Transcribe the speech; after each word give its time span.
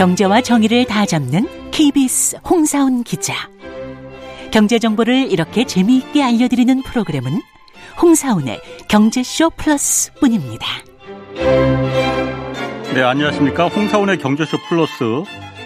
경제와 0.00 0.40
정의를 0.40 0.86
다 0.86 1.04
잡는 1.04 1.46
KBS 1.72 2.38
홍사훈 2.48 3.02
기자. 3.02 3.34
경제 4.50 4.78
정보를 4.78 5.30
이렇게 5.30 5.66
재미있게 5.66 6.22
알려드리는 6.22 6.80
프로그램은 6.84 7.42
홍사훈의 8.00 8.62
경제쇼 8.88 9.50
플러스 9.58 10.10
뿐입니다. 10.14 10.66
네, 12.94 13.02
안녕하십니까. 13.02 13.68
홍사훈의 13.68 14.16
경제쇼 14.16 14.56
플러스. 14.70 15.04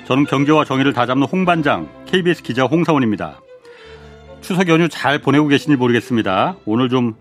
저는 0.08 0.24
경제와 0.24 0.64
정의를 0.64 0.92
다 0.92 1.06
잡는 1.06 1.28
홍반장, 1.28 1.88
KBS 2.06 2.42
기자 2.42 2.64
홍사훈입니다. 2.64 3.40
추석 4.40 4.66
연휴 4.66 4.88
잘 4.88 5.20
보내고 5.20 5.46
계신지 5.46 5.76
모르겠습니다. 5.76 6.56
오늘 6.64 6.88
좀, 6.88 7.14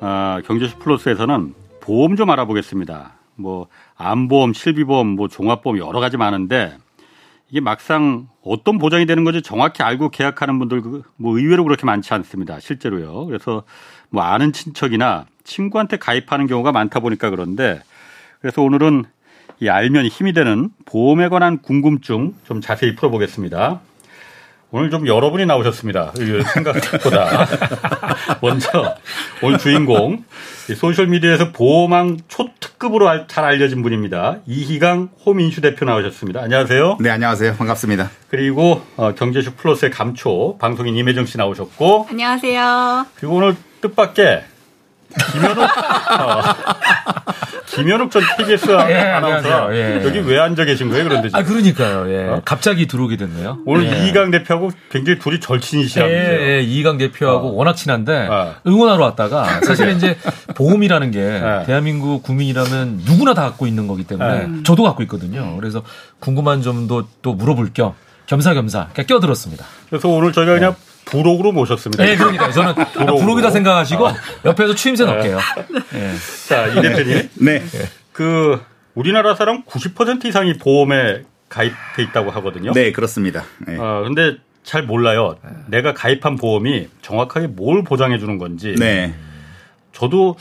어, 0.00 0.38
경제쇼 0.46 0.78
플러스에서는 0.78 1.52
보험 1.80 2.14
좀 2.14 2.30
알아보겠습니다. 2.30 3.14
뭐, 3.34 3.66
암보험, 4.00 4.54
실비보험, 4.54 5.06
뭐, 5.08 5.28
종합보험 5.28 5.78
여러 5.78 6.00
가지 6.00 6.16
많은데, 6.16 6.76
이게 7.50 7.60
막상 7.60 8.28
어떤 8.42 8.78
보장이 8.78 9.06
되는 9.06 9.24
건지 9.24 9.42
정확히 9.42 9.82
알고 9.82 10.10
계약하는 10.10 10.58
분들 10.58 10.82
그, 10.82 11.02
뭐 11.16 11.36
의외로 11.38 11.64
그렇게 11.64 11.84
많지 11.84 12.14
않습니다. 12.14 12.60
실제로요. 12.60 13.26
그래서 13.26 13.64
뭐 14.08 14.22
아는 14.22 14.52
친척이나 14.52 15.26
친구한테 15.42 15.96
가입하는 15.96 16.46
경우가 16.46 16.70
많다 16.72 17.00
보니까 17.00 17.30
그런데 17.30 17.82
그래서 18.40 18.62
오늘은 18.62 19.04
이 19.58 19.68
알면 19.68 20.06
힘이 20.06 20.32
되는 20.32 20.70
보험에 20.86 21.28
관한 21.28 21.60
궁금증 21.60 22.34
좀 22.44 22.60
자세히 22.60 22.94
풀어보겠습니다. 22.94 23.80
오늘 24.72 24.90
좀 24.90 25.06
여러분이 25.06 25.46
나오셨습니다. 25.46 26.12
생각보다. 26.54 27.46
먼저 28.40 28.94
오늘 29.42 29.58
주인공 29.58 30.24
소셜미디어에서 30.72 31.50
보험왕 31.50 32.18
초특급으로 32.28 33.26
잘 33.26 33.44
알려진 33.44 33.82
분입니다. 33.82 34.38
이희강 34.46 35.08
홈인슈 35.26 35.60
대표 35.60 35.84
나오셨습니다. 35.84 36.42
안녕하세요. 36.42 36.98
네, 37.00 37.10
안녕하세요. 37.10 37.56
반갑습니다. 37.56 38.10
그리고 38.28 38.82
어, 38.96 39.12
경제쇼 39.14 39.54
플러스의 39.56 39.90
감초 39.90 40.56
방송인 40.58 40.96
임혜정 40.96 41.26
씨 41.26 41.36
나오셨고 41.36 42.06
안녕하세요. 42.08 43.06
그리고 43.16 43.34
오늘 43.34 43.56
뜻밖의 43.80 44.44
김현욱 45.32 45.58
어, 45.64 46.42
김현욱 47.66 48.10
전 48.10 48.22
KBS 48.36 48.70
예, 48.88 48.94
아나운서 48.96 49.74
예. 49.74 50.02
여기 50.04 50.18
왜 50.20 50.38
앉아 50.38 50.64
계신 50.64 50.88
거예요? 50.90 51.04
그런데 51.04 51.28
지금? 51.28 51.40
아 51.40 51.44
그러니까요. 51.44 52.12
예. 52.12 52.28
어? 52.28 52.42
갑자기 52.44 52.86
들어오게 52.86 53.16
됐네요. 53.16 53.58
오늘 53.64 53.86
예. 53.86 54.04
이희강 54.04 54.30
대표하고 54.30 54.70
굉장히 54.90 55.18
둘이 55.18 55.40
절친이시라면서요. 55.40 56.40
예, 56.40 56.58
예. 56.58 56.60
이희강 56.62 56.98
대표하고 56.98 57.48
어. 57.48 57.52
워낙 57.52 57.74
친한데 57.74 58.28
어. 58.28 58.54
응원하러 58.66 59.04
왔다가 59.04 59.60
사실은 59.62 59.96
이제 59.96 60.16
보험이라는 60.56 61.10
게 61.10 61.20
예. 61.20 61.62
대한민국 61.66 62.22
국민이라면 62.22 63.02
누구나 63.04 63.34
다 63.34 63.42
갖고 63.42 63.66
있는 63.66 63.86
거기 63.86 64.04
때문에 64.04 64.48
예. 64.58 64.62
저도 64.64 64.82
갖고 64.82 65.02
있거든요. 65.04 65.56
그래서 65.56 65.82
궁금한 66.18 66.62
점도 66.62 67.06
또 67.22 67.34
물어볼 67.34 67.70
겸 67.72 67.94
겸사겸사 68.26 68.88
껴들었습니다. 69.06 69.64
그래서 69.88 70.08
오늘 70.08 70.32
저희가 70.32 70.54
그냥 70.54 70.74
부록으로 71.04 71.52
모셨습니다. 71.52 72.04
네, 72.04 72.16
그러니까 72.16 72.50
저는 72.52 72.74
부록이다 73.18 73.50
생각하시고 73.50 74.08
아. 74.08 74.14
옆에서 74.44 74.74
추임새 74.74 75.04
넣을게요. 75.04 75.38
네. 75.92 76.14
자, 76.48 76.66
이 76.68 76.80
대표님. 76.80 77.28
네. 77.34 77.62
그 78.12 78.60
우리나라 78.94 79.34
사람 79.34 79.64
90% 79.64 80.24
이상이 80.26 80.54
보험에 80.58 81.22
가입돼 81.48 82.02
있다고 82.04 82.30
하거든요. 82.30 82.72
네, 82.72 82.92
그렇습니다. 82.92 83.44
네. 83.66 83.76
어, 83.76 84.02
근데 84.04 84.36
잘 84.62 84.82
몰라요. 84.84 85.36
내가 85.66 85.94
가입한 85.94 86.36
보험이 86.36 86.88
정확하게 87.02 87.48
뭘 87.48 87.82
보장해 87.82 88.18
주는 88.18 88.38
건지. 88.38 88.74
네. 88.78 89.14
저도 89.92 90.36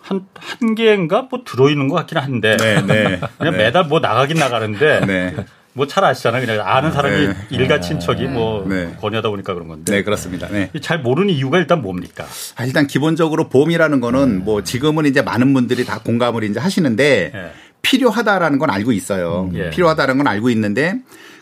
한, 0.00 0.26
한 0.34 0.74
개인가 0.74 1.22
뭐 1.30 1.42
들어있는 1.44 1.88
것 1.88 1.96
같긴 1.96 2.18
한데. 2.18 2.56
네, 2.56 2.82
네. 2.82 3.20
그냥 3.38 3.52
네. 3.56 3.64
매달 3.64 3.84
뭐 3.84 4.00
나가긴 4.00 4.36
나가는데. 4.36 5.00
네. 5.06 5.34
뭐 5.74 5.86
잘 5.86 6.04
아시잖아요. 6.04 6.44
그냥 6.44 6.66
아는 6.66 6.92
사람이 6.92 7.26
네. 7.28 7.34
일가 7.50 7.80
친척이 7.80 8.24
뭐 8.24 8.66
네. 8.68 8.94
권유하다 9.00 9.30
보니까 9.30 9.54
그런 9.54 9.68
건데. 9.68 9.92
네, 9.92 10.02
그렇습니다. 10.02 10.48
네. 10.48 10.70
잘 10.80 11.00
모르는 11.00 11.30
이유가 11.32 11.58
일단 11.58 11.80
뭡니까? 11.82 12.26
아, 12.56 12.64
일단 12.64 12.86
기본적으로 12.86 13.48
보험이라는 13.48 14.00
거는 14.00 14.20
음. 14.20 14.42
뭐 14.44 14.62
지금은 14.62 15.06
이제 15.06 15.22
많은 15.22 15.54
분들이 15.54 15.84
다 15.84 16.00
공감을 16.04 16.44
이제 16.44 16.60
하시는데 16.60 17.30
네. 17.32 17.50
필요하다라는 17.82 18.58
건 18.58 18.70
알고 18.70 18.92
있어요. 18.92 19.48
음. 19.52 19.58
예. 19.58 19.70
필요하다는 19.70 20.18
건 20.18 20.26
알고 20.28 20.50
있는데 20.50 20.94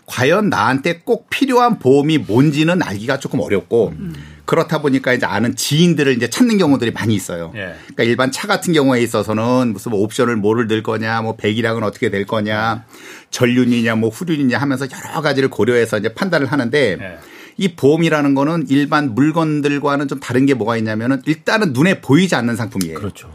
과연 0.07 0.49
나한테 0.49 1.01
꼭 1.05 1.29
필요한 1.31 1.79
보험이 1.79 2.19
뭔지는 2.19 2.83
알기가 2.83 3.19
조금 3.19 3.41
어렵고 3.41 3.95
음. 3.99 4.15
그렇다 4.51 4.83
보니까 4.83 5.13
이제 5.13 5.27
아는 5.27 5.55
지인들을 5.55 6.13
이제 6.13 6.29
찾는 6.29 6.59
경우들이 6.59 6.91
많이 6.91 7.15
있어요. 7.15 7.53
예. 7.55 7.77
그러니까 7.83 8.03
일반 8.03 8.33
차 8.33 8.49
같은 8.49 8.73
경우에 8.73 9.01
있어서는 9.01 9.73
무슨 9.73 9.93
뭐 9.93 10.01
옵션을 10.01 10.35
뭐를 10.35 10.67
들 10.67 10.83
거냐, 10.83 11.23
뭐 11.23 11.37
배기량은 11.37 11.85
어떻게 11.85 12.11
될 12.11 12.27
거냐, 12.27 12.85
전륜이냐, 13.31 13.95
뭐 13.95 14.11
후륜이냐 14.11 14.59
하면서 14.59 14.89
여러 14.91 15.21
가지를 15.21 15.51
고려해서 15.51 15.99
이제 15.99 16.13
판단을 16.13 16.49
하는데 16.49 16.97
예. 17.01 17.19
이 17.59 17.77
보험이라는 17.77 18.35
거는 18.35 18.67
일반 18.71 19.15
물건들과는 19.15 20.09
좀 20.09 20.19
다른 20.19 20.47
게 20.47 20.55
뭐가 20.55 20.77
있냐면은 20.79 21.23
일단은 21.27 21.73
눈에 21.73 22.01
보이지 22.01 22.35
않는 22.35 22.57
상품이에요. 22.57 22.99
그렇죠. 22.99 23.31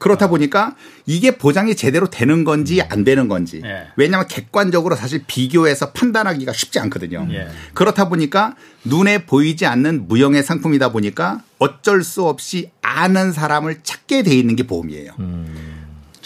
그렇다 0.00 0.28
보니까 0.28 0.74
이게 1.04 1.36
보장이 1.36 1.76
제대로 1.76 2.08
되는 2.08 2.42
건지 2.42 2.80
안 2.80 3.04
되는 3.04 3.28
건지 3.28 3.60
예. 3.62 3.88
왜냐하면 3.96 4.26
객관적으로 4.28 4.96
사실 4.96 5.22
비교해서 5.26 5.92
판단하기가 5.92 6.54
쉽지 6.54 6.80
않거든요. 6.80 7.28
예. 7.32 7.48
그렇다 7.74 8.08
보니까 8.08 8.56
눈에 8.84 9.26
보이지 9.26 9.66
않는 9.66 10.08
무형의 10.08 10.42
상품이다 10.42 10.90
보니까 10.90 11.42
어쩔 11.58 12.02
수 12.02 12.24
없이 12.24 12.70
아는 12.80 13.30
사람을 13.32 13.80
찾게 13.82 14.22
돼 14.22 14.34
있는 14.34 14.56
게 14.56 14.66
보험이에요. 14.66 15.12
음. 15.18 15.69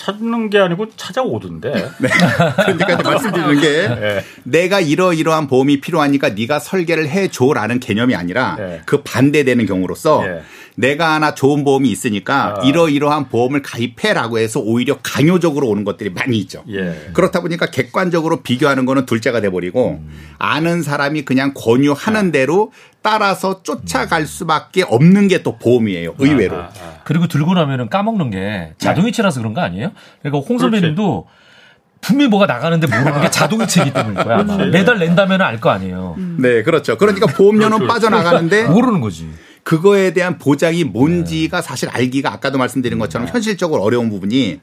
찾는 0.04 0.50
게 0.50 0.58
아니고 0.58 0.88
찾아오던데. 0.96 1.72
네. 1.98 2.08
그러니까 2.56 3.10
말씀드리는 3.10 3.60
게 3.60 3.88
네. 3.88 4.24
내가 4.42 4.80
이러이러한 4.80 5.46
보험이 5.46 5.80
필요하니까 5.80 6.30
네가 6.30 6.58
설계를 6.58 7.08
해줘라는 7.08 7.80
개념이 7.80 8.14
아니라 8.14 8.56
네. 8.58 8.82
그 8.84 9.02
반대되는 9.02 9.64
경우로서 9.64 10.22
네. 10.22 10.42
내가 10.76 11.14
하나 11.14 11.34
좋은 11.34 11.64
보험이 11.64 11.90
있으니까 11.90 12.56
아. 12.58 12.66
이러이러한 12.66 13.28
보험을 13.28 13.62
가입해라고 13.62 14.38
해서 14.38 14.60
오히려 14.60 14.98
강요적으로 15.02 15.68
오는 15.68 15.84
것들이 15.84 16.10
많이 16.10 16.36
있죠. 16.38 16.64
예. 16.68 17.10
그렇다 17.12 17.40
보니까 17.40 17.66
객관적으로 17.66 18.42
비교하는 18.42 18.84
거는 18.84 19.06
둘째가 19.06 19.40
돼버리고 19.40 20.00
음. 20.02 20.10
아는 20.38 20.82
사람이 20.82 21.24
그냥 21.24 21.52
권유하는 21.54 22.28
아. 22.28 22.32
대로 22.32 22.72
따라서 23.04 23.62
쫓아갈 23.62 24.26
수밖에 24.26 24.82
없는 24.82 25.28
게 25.28 25.42
또 25.44 25.58
보험이에요. 25.58 26.14
의외로. 26.18 26.56
아, 26.56 26.60
아, 26.60 26.70
아. 26.80 26.94
그리고 27.04 27.26
들고 27.26 27.52
나면은 27.54 27.90
까먹는 27.90 28.30
게 28.30 28.72
자동이체라서 28.78 29.40
그런 29.40 29.52
거 29.52 29.60
아니에요? 29.60 29.90
그러니까 30.22 30.46
홍 30.48 30.58
선배님도 30.58 31.26
분명히 32.00 32.28
뭐가 32.30 32.46
나가는데 32.46 32.86
모르는 32.86 33.20
게 33.20 33.28
자동이체이기 33.30 33.92
때문일 33.92 34.24
거야. 34.24 34.42
매달 34.72 34.98
낸다면 34.98 35.42
알 35.42 35.60
거 35.60 35.68
아니에요. 35.70 36.14
음. 36.16 36.36
네, 36.40 36.62
그렇죠. 36.62 36.96
그러니까 36.96 37.26
보험료는 37.26 37.78
그렇죠. 37.78 37.92
빠져나가는데 37.92 38.64
모르는 38.68 39.00
거지. 39.02 39.28
그거에 39.64 40.12
대한 40.14 40.38
보장이 40.38 40.84
뭔지가 40.84 41.60
사실 41.62 41.88
알기가 41.90 42.32
아까도 42.32 42.56
말씀드린 42.58 42.98
것처럼 42.98 43.26
네. 43.26 43.32
현실적으로 43.32 43.82
어려운 43.82 44.08
부분이 44.10 44.60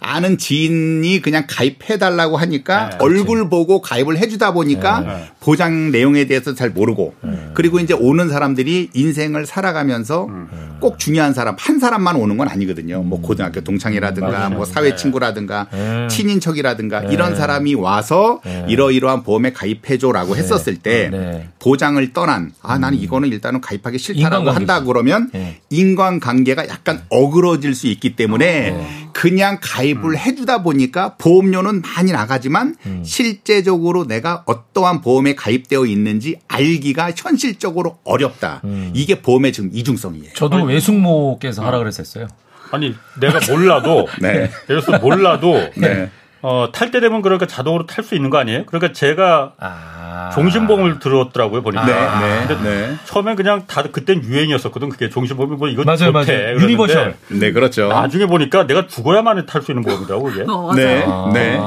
아는 0.00 0.38
지인이 0.38 1.20
그냥 1.20 1.44
가입해달라고 1.46 2.38
하니까 2.38 2.90
네, 2.90 2.96
얼굴 3.00 3.50
보고 3.50 3.82
가입을 3.82 4.16
해주다 4.16 4.52
보니까 4.54 5.00
네. 5.00 5.30
보장 5.40 5.90
내용에 5.90 6.24
대해서 6.24 6.54
잘 6.54 6.70
모르고 6.70 7.14
네. 7.20 7.50
그리고 7.52 7.78
이제 7.80 7.92
오는 7.92 8.30
사람들이 8.30 8.90
인생을 8.94 9.44
살아가면서 9.44 10.24
음. 10.26 10.48
꼭 10.80 10.98
중요한 10.98 11.34
사람 11.34 11.54
한 11.58 11.78
사람만 11.78 12.16
오는 12.16 12.38
건 12.38 12.48
아니거든요. 12.48 13.02
뭐 13.02 13.18
음. 13.18 13.22
고등학교 13.22 13.60
동창이라든가 13.60 14.48
뭐 14.48 14.64
사회 14.64 14.90
네. 14.90 14.96
친구라든가 14.96 15.66
네. 15.70 16.08
친인척이라든가 16.08 17.02
이런 17.02 17.36
사람이 17.36 17.74
와서 17.74 18.40
이러이러한 18.68 19.22
보험에 19.22 19.52
가입해줘라고 19.52 20.34
했었을 20.34 20.76
때 20.76 21.44
보장을 21.58 22.12
떠난 22.14 22.52
아 22.62 22.78
나는 22.78 22.96
음. 22.98 23.04
이거는 23.04 23.28
일단은 23.28 23.60
가입하기 23.60 23.98
싫다라고 23.98 24.50
한다 24.50 24.82
그러면 24.82 25.30
인간관계가 25.68 26.68
약간 26.68 27.02
어그러질 27.10 27.74
수 27.74 27.86
있기 27.86 28.16
때문에 28.16 29.10
그냥 29.12 29.58
가입 29.60 29.89
을 29.92 30.04
음. 30.04 30.16
해주다 30.16 30.62
보니까 30.62 31.14
보험료는 31.16 31.82
많이 31.82 32.12
나가지만 32.12 32.76
음. 32.86 33.02
실제적으로 33.04 34.06
내가 34.06 34.42
어떠한 34.46 35.00
보험에 35.00 35.34
가입되어 35.34 35.86
있는지 35.86 36.38
알기가 36.48 37.12
현실적으로 37.16 37.98
어렵다. 38.04 38.60
음. 38.64 38.90
이게 38.94 39.20
보험의 39.22 39.52
지금 39.52 39.70
이중성이에요. 39.72 40.32
저도 40.34 40.56
아니, 40.56 40.66
외숙모께서 40.66 41.64
하라 41.64 41.78
그랬었어요. 41.78 42.28
아니 42.72 42.94
내가 43.20 43.40
몰라도 43.50 44.06
네. 44.20 44.28
예를 44.28 44.50
들어서 44.66 44.98
몰라도 44.98 45.54
네. 45.76 46.10
어, 46.42 46.68
탈 46.72 46.90
때 46.90 47.00
되면 47.00 47.20
그러니까 47.22 47.46
자동으로 47.46 47.86
탈 47.86 48.04
수 48.04 48.14
있는 48.14 48.30
거 48.30 48.38
아니에요? 48.38 48.64
그러니까 48.66 48.92
제가 48.92 49.52
아. 49.58 50.30
종신보험을 50.34 50.98
들었더라고요 50.98 51.62
보니까. 51.62 51.84
네, 51.84 51.92
네, 51.92 52.46
근데 52.46 52.70
네. 52.88 52.96
처음엔 53.04 53.36
그냥 53.36 53.64
다 53.66 53.82
그땐 53.82 54.22
유행이었었거든. 54.22 54.88
그게 54.88 55.10
종신보험이 55.10 55.56
뭐 55.56 55.68
이거 55.68 55.82
맞아요, 55.84 56.12
맞아요. 56.12 56.58
universal. 56.60 57.14
네, 57.28 57.52
그렇죠. 57.52 57.88
나중에 57.88 58.26
보니까 58.26 58.66
내가 58.66 58.86
죽어야만 58.86 59.46
탈 59.46 59.62
수 59.62 59.72
있는 59.72 59.82
보험이라고 59.84 60.24
그게. 60.24 60.44
어, 60.48 60.72
네, 60.74 61.04
아. 61.06 61.30
네. 61.32 61.60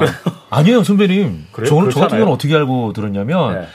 아니에요, 0.50 0.82
선배님. 0.82 1.46
그래? 1.52 1.66
저는 1.66 1.90
저 1.90 2.00
같은 2.00 2.18
경우는 2.18 2.32
어떻게 2.32 2.54
알고 2.54 2.92
들었냐면 2.92 3.54
네. 3.54 3.66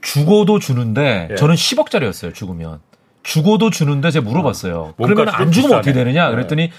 죽어도 0.00 0.58
주는데 0.58 1.26
네. 1.30 1.34
저는 1.36 1.54
10억짜리였어요. 1.54 2.32
죽으면. 2.34 2.80
죽어도 3.22 3.70
주는데 3.70 4.10
제가 4.12 4.24
물어봤어요. 4.28 4.94
어, 4.96 5.04
그러면 5.04 5.28
안 5.28 5.50
죽으면 5.50 5.52
비싸네. 5.52 5.74
어떻게 5.80 5.92
되느냐? 5.92 6.30
그랬더니 6.30 6.70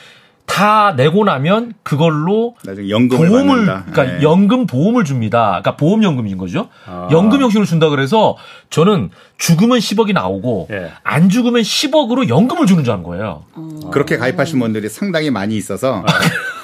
다 0.48 0.94
내고 0.96 1.24
나면 1.26 1.74
그걸로 1.84 2.56
연금을 2.66 3.28
보험을 3.28 3.48
받는다. 3.66 3.84
그러니까 3.92 4.18
네. 4.18 4.24
연금 4.24 4.66
보험을 4.66 5.04
줍니다. 5.04 5.48
그러니까 5.62 5.76
보험 5.76 6.04
연금인 6.04 6.38
거죠. 6.38 6.70
아. 6.88 7.10
연금 7.12 7.42
형식으로 7.42 7.66
준다 7.66 7.90
그래서 7.90 8.38
저는 8.72 9.12
죽으면 9.38 9.78
10억이 9.78 10.14
나오고 10.14 10.70
예. 10.72 10.92
안 11.04 11.30
죽으면 11.30 11.62
10억으로 11.62 12.30
연금을 12.30 12.66
주는 12.66 12.84
줄 12.84 12.94
아는 12.94 13.04
거예요. 13.04 13.44
어. 13.54 13.90
그렇게 13.92 14.18
가입하신 14.18 14.58
분들이 14.60 14.90
상당히 14.90 15.30
많이 15.30 15.56
있어서 15.58 16.04
아. 16.08 16.12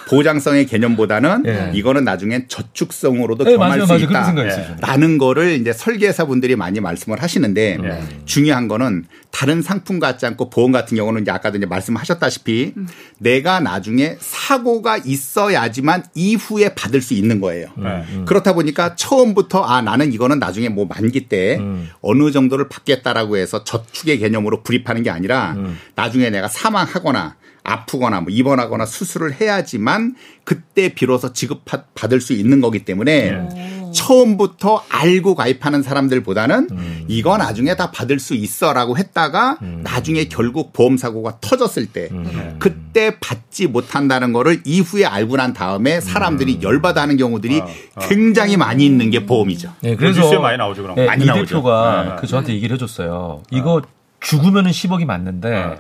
보장성의 0.08 0.66
개념보다는 0.68 1.44
예. 1.48 1.72
이거는 1.74 2.04
나중엔 2.04 2.46
저축성으로도 2.48 3.44
네, 3.44 3.56
경할 3.56 3.80
맞아요, 3.80 3.86
수 3.86 4.04
있다. 4.04 4.78
라는 4.82 5.18
거를 5.18 5.60
이제 5.60 5.74
설계사 5.74 6.26
분들이 6.26 6.56
많이 6.56 6.80
말씀을 6.80 7.22
하시는데 7.22 7.78
예. 7.84 8.04
중요한 8.26 8.68
거는 8.68 9.06
다른 9.32 9.62
상품 9.64 10.00
같지 10.00 10.26
않고 10.28 10.50
보험 10.52 10.72
같은 10.72 10.96
경우는 10.96 11.24
이제 11.24 11.32
아까도 11.32 11.58
이제 11.58 11.66
말씀하셨다시피 11.66 12.74
음. 12.78 12.88
내가 13.18 13.60
나중에 13.60 14.16
사고가 14.20 14.98
있어야지만 14.98 16.04
이후에 16.14 16.76
받을 16.76 17.02
수 17.02 17.16
있는 17.16 17.42
거예요. 17.42 17.68
음. 17.78 17.86
음. 17.86 18.26
그렇다 18.26 18.54
보니까 18.54 18.96
처음부터 18.96 19.64
아 19.64 19.82
나는 19.82 20.14
이거는 20.14 20.38
나중에 20.38 20.70
뭐 20.70 20.86
만기 20.86 21.30
때 21.30 21.58
음. 21.58 21.90
어느 22.02 22.32
정도를 22.32 22.70
받겠다라고 22.70 23.38
해서 23.38 23.64
저축의 23.64 24.20
개념으로 24.20 24.62
불입하는 24.62 25.02
게 25.02 25.10
아니라 25.10 25.54
음. 25.58 25.80
나중에 25.96 26.30
내가 26.30 26.48
사망하거나 26.48 27.36
아프거나 27.64 28.22
뭐 28.22 28.32
입원하거나 28.32 28.86
수술을 28.86 29.40
해야지만 29.40 30.16
그때 30.44 30.94
비로소 30.94 31.32
지급받을 31.32 32.20
수 32.20 32.34
있는 32.34 32.62
거기 32.62 32.84
때문에 32.84 33.32
네. 33.32 33.92
처음부터 33.94 34.84
알고 34.90 35.36
가입하는 35.36 35.84
사람들보다는 35.84 36.68
음. 36.72 37.06
이거 37.08 37.38
나중에 37.38 37.76
다 37.76 37.92
받을 37.92 38.20
수 38.20 38.34
있어라고 38.34 38.98
했다가 38.98 39.60
음. 39.62 39.82
나중에 39.84 40.26
결국 40.26 40.74
보험 40.74 40.98
사고가 40.98 41.38
터졌을 41.40 41.86
때 41.86 42.10
음. 42.12 42.24
네. 42.24 42.56
그때 42.60 43.18
받지 43.20 43.68
못한다는 43.68 44.34
거를 44.34 44.62
이후에 44.66 45.06
알고 45.06 45.38
난 45.38 45.54
다음에 45.54 46.02
사람들이 46.02 46.56
음. 46.56 46.64
열받아하는 46.64 47.18
경우들이 47.18 47.62
아, 47.62 47.68
아. 47.96 48.08
굉장히 48.08 48.58
많이 48.58 48.86
있는 48.86 49.10
게 49.10 49.26
보험이죠. 49.26 49.74
네, 49.82 49.96
그래서 49.96 50.40
많이 50.40 50.58
나오죠 50.58 50.82
그럼. 50.82 50.96
네, 50.96 51.06
많이 51.06 51.24
이 51.24 51.28
나오죠. 51.28 51.46
대표가 51.46 52.04
네. 52.04 52.16
그 52.20 52.28
저한테 52.28 52.54
얘기를 52.54 52.74
해줬어요. 52.74 53.44
이거 53.52 53.82
죽으면은 54.20 54.72
10억이 54.72 55.06
맞는데. 55.06 55.78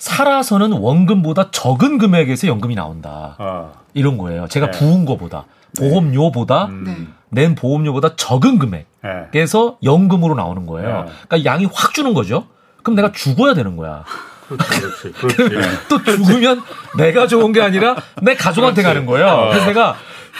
살아서는 0.00 0.72
원금보다 0.72 1.50
적은 1.50 1.98
금액에서 1.98 2.48
연금이 2.48 2.74
나온다. 2.74 3.36
어. 3.38 3.72
이런 3.92 4.16
거예요. 4.16 4.48
제가 4.48 4.70
네. 4.70 4.78
부은 4.78 5.04
거보다 5.04 5.44
보험료보다 5.78 6.64
음. 6.66 6.84
네. 6.86 6.96
낸 7.42 7.54
보험료보다 7.54 8.16
적은 8.16 8.58
금액에서 8.58 9.76
네. 9.82 9.88
연금으로 9.88 10.34
나오는 10.34 10.66
거예요. 10.66 11.04
네. 11.04 11.12
그러니까 11.28 11.50
양이 11.50 11.66
확 11.72 11.92
주는 11.92 12.14
거죠. 12.14 12.46
그럼 12.82 12.96
내가 12.96 13.12
죽어야 13.12 13.52
되는 13.52 13.76
거야. 13.76 14.04
그렇지, 14.48 14.80
그렇지, 14.80 15.36
그렇지. 15.36 15.68
또 15.88 16.02
죽으면 16.02 16.62
내가 16.96 17.26
좋은 17.26 17.52
게 17.52 17.60
아니라 17.60 17.94
내 18.22 18.34
가족한테 18.34 18.82
가는 18.82 19.04
거예요. 19.04 19.26
어. 19.26 19.48
그래서 19.50 19.66
내가 19.66 19.96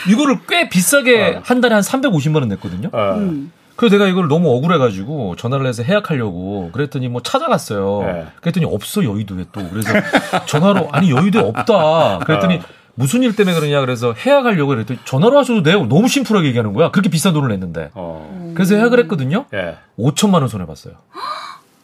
이거를 0.09 0.39
꽤 0.49 0.71
비싸게 0.71 1.37
어. 1.37 1.43
한 1.45 1.61
달에 1.61 1.75
한 1.75 1.83
350만 1.83 2.37
원 2.37 2.49
냈거든요. 2.49 2.89
어. 2.93 3.15
음. 3.19 3.53
그래서 3.81 3.97
내가 3.97 4.11
이걸 4.11 4.29
너무 4.29 4.55
억울해가지고 4.55 5.37
전화를 5.37 5.67
해서 5.67 5.82
해약하려고 5.82 6.69
그랬더니 6.71 7.09
뭐 7.09 7.23
찾아갔어요. 7.23 8.03
네. 8.05 8.27
그랬더니 8.43 8.67
없어 8.67 9.03
여의도에 9.03 9.47
또 9.53 9.67
그래서 9.71 9.88
전화로 10.44 10.91
아니 10.93 11.11
여의도에 11.11 11.43
없다. 11.43 12.19
그랬더니 12.19 12.56
어. 12.56 12.61
무슨 12.94 13.23
일 13.23 13.35
때문에 13.35 13.59
그러냐 13.59 13.81
그래서 13.81 14.12
해약하려고 14.12 14.69
그랬더니 14.69 15.00
전화로 15.06 15.38
하셔도 15.38 15.62
돼요. 15.62 15.87
너무 15.87 16.09
심플하게 16.09 16.49
얘기하는 16.49 16.75
거야. 16.75 16.91
그렇게 16.91 17.09
비싼 17.09 17.32
돈을 17.32 17.49
냈는데. 17.49 17.88
어. 17.94 18.53
그래서 18.55 18.75
해약을 18.75 18.99
했거든요. 19.05 19.47
네. 19.50 19.79
5천만 19.99 20.41
원 20.41 20.49
손해 20.49 20.67
봤어요. 20.67 20.97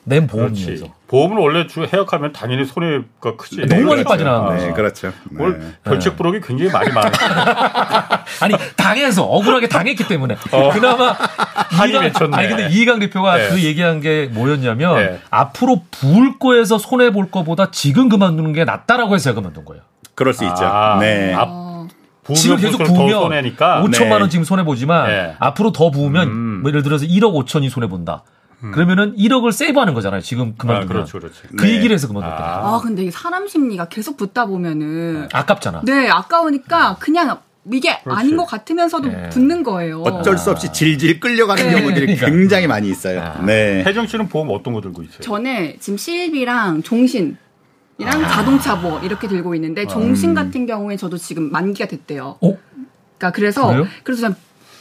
낸 0.08 0.28
보험료에서. 0.28 0.86
보험은 1.08 1.36
원래 1.36 1.66
주 1.66 1.84
해약하면 1.84 2.32
당연히 2.32 2.64
손해가 2.64 3.36
크지. 3.36 3.66
너무 3.66 3.82
많이 3.82 4.04
빠져나가는 4.04 4.56
네, 4.56 4.72
그렇죠. 4.72 5.12
올 5.36 5.58
네. 5.58 5.66
결책 5.84 6.16
부록이 6.16 6.40
굉장히 6.40 6.70
많이 6.70 6.92
많아. 6.92 7.10
아니 8.40 8.54
당해서 8.76 9.24
억울하게 9.24 9.68
당했기 9.68 10.06
때문에 10.06 10.36
어. 10.52 10.70
그나마 10.72 11.10
한이 11.70 11.92
맺혔네. 11.92 12.36
아니 12.36 12.48
근데 12.48 12.68
이희강 12.70 13.00
대표가 13.00 13.36
네. 13.36 13.48
그 13.48 13.64
얘기한 13.64 14.00
게 14.00 14.30
뭐였냐면 14.32 14.96
네. 14.96 15.20
앞으로 15.30 15.82
부을 15.90 16.38
거에서 16.38 16.78
손해 16.78 17.10
볼 17.10 17.28
거보다 17.28 17.72
지금 17.72 18.08
그만두는 18.08 18.52
게 18.52 18.64
낫다라고 18.64 19.14
해서 19.16 19.24
제가 19.24 19.34
그만둔 19.34 19.64
거예요. 19.64 19.82
그럴 20.14 20.32
수 20.34 20.44
있죠. 20.44 20.64
아, 20.64 20.98
네. 21.00 21.34
앞, 21.34 21.48
지금 22.34 22.56
계속 22.58 22.78
부으면 22.78 23.30
5천만 23.56 24.20
원 24.20 24.30
지금 24.30 24.44
손해 24.44 24.64
보지만 24.64 25.08
네. 25.08 25.34
앞으로 25.40 25.72
더 25.72 25.90
부으면 25.90 26.28
음. 26.28 26.60
뭐 26.62 26.70
예를 26.70 26.84
들어서 26.84 27.04
1억 27.06 27.34
5천이 27.44 27.70
손해 27.70 27.88
본다. 27.88 28.22
음. 28.62 28.72
그러면은 28.72 29.14
1억을 29.16 29.52
세이브하는 29.52 29.94
거잖아요. 29.94 30.20
지금 30.20 30.54
그만두면. 30.56 30.84
아, 30.84 30.92
그렇죠, 30.92 31.18
그렇죠. 31.18 31.42
그 31.56 31.64
네. 31.64 31.74
얘기를 31.74 31.94
해서 31.94 32.08
그만뒀다. 32.08 32.36
아. 32.36 32.76
아, 32.76 32.80
근데 32.82 33.10
사람 33.10 33.46
심리가 33.46 33.86
계속 33.88 34.16
붙다 34.16 34.46
보면은 34.46 35.28
아깝잖아. 35.32 35.82
네, 35.84 36.08
아까우니까 36.08 36.96
그냥 36.98 37.38
이게 37.72 37.98
그렇지. 38.02 38.20
아닌 38.20 38.36
것 38.36 38.44
같으면서도 38.46 39.08
네. 39.08 39.28
붙는 39.30 39.62
거예요. 39.62 40.02
어쩔 40.02 40.38
수 40.38 40.50
없이 40.50 40.72
질질 40.72 41.20
끌려가는 41.20 41.64
네. 41.66 41.72
경우들이 41.72 42.16
그러니까. 42.16 42.26
굉장히 42.26 42.66
많이 42.66 42.88
있어요. 42.88 43.20
아. 43.20 43.42
네. 43.44 43.82
혜정 43.84 44.06
씨는 44.06 44.28
보험 44.28 44.48
어떤 44.50 44.72
거 44.72 44.80
들고 44.80 45.02
있어요? 45.02 45.20
저는 45.20 45.76
지금 45.80 45.96
실비랑 45.96 46.82
종신 46.82 47.36
이랑 47.98 48.24
아. 48.24 48.28
자동차 48.28 48.80
보험 48.80 49.04
이렇게 49.04 49.26
들고 49.26 49.54
있는데 49.56 49.82
아. 49.82 49.86
종신 49.86 50.34
같은 50.34 50.66
경우에 50.66 50.96
저도 50.96 51.16
지금 51.18 51.50
만기가 51.50 51.88
됐대요. 51.88 52.38
어? 52.40 52.58
그러니까 53.18 53.32
그래서 53.34 53.66
그래요? 53.68 53.86
그래서 54.04 54.30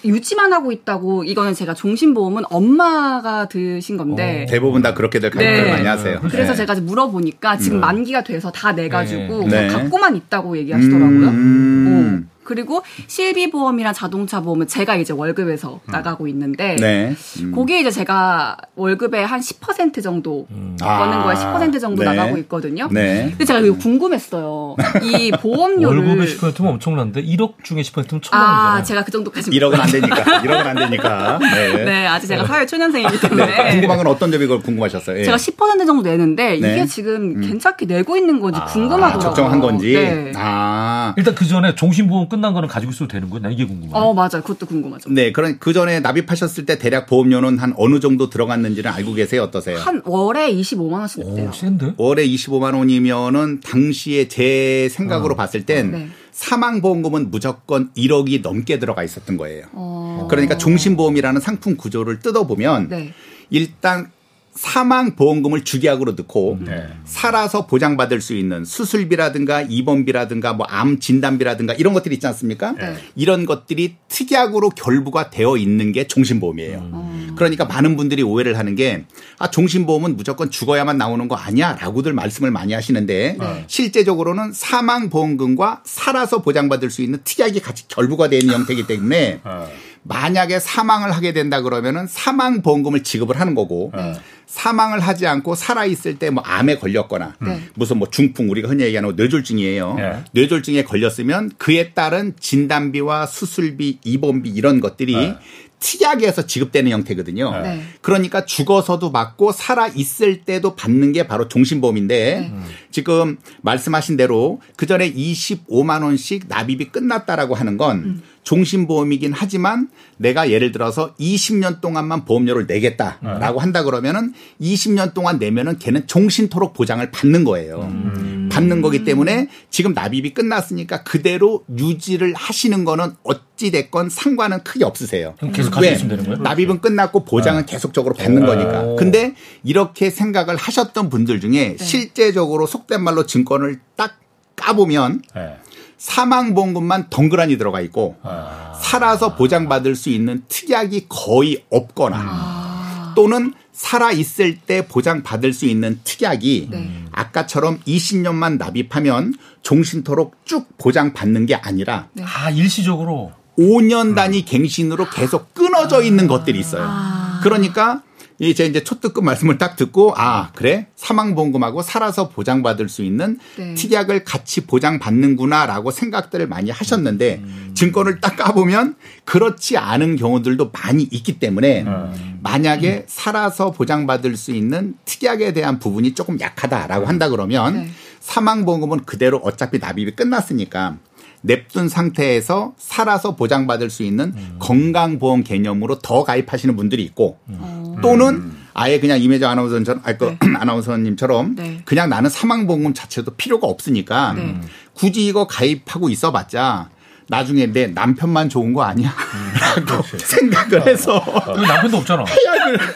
유지만 0.05 0.53
하고 0.53 0.71
있다고 0.71 1.23
이거는 1.23 1.53
제가 1.53 1.73
종신보험은 1.73 2.43
엄마가 2.49 3.47
드신 3.47 3.97
건데 3.97 4.45
어, 4.47 4.51
대부분 4.51 4.81
다 4.81 4.93
그렇게들 4.93 5.29
가입을 5.29 5.63
네. 5.63 5.71
많이 5.71 5.87
하세요. 5.87 6.19
그래서 6.21 6.51
네. 6.51 6.57
제가 6.57 6.75
물어보니까 6.75 7.57
지금 7.57 7.77
음. 7.77 7.81
만기가 7.81 8.23
돼서 8.23 8.51
다 8.51 8.71
내가지고 8.71 9.47
네. 9.47 9.67
갖고만 9.67 10.15
있다고 10.15 10.57
얘기하시더라고요. 10.57 11.27
음. 11.29 12.29
어. 12.45 12.55
그리고 12.55 12.83
실비 13.07 13.49
보험이랑 13.49 13.93
자동차 13.93 14.39
보험은 14.41 14.67
제가 14.67 14.95
이제 14.95 15.11
월급에서 15.11 15.81
음. 15.83 15.91
나가고 15.91 16.27
있는데 16.27 16.75
네. 16.75 17.15
음. 17.41 17.51
그게 17.53 17.81
이제 17.81 17.91
제가 17.91 18.57
월급의 18.75 19.25
한 19.25 19.39
10% 19.39 20.01
정도 20.03 20.47
음. 20.51 20.77
버는 20.79 21.23
거에 21.23 21.35
10% 21.35 21.81
정도 21.81 22.03
네. 22.03 22.13
나가고 22.13 22.37
있거든요. 22.39 22.87
네. 22.91 23.27
근데 23.31 23.45
제가 23.45 23.59
이거 23.59 23.75
궁금했어요. 23.77 24.75
이 25.01 25.31
보험료를 25.41 26.05
월급의 26.05 26.27
10%면 26.27 26.73
엄청난데 26.73 27.23
1억 27.23 27.63
중에 27.63 27.81
10%면 27.81 28.21
천만 28.21 28.47
원이잖아요. 28.47 28.77
아, 28.77 28.83
제가 28.83 29.03
그 29.03 29.11
정도까지 29.11 29.51
1억은 29.51 29.79
안 29.79 29.87
되니까. 29.89 30.23
1억은 30.23 30.65
안 30.65 30.75
되니까. 30.75 31.39
네. 31.39 31.73
네 31.85 32.07
아직 32.07 32.27
제가 32.27 32.45
사회 32.45 32.65
초년생이기 32.65 33.19
때문에 33.19 33.45
네. 33.45 33.71
궁금한 33.71 33.97
건 33.97 34.07
어떤 34.07 34.31
점이 34.31 34.45
그걸 34.45 34.61
궁금하셨어요? 34.61 35.19
예. 35.19 35.23
제가 35.23 35.37
10% 35.37 35.85
정도 35.85 36.01
내는데 36.01 36.55
이게 36.55 36.67
네. 36.67 36.85
지금 36.85 37.35
음. 37.37 37.41
괜찮게 37.41 37.85
내고 37.85 38.15
있는 38.15 38.39
건지 38.39 38.59
아, 38.61 38.65
궁금하더라고요. 38.65 39.21
적정한 39.21 39.59
건지. 39.59 39.93
네. 39.93 40.31
아. 40.35 41.13
일단 41.17 41.35
그 41.35 41.45
전에 41.45 41.75
종신보험 41.75 42.29
끝난 42.35 42.53
거는 42.53 42.67
가지고 42.67 42.91
있어도 42.91 43.07
되는 43.07 43.29
거예요? 43.29 43.43
나 43.43 43.49
이게 43.49 43.65
궁금해요. 43.65 43.95
어, 43.95 44.13
맞아요. 44.13 44.41
그것도 44.41 44.65
궁금하죠. 44.65 45.09
네, 45.09 45.31
그런 45.31 45.57
그 45.59 45.73
전에 45.73 46.01
납입하셨을 46.01 46.65
때 46.65 46.77
대략 46.77 47.07
보험료는 47.07 47.57
한 47.57 47.73
어느 47.77 47.99
정도 47.99 48.29
들어갔는지는 48.29 48.91
알고 48.91 49.13
계세요? 49.13 49.43
어떠세요? 49.43 49.77
한 49.77 50.01
월에 50.05 50.53
25만 50.53 50.99
원씩. 50.99 51.21
오, 51.25 51.51
센데? 51.53 51.93
월에 51.97 52.27
25만 52.27 52.75
원이면은 52.75 53.61
당시에 53.61 54.27
제 54.27 54.89
생각으로 54.91 55.33
어. 55.33 55.37
봤을 55.37 55.65
땐 55.65 55.91
네. 55.91 56.09
사망보험금은 56.31 57.31
무조건 57.31 57.89
1억이 57.95 58.41
넘게 58.41 58.79
들어가 58.79 59.03
있었던 59.03 59.37
거예요. 59.37 59.65
어. 59.71 60.27
그러니까 60.29 60.57
종신보험이라는 60.57 61.39
상품 61.39 61.77
구조를 61.77 62.19
뜯어보면 62.19 62.89
네. 62.89 63.13
일단 63.49 64.11
사망 64.55 65.15
보험금을 65.15 65.63
주계약으로 65.63 66.13
넣고 66.13 66.59
네. 66.61 66.87
살아서 67.03 67.67
보장받을 67.67 68.21
수 68.21 68.33
있는 68.35 68.63
수술비라든가 68.65 69.61
입원비라든가 69.61 70.53
뭐 70.53 70.65
암 70.69 70.99
진단비라든가 70.99 71.73
이런 71.73 71.93
것들이 71.93 72.15
있지 72.15 72.27
않습니까? 72.27 72.73
네. 72.73 72.95
이런 73.15 73.45
것들이 73.45 73.95
특약으로 74.09 74.71
결부가 74.71 75.29
되어 75.29 75.57
있는 75.57 75.91
게 75.91 76.07
종신보험이에요. 76.07 76.79
음. 76.79 77.33
그러니까 77.37 77.65
많은 77.65 77.95
분들이 77.97 78.23
오해를 78.23 78.57
하는 78.57 78.75
게 78.75 79.05
아, 79.39 79.49
종신보험은 79.51 80.17
무조건 80.17 80.49
죽어야만 80.49 80.97
나오는 80.97 81.27
거 81.27 81.35
아니야? 81.35 81.77
라고들 81.79 82.13
말씀을 82.13 82.51
많이 82.51 82.73
하시는데 82.73 83.37
네. 83.39 83.63
실제적으로는 83.67 84.51
사망 84.53 85.09
보험금과 85.09 85.81
살아서 85.85 86.41
보장받을 86.41 86.89
수 86.89 87.01
있는 87.01 87.19
특약이 87.23 87.59
같이 87.61 87.87
결부가 87.87 88.27
되는 88.29 88.53
형태이기 88.53 88.87
때문에 88.87 89.41
어. 89.43 89.67
만약에 90.07 90.59
사망을 90.59 91.11
하게 91.11 91.33
된다 91.33 91.61
그러면은 91.61 92.05
사망 92.07 92.61
보험금을 92.61 93.01
지급을 93.03 93.39
하는 93.39 93.55
거고 93.55 93.91
네. 93.95 94.13
사망을 94.45 94.99
하지 94.99 95.25
않고 95.25 95.55
살아 95.55 95.85
있을 95.85 96.19
때 96.19 96.29
뭐 96.29 96.43
암에 96.43 96.77
걸렸거나 96.77 97.35
네. 97.41 97.61
무슨 97.73 97.97
뭐 97.97 98.09
중풍 98.09 98.49
우리가 98.49 98.69
흔히 98.69 98.83
얘기하는 98.83 99.15
뇌졸중이에요. 99.15 99.93
네. 99.95 100.23
뇌졸중에 100.33 100.83
걸렸으면 100.83 101.51
그에 101.57 101.91
따른 101.93 102.33
진단비와 102.39 103.25
수술비, 103.25 103.99
입원비 104.03 104.49
이런 104.49 104.79
것들이 104.79 105.33
네. 105.79 105.87
특약에서 105.97 106.45
지급되는 106.45 106.91
형태거든요. 106.91 107.51
네. 107.61 107.81
그러니까 108.01 108.45
죽어서도 108.45 109.11
받고 109.11 109.51
살아 109.51 109.87
있을 109.87 110.41
때도 110.41 110.75
받는 110.75 111.11
게 111.13 111.27
바로 111.27 111.47
종신보험인데 111.47 112.49
네. 112.51 112.61
지금 112.91 113.37
말씀하신 113.61 114.17
대로 114.17 114.61
그 114.75 114.85
전에 114.85 115.11
25만 115.13 116.03
원씩 116.03 116.45
납입이 116.47 116.89
끝났다라고 116.89 117.55
하는 117.55 117.77
건 117.77 117.97
음. 117.97 118.23
종신보험이긴 118.43 119.33
하지만 119.33 119.89
내가 120.17 120.49
예를 120.49 120.71
들어서 120.71 121.13
20년 121.15 121.81
동안만 121.81 122.25
보험료를 122.25 122.67
내겠다라고 122.67 123.59
네. 123.59 123.61
한다 123.61 123.83
그러면은 123.83 124.33
20년 124.61 125.13
동안 125.13 125.39
내면은 125.39 125.77
걔는 125.79 126.07
종신토록 126.07 126.73
보장을 126.73 127.09
받는 127.11 127.43
거예요. 127.43 127.81
음. 127.81 128.44
받는 128.55 128.81
거기 128.81 129.03
때문에 129.03 129.49
지금 129.69 129.93
납입이 129.93 130.33
끝났으니까 130.33 131.03
그대로 131.03 131.65
유지를 131.77 132.33
하시는 132.35 132.85
거는 132.85 133.15
어찌 133.23 133.69
됐건 133.69 134.09
상관은 134.09 134.63
크게 134.63 134.85
없으세요. 134.85 135.35
계속 135.53 135.71
가지고 135.71 136.07
되는 136.07 136.23
거예요? 136.23 136.37
납입은 136.37 136.79
끝났고 136.79 137.25
보장은 137.25 137.65
네. 137.65 137.73
계속적으로 137.73 138.15
받는 138.15 138.43
오. 138.43 138.45
거니까. 138.45 138.95
근데 138.95 139.35
이렇게 139.63 140.09
생각을 140.09 140.55
하셨던 140.55 141.09
분들 141.09 141.41
중에 141.41 141.75
네. 141.75 141.83
실제적으로 141.83 142.65
속된 142.65 143.03
말로 143.03 143.25
증권을 143.25 143.81
딱 143.97 144.19
까보면 144.55 145.21
네. 145.35 145.57
사망보험금만 145.97 147.09
덩그라니 147.09 147.57
들어가 147.57 147.81
있고 147.81 148.15
아. 148.23 148.79
살아서 148.81 149.35
보장받을 149.35 149.95
수 149.95 150.09
있는 150.09 150.43
특약이 150.47 151.07
거의 151.09 151.65
없거나 151.69 152.17
아. 152.17 153.13
또는 153.17 153.53
살아 153.75 154.11
있을 154.11 154.57
때 154.57 154.87
보장받을 154.87 155.51
수 155.51 155.65
있는 155.65 155.99
특약이 156.05 156.69
네. 156.71 157.03
아까처럼 157.11 157.81
20년만 157.81 158.57
납입하면 158.57 159.35
종신토록 159.63 160.37
쭉 160.45 160.69
보장받는 160.77 161.45
게 161.45 161.55
아니라 161.55 162.07
네. 162.13 162.23
아 162.25 162.49
일시적으로 162.49 163.33
5년 163.59 164.15
단위 164.15 164.45
갱신으로 164.45 165.09
계속 165.09 165.53
끊어져 165.53 166.01
있는 166.01 166.27
것들이 166.27 166.57
있어요. 166.57 166.85
아. 166.87 167.41
그러니까 167.43 168.01
이제 168.39 168.65
이제 168.65 168.83
초특급 168.83 169.23
말씀을 169.23 169.57
딱 169.57 169.75
듣고 169.75 170.13
아 170.17 170.51
그래 170.53 170.87
사망 170.95 171.35
보험금하고 171.35 171.81
살아서 171.81 172.29
보장받을 172.29 172.89
수 172.89 173.01
있는 173.01 173.39
네. 173.57 173.73
특약을 173.75 174.23
같이 174.25 174.65
보장받는구나라고 174.65 175.91
생각들을 175.91 176.47
많이 176.47 176.69
하셨는데 176.69 177.41
음. 177.41 177.71
증권을 177.75 178.19
딱 178.19 178.35
까보면 178.35 178.95
그렇지 179.23 179.77
않은 179.77 180.17
경우들도 180.17 180.71
많이 180.71 181.03
있기 181.03 181.39
때문에 181.39 181.83
음. 181.83 182.39
만약에 182.43 182.93
음. 182.97 183.03
살아서 183.07 183.71
보장받을 183.71 184.35
수 184.35 184.51
있는 184.51 184.95
특약에 185.05 185.53
대한 185.53 185.79
부분이 185.79 186.13
조금 186.13 186.39
약하다라고 186.39 187.05
한다 187.05 187.29
그러면 187.29 187.75
네. 187.75 187.89
사망 188.19 188.65
보험금은 188.65 189.05
그대로 189.05 189.37
어차피 189.37 189.77
납입이 189.79 190.15
끝났으니까 190.15 190.97
냅둔 191.45 191.89
상태에서 191.89 192.73
살아서 192.77 193.35
보장받을 193.35 193.89
수 193.89 194.03
있는 194.03 194.33
음. 194.35 194.55
건강보험 194.59 195.43
개념으로 195.43 195.99
더 195.99 196.23
가입하시는 196.23 196.75
분들이 196.75 197.03
있고 197.03 197.37
음. 197.49 197.95
또는 198.01 198.51
아예 198.73 198.99
그냥 198.99 199.21
임혜정 199.21 199.49
아나운서처럼 199.49 200.01
아, 200.05 200.13
그 200.13 200.25
네. 200.25 200.37
아나운서님처럼 200.57 201.55
네. 201.55 201.81
그냥 201.85 202.09
나는 202.09 202.29
사망보험금 202.29 202.93
자체도 202.93 203.35
필요가 203.35 203.67
없으니까 203.67 204.33
네. 204.33 204.59
굳이 204.93 205.25
이거 205.25 205.47
가입하고 205.47 206.09
있어봤자 206.09 206.89
나중에 207.27 207.67
내 207.67 207.87
남편만 207.87 208.49
좋은 208.49 208.73
거 208.73 208.83
아니야? 208.83 209.09
음, 209.09 209.53
라고 209.85 210.03
생각을 210.17 210.87
해서 210.87 211.23
남편도 211.67 211.97
없잖아. 211.97 212.23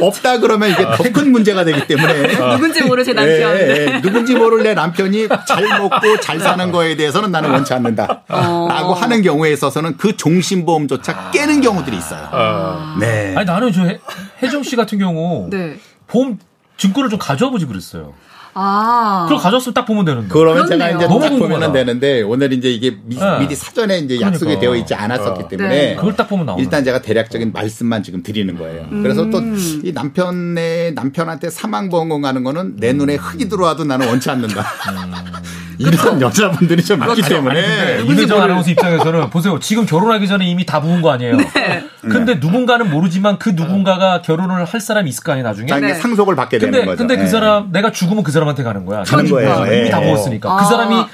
없다 0.00 0.38
그러면 0.40 0.70
이게 0.70 0.82
더 0.82 1.04
큰 1.14 1.30
문제가 1.32 1.64
되기 1.64 1.86
때문에 1.86 2.28
누군지 2.56 2.82
모를 2.82 3.04
제 3.04 3.12
남편. 3.12 3.56
예, 3.56 3.86
예, 3.96 4.00
누군지 4.00 4.34
모를 4.34 4.62
내 4.62 4.74
남편이 4.74 5.28
잘 5.46 5.62
먹고 5.78 6.20
잘 6.20 6.40
사는 6.40 6.72
거에 6.72 6.96
대해서는 6.96 7.30
나는 7.30 7.50
원치 7.50 7.72
않는다. 7.72 8.22
어. 8.28 8.66
라고 8.68 8.94
하는 8.94 9.22
경우에 9.22 9.52
있어서는 9.52 9.96
그 9.96 10.16
종신보험조차 10.16 11.30
깨는 11.30 11.60
경우들이 11.60 11.96
있어요. 11.96 12.28
아. 12.32 12.96
네. 12.98 13.34
아니 13.36 13.46
나는 13.46 13.72
저 13.72 13.82
혜정 14.42 14.62
씨 14.62 14.76
같은 14.76 14.98
경우 14.98 15.48
네. 15.50 15.76
보험 16.06 16.38
증권을 16.76 17.08
좀 17.10 17.18
가져와 17.18 17.50
보지 17.52 17.66
그랬어요. 17.66 18.14
아. 18.54 19.26
그걸 19.28 19.42
가졌으면 19.42 19.74
딱 19.74 19.84
보면 19.84 20.04
되는데. 20.04 20.28
그러면 20.28 20.64
그렇네요. 20.66 20.98
제가 20.98 21.04
이제 21.04 21.28
딱 21.28 21.38
보면 21.38 21.72
되는데 21.72 22.22
오늘 22.22 22.52
이제 22.52 22.70
이게 22.70 22.96
미, 23.04 23.16
네. 23.16 23.38
미리 23.40 23.54
사전에 23.54 23.98
이제 23.98 24.16
그러니까. 24.16 24.28
약속이 24.34 24.58
되어 24.60 24.76
있지 24.76 24.94
않았었기 24.94 25.42
어. 25.44 25.48
때문에 25.48 25.68
네. 25.68 25.94
그걸 25.96 26.14
딱 26.16 26.28
보면 26.28 26.46
나오네. 26.46 26.62
일단 26.62 26.84
제가 26.84 27.02
대략적인 27.02 27.52
말씀만 27.52 28.02
지금 28.02 28.22
드리는 28.22 28.56
거예요. 28.56 28.86
음. 28.92 29.02
그래서 29.02 29.28
또 29.30 29.40
이 29.84 29.92
남편의 29.92 30.94
남편한테 30.94 31.50
사망 31.50 31.88
보험금 31.88 32.22
가는 32.22 32.42
거는 32.44 32.76
내 32.76 32.92
눈에 32.92 33.16
흙이 33.16 33.48
들어와도 33.48 33.84
나는 33.84 34.08
원치 34.08 34.30
않는다. 34.30 34.60
음. 34.62 35.12
이런 35.78 36.20
여자분들이 36.20 36.82
좀 36.84 36.98
많기 36.98 37.22
때문에 37.22 38.02
이은정 38.04 38.40
아나운서 38.40 38.70
입장에서는 38.70 39.30
보세요. 39.30 39.58
지금 39.60 39.86
결혼하기 39.86 40.26
전에 40.28 40.46
이미 40.46 40.64
다 40.64 40.80
부은 40.80 41.02
거 41.02 41.10
아니에요. 41.10 41.36
네. 41.36 41.84
근데 42.00 42.34
누군가는 42.34 42.88
모르지만 42.90 43.38
그 43.38 43.50
누군가가 43.50 44.22
결혼을 44.22 44.64
할 44.64 44.80
사람이 44.80 45.08
있을 45.08 45.24
거 45.24 45.32
아니에요 45.32 45.46
나중에. 45.46 45.72
네. 45.80 45.94
상속을 45.94 46.36
받게 46.36 46.58
근데, 46.58 46.78
되는 46.78 46.86
거죠. 46.86 46.98
근데 46.98 47.16
그 47.16 47.22
네. 47.22 47.28
사람 47.28 47.72
내가 47.72 47.90
죽으면 47.92 48.22
그 48.24 48.32
사람한테 48.32 48.62
가는 48.62 48.84
거야. 48.84 49.02
가는 49.02 49.28
거예요. 49.28 49.66
이미 49.74 49.90
다 49.90 50.00
네. 50.00 50.06
부었으니까. 50.06 50.48
그 50.48 50.54
아. 50.54 50.58
그 50.58 50.64
사람이 50.66 51.06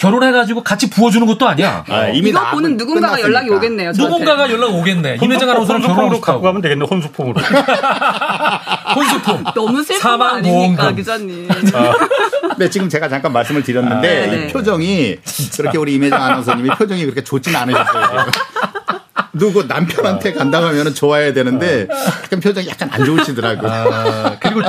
결혼해가지고 0.00 0.62
같이 0.62 0.88
부어주는 0.88 1.26
것도 1.26 1.46
아니야. 1.46 1.84
아, 1.88 2.08
이미 2.08 2.30
이거 2.30 2.50
보는 2.52 2.78
누군가가 2.78 3.16
끝났으니까. 3.16 3.28
연락이 3.28 3.50
오겠네요. 3.50 3.92
저한테. 3.92 4.02
누군가가 4.02 4.50
연락 4.50 4.74
오겠네. 4.74 5.18
임혜정 5.22 5.50
아나운서는 5.50 5.82
결혼으로 5.82 6.20
갖고 6.22 6.40
가면 6.40 6.62
되겠네. 6.62 6.86
혼수품으로. 6.86 7.38
혼수품. 8.96 9.44
너무 9.54 9.82
슬픈 9.82 10.22
아닙니까, 10.22 10.92
기자님. 10.92 11.48
아. 11.74 11.92
네, 12.56 12.70
지금 12.70 12.88
제가 12.88 13.10
잠깐 13.10 13.30
말씀을 13.32 13.62
드렸는데 13.62 14.24
아, 14.24 14.30
네. 14.30 14.46
표정이 14.48 15.16
그렇게 15.58 15.76
우리 15.76 15.94
임혜정 15.94 16.20
아나운서님이 16.20 16.70
표정이 16.70 17.02
그렇게 17.04 17.22
좋지는 17.22 17.60
않으셨어요. 17.60 18.26
누구 19.32 19.64
남편한테 19.64 20.32
간다고 20.32 20.66
하면 20.66 20.94
좋아야 20.94 21.32
되는데 21.32 21.86
약간 21.90 22.40
표정이 22.40 22.68
약간 22.68 22.88
안 22.92 23.04
좋으시더라고요. 23.04 23.70
아, 23.70 24.36
그리고 24.40 24.62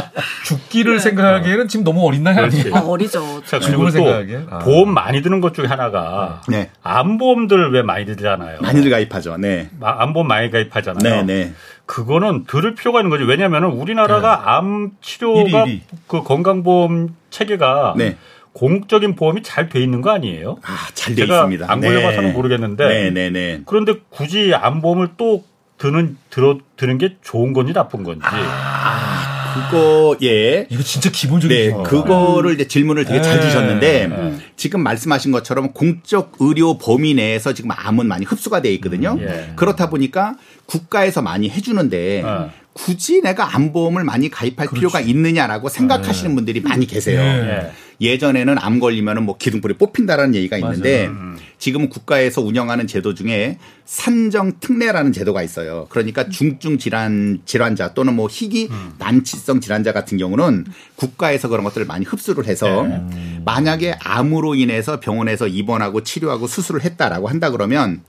죽기를 0.45 0.95
네. 0.95 0.99
생각하기에는 0.99 1.67
지금 1.67 1.83
너무 1.83 2.05
어린 2.05 2.23
나이 2.23 2.37
아니에요? 2.37 2.75
아, 2.75 2.79
어리죠. 2.79 3.43
자, 3.45 3.59
그리고 3.59 3.89
또 3.91 4.05
아. 4.49 4.59
보험 4.59 4.93
많이 4.93 5.21
드는 5.21 5.41
것 5.41 5.53
중에 5.53 5.65
하나가 5.65 6.41
네. 6.47 6.69
암보험들 6.83 7.71
왜 7.71 7.81
많이 7.81 8.05
들잖아요. 8.05 8.59
많이들 8.61 8.91
가입하죠. 8.91 9.37
네. 9.37 9.69
암보험 9.81 10.27
많이 10.27 10.51
가입하잖아요. 10.51 11.23
네, 11.23 11.23
네. 11.23 11.53
그거는 11.85 12.45
들을 12.45 12.73
필요가 12.75 12.99
있는 12.99 13.09
거죠. 13.09 13.25
왜냐하면 13.25 13.65
우리나라가 13.65 14.37
네. 14.37 14.43
암 14.45 14.91
치료가 15.01 15.43
1위, 15.43 15.51
1위. 15.51 15.79
그 16.07 16.23
건강보험 16.23 17.15
체계가 17.29 17.95
네. 17.97 18.17
공적인 18.53 19.15
보험이 19.15 19.43
잘 19.43 19.69
돼 19.69 19.81
있는 19.81 20.01
거 20.01 20.11
아니에요? 20.11 20.57
아, 20.63 20.87
잘 20.93 21.15
돼 21.15 21.23
있습니다. 21.23 21.65
안 21.71 21.79
걸려봐서는 21.81 22.29
네. 22.29 22.33
모르겠는데. 22.35 22.87
네네네. 22.87 23.11
네, 23.11 23.29
네. 23.29 23.61
그런데 23.65 23.95
굳이 24.09 24.53
암보험을 24.53 25.09
또 25.17 25.43
드는 25.77 26.17
들어 26.29 26.59
드는 26.77 26.97
게 26.97 27.17
좋은 27.23 27.53
건지 27.53 27.73
나쁜 27.73 28.03
건지. 28.03 28.21
아, 28.23 29.53
그거 29.69 30.15
예. 30.21 30.67
이거 30.69 30.83
진짜 30.83 31.09
기본적인 31.09 31.57
네, 31.57 31.83
그거를 31.83 32.53
이제 32.53 32.67
질문을 32.67 33.05
되게 33.05 33.21
잘 33.21 33.37
네. 33.39 33.41
주셨는데 33.41 34.07
네. 34.07 34.37
지금 34.55 34.83
말씀하신 34.83 35.31
것처럼 35.31 35.71
공적 35.73 36.33
의료 36.39 36.77
범위 36.77 37.13
내에서 37.15 37.53
지금 37.53 37.71
암은 37.71 38.07
많이 38.07 38.25
흡수가 38.25 38.61
돼 38.61 38.71
있거든요. 38.75 39.13
음, 39.13 39.21
예. 39.21 39.53
그렇다 39.55 39.89
보니까 39.89 40.35
국가에서 40.67 41.21
많이 41.21 41.49
해주는데 41.49 42.21
어. 42.23 42.51
굳이 42.73 43.21
내가 43.21 43.55
암보험을 43.55 44.03
많이 44.03 44.29
가입할 44.29 44.67
그렇지. 44.67 44.75
필요가 44.75 44.99
있느냐라고 45.01 45.69
생각하시는 45.69 46.31
네. 46.31 46.35
분들이 46.35 46.61
많이 46.61 46.85
계세요. 46.87 47.21
네. 47.21 47.71
예전에는 48.01 48.57
암 48.57 48.79
걸리면은 48.79 49.23
뭐 49.23 49.37
기둥불이 49.37 49.75
뽑힌다라는 49.75 50.33
얘기가 50.33 50.57
있는데 50.57 51.05
음. 51.05 51.37
지금은 51.59 51.89
국가에서 51.89 52.41
운영하는 52.41 52.87
제도 52.87 53.13
중에 53.13 53.59
산정 53.85 54.53
특례라는 54.59 55.11
제도가 55.11 55.43
있어요. 55.43 55.85
그러니까 55.89 56.27
중증 56.27 56.79
질환 56.79 57.41
질환자 57.45 57.93
또는 57.93 58.15
뭐 58.15 58.27
희귀 58.27 58.69
음. 58.71 58.93
난치성 58.97 59.61
질환자 59.61 59.93
같은 59.93 60.17
경우는 60.17 60.65
국가에서 60.95 61.47
그런 61.47 61.63
것들을 61.63 61.85
많이 61.85 62.03
흡수를 62.03 62.47
해서 62.47 62.87
네. 62.87 63.41
만약에 63.45 63.95
암으로 64.03 64.55
인해서 64.55 64.99
병원에서 64.99 65.47
입원하고 65.47 66.01
치료하고 66.01 66.47
수술을 66.47 66.83
했다라고 66.83 67.27
한다 67.27 67.51
그러면 67.51 68.01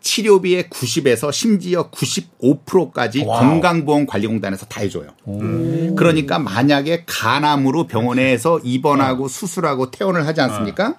치료비의 0.00 0.64
90에서 0.64 1.32
심지어 1.32 1.90
95%까지 1.90 3.24
wow. 3.24 3.40
건강보험관리공단에서 3.40 4.66
다 4.66 4.80
해줘요. 4.80 5.08
오. 5.24 5.94
그러니까 5.94 6.38
만약에 6.38 7.04
간암으로 7.06 7.86
병원에서 7.86 8.58
입원하고 8.64 9.24
어. 9.26 9.28
수술하고 9.28 9.90
퇴원을 9.90 10.26
하지 10.26 10.40
않습니까? 10.40 10.88
어. 10.88 10.94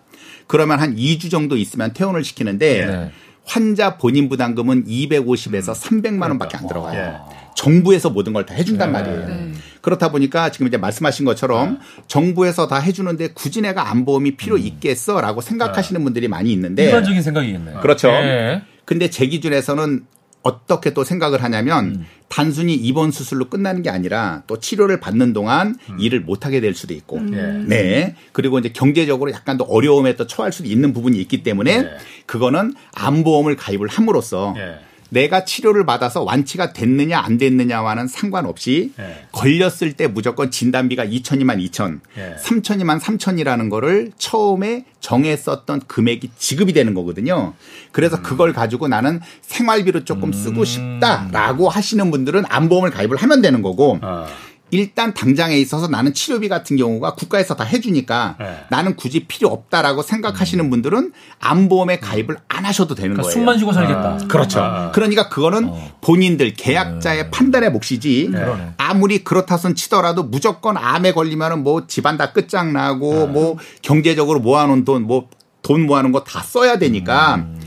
그러면 0.47 0.79
한 0.79 0.95
2주 0.95 1.31
정도 1.31 1.57
있으면 1.57 1.93
퇴원을 1.93 2.23
시키는데 2.23 2.85
네. 2.85 3.11
환자 3.43 3.97
본인 3.97 4.29
부담금은 4.29 4.85
250에서 4.85 5.73
300만 5.73 6.21
원밖에 6.23 6.57
안 6.57 6.67
들어가요. 6.67 7.01
네. 7.11 7.17
정부에서 7.55 8.09
모든 8.09 8.33
걸 8.33 8.45
다 8.45 8.53
해준단 8.53 8.91
네. 8.91 8.99
말이에요. 8.99 9.27
네. 9.27 9.51
그렇다 9.81 10.09
보니까 10.11 10.51
지금 10.51 10.67
이제 10.67 10.77
말씀하신 10.77 11.25
것처럼 11.25 11.73
네. 11.73 11.79
정부에서 12.07 12.67
다 12.67 12.77
해주는데 12.77 13.29
굳이 13.33 13.61
내가 13.61 13.89
안보험이 13.89 14.35
필요 14.37 14.55
음. 14.55 14.61
있겠어라고 14.61 15.41
생각하시는 15.41 16.03
분들이 16.03 16.27
많이 16.27 16.51
있는데 16.53 16.85
일반적인 16.85 17.21
생각이겠네요. 17.21 17.79
그렇죠. 17.81 18.09
네. 18.11 18.61
근데 18.85 19.09
제 19.09 19.27
기준에서는 19.27 20.05
어떻게 20.43 20.93
또 20.93 21.03
생각을 21.03 21.43
하냐면 21.43 21.85
음. 21.85 22.05
단순히 22.27 22.73
입원 22.73 23.11
수술로 23.11 23.49
끝나는 23.49 23.83
게 23.83 23.89
아니라 23.89 24.43
또 24.47 24.59
치료를 24.59 24.99
받는 24.99 25.33
동안 25.33 25.77
음. 25.89 25.99
일을 25.99 26.21
못 26.21 26.45
하게 26.45 26.61
될 26.61 26.73
수도 26.73 26.93
있고, 26.93 27.17
음. 27.17 27.65
네. 27.67 28.15
그리고 28.31 28.57
이제 28.57 28.69
경제적으로 28.69 29.31
약간 29.31 29.57
더 29.57 29.65
어려움에 29.65 30.15
또 30.15 30.25
처할 30.25 30.51
수도 30.51 30.67
있는 30.67 30.93
부분이 30.93 31.19
있기 31.19 31.43
때문에 31.43 31.81
네. 31.81 31.89
그거는 32.25 32.73
암보험을 32.93 33.55
가입을 33.55 33.87
함으로써 33.87 34.53
네. 34.55 34.79
내가 35.11 35.43
치료를 35.43 35.85
받아서 35.85 36.23
완치가 36.23 36.71
됐느냐 36.71 37.19
안 37.19 37.37
됐느냐와는 37.37 38.07
상관없이 38.07 38.93
네. 38.97 39.25
걸렸을 39.33 39.93
때 39.93 40.07
무조건 40.07 40.49
진단비가 40.51 41.05
2천이만 41.05 41.63
2천, 41.69 41.99
네. 42.15 42.35
3천이만 42.41 42.99
3천이라는 42.99 43.69
거를 43.69 44.11
처음에 44.17 44.85
정했었던 45.01 45.81
금액이 45.87 46.31
지급이 46.37 46.71
되는 46.71 46.93
거거든요. 46.93 47.53
그래서 47.91 48.17
음. 48.17 48.23
그걸 48.23 48.53
가지고 48.53 48.87
나는 48.87 49.19
생활비로 49.41 50.05
조금 50.05 50.31
쓰고 50.31 50.61
음. 50.61 50.65
싶다라고 50.65 51.67
하시는 51.67 52.09
분들은 52.09 52.45
암보험을 52.47 52.91
가입을 52.91 53.17
하면 53.17 53.41
되는 53.41 53.61
거고 53.61 53.99
어. 54.01 54.27
일단 54.71 55.13
당장에 55.13 55.57
있어서 55.57 55.87
나는 55.87 56.13
치료비 56.13 56.49
같은 56.49 56.77
경우가 56.77 57.15
국가에서 57.15 57.55
다 57.55 57.63
해주니까 57.63 58.35
네. 58.39 58.57
나는 58.69 58.95
굳이 58.95 59.25
필요 59.27 59.49
없다라고 59.49 60.01
생각하시는 60.01 60.63
음. 60.63 60.69
분들은 60.69 61.11
암보험에 61.39 61.99
가입을 61.99 62.37
안 62.47 62.65
하셔도 62.65 62.95
되는 62.95 63.11
그러니까 63.11 63.23
거예요. 63.23 63.33
숨만 63.33 63.59
쉬고 63.59 63.73
살겠다. 63.73 64.01
아. 64.01 64.17
그렇죠. 64.27 64.61
아. 64.61 64.91
그러니까 64.91 65.29
그거는 65.29 65.65
어. 65.69 65.91
본인들 66.01 66.53
계약자의 66.53 67.23
네. 67.23 67.29
판단의 67.29 67.71
몫이지 67.71 68.29
네. 68.31 68.73
아무리 68.77 69.23
그렇다손 69.23 69.75
치더라도 69.75 70.23
무조건 70.23 70.77
암에 70.77 71.13
걸리면은 71.13 71.63
뭐 71.63 71.85
집안 71.87 72.17
다 72.17 72.31
끝장나고 72.31 73.13
네. 73.13 73.25
뭐 73.27 73.57
경제적으로 73.81 74.39
모아놓은 74.39 74.85
돈 74.85 75.03
뭐 75.03 75.27
돈 75.63 75.85
모아놓은 75.85 76.11
거 76.11 76.23
다 76.23 76.41
써야 76.41 76.77
되니까 76.79 77.35
음. 77.35 77.59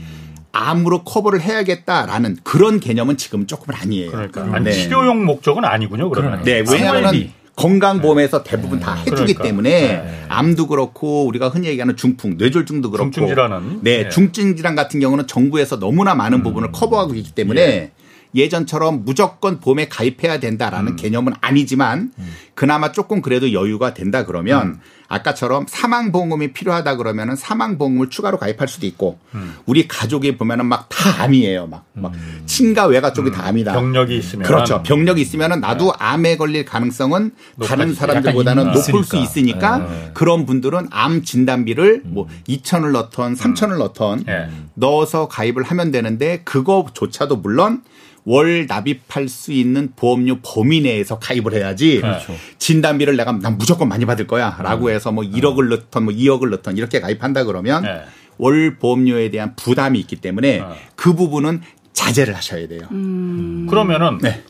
암으로 0.55 1.03
커버를 1.03 1.41
해야겠다라는 1.41 2.37
그런 2.43 2.79
개념은 2.79 3.17
지금 3.17 3.45
조금은 3.45 3.77
아니에요. 3.77 4.11
그러니까 4.11 4.43
음. 4.43 4.63
네. 4.63 4.71
치료용 4.71 5.25
목적은 5.25 5.65
아니군요. 5.65 6.09
그러면. 6.09 6.43
네, 6.43 6.63
왜냐하면 6.71 7.29
건강보험에서 7.57 8.43
대부분 8.43 8.79
네. 8.79 8.85
다 8.85 8.95
해주기 8.95 9.15
그러니까. 9.15 9.43
때문에 9.43 9.69
네. 9.81 10.25
암도 10.29 10.67
그렇고 10.67 11.25
우리가 11.25 11.49
흔히 11.49 11.67
얘기하는 11.67 11.97
중풍, 11.97 12.37
뇌졸중도 12.37 12.89
그렇고 12.91 13.11
중증질환은 13.11 13.79
네, 13.81 14.03
네. 14.03 14.09
중증질환 14.09 14.75
같은 14.75 14.99
경우는 15.01 15.27
정부에서 15.27 15.77
너무나 15.77 16.15
많은 16.15 16.39
음. 16.39 16.43
부분을 16.43 16.71
커버하고 16.71 17.15
있기 17.15 17.31
때문에 17.33 17.61
예. 17.61 17.91
예전처럼 18.33 19.03
무조건 19.05 19.59
보험에 19.59 19.87
가입해야 19.87 20.39
된다라는 20.39 20.93
음. 20.93 20.95
개념은 20.95 21.33
아니지만 21.41 22.11
음. 22.17 22.33
그나마 22.53 22.91
조금 22.91 23.21
그래도 23.21 23.53
여유가 23.53 23.93
된다 23.93 24.25
그러면 24.25 24.67
음. 24.67 24.79
아까처럼 25.15 25.65
사망보험이 25.67 26.53
필요하다 26.53 26.97
그러면은 26.97 27.35
사망보험을 27.35 28.09
추가로 28.09 28.37
가입할 28.37 28.67
수도 28.67 28.85
있고 28.85 29.19
음. 29.33 29.55
우리 29.65 29.87
가족이 29.87 30.37
보면은 30.37 30.65
막 30.65 30.89
다 30.95 31.23
암이에요. 31.23 31.67
막, 31.67 31.85
막 31.93 32.13
음. 32.13 32.41
친가 32.45 32.87
외가 32.87 33.13
쪽이 33.13 33.31
다 33.31 33.45
암이다. 33.45 33.73
병력이 33.73 34.17
있으면 34.17 34.47
그렇죠. 34.47 34.81
병력이 34.81 35.21
있으면은 35.21 35.59
나도 35.59 35.85
네. 35.85 35.91
암에 35.99 36.37
걸릴 36.37 36.65
가능성은 36.65 37.31
다른 37.63 37.93
사람들보다는 37.93 38.71
높을 38.71 39.03
수 39.03 39.17
있으니까 39.17 39.79
네. 39.79 40.11
그런 40.13 40.45
분들은 40.45 40.87
암 40.89 41.21
진단비를 41.21 42.01
음. 42.05 42.13
뭐 42.13 42.27
2천을 42.47 42.91
넣던 42.91 43.35
3천을 43.35 43.77
넣던 43.77 44.23
네. 44.25 44.49
넣어서 44.73 45.27
가입을 45.27 45.63
하면 45.63 45.91
되는데 45.91 46.41
그거조차도 46.43 47.37
물론 47.37 47.83
월 48.27 48.65
납입할 48.65 49.27
수 49.29 49.51
있는 49.51 49.93
보험료 49.95 50.39
범위 50.41 50.81
내에서 50.81 51.19
가입을 51.19 51.53
해야지 51.53 52.01
그렇죠. 52.01 52.33
진단비를 52.57 53.15
내가 53.17 53.31
난 53.33 53.57
무조건 53.59 53.87
많이 53.87 54.05
받을 54.05 54.25
거야라고 54.25 54.87
음. 54.87 54.91
해서 55.05 55.11
뭐 55.11 55.23
1억을 55.23 55.69
넣던 55.69 56.03
뭐 56.03 56.13
2억을 56.13 56.49
넣던 56.49 56.77
이렇게 56.77 56.99
가입한다 56.99 57.43
그러면 57.43 57.83
네. 57.83 58.03
월 58.37 58.77
보험료에 58.77 59.29
대한 59.29 59.55
부담이 59.55 59.99
있기 59.99 60.15
때문에 60.17 60.59
어. 60.59 60.75
그 60.95 61.13
부분은 61.13 61.61
자제를 61.93 62.35
하셔야 62.35 62.67
돼요. 62.67 62.81
음. 62.91 63.67
그러면은 63.69 64.17
네. 64.17 64.43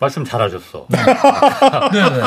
말씀 0.00 0.24
잘하셨어. 0.24 0.86
네. 0.88 0.98
네. 1.04 2.22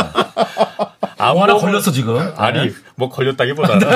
아, 1.18 1.34
뭐 1.34 1.44
하나 1.44 1.56
걸렸어 1.56 1.92
지금. 1.92 2.18
아니 2.38 2.68
네. 2.68 2.74
뭐 2.96 3.10
걸렸다기보다는 3.10 3.88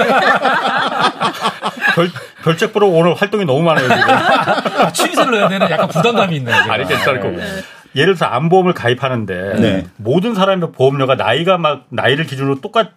별, 1.95 2.09
별책 2.43 2.73
보러 2.73 2.87
오늘 2.87 3.13
활동이 3.13 3.45
너무 3.45 3.61
많아요 3.63 3.87
지금. 3.87 4.13
아, 4.13 4.91
취미생을 4.91 5.35
해야 5.35 5.47
되는 5.47 5.69
약간 5.69 5.87
부담감이 5.87 6.35
있네요. 6.37 6.55
아니 6.55 6.85
괜찮고. 6.87 7.31
네. 7.31 7.63
예를 7.95 8.15
들어서 8.15 8.25
암보험을 8.25 8.73
가입하는데 8.73 9.53
네. 9.59 9.85
모든 9.95 10.35
사람의 10.35 10.73
보험료가 10.73 11.15
나이가 11.15 11.57
막 11.57 11.85
나이를 11.89 12.25
기준으로 12.25 12.59
똑같 12.59 12.91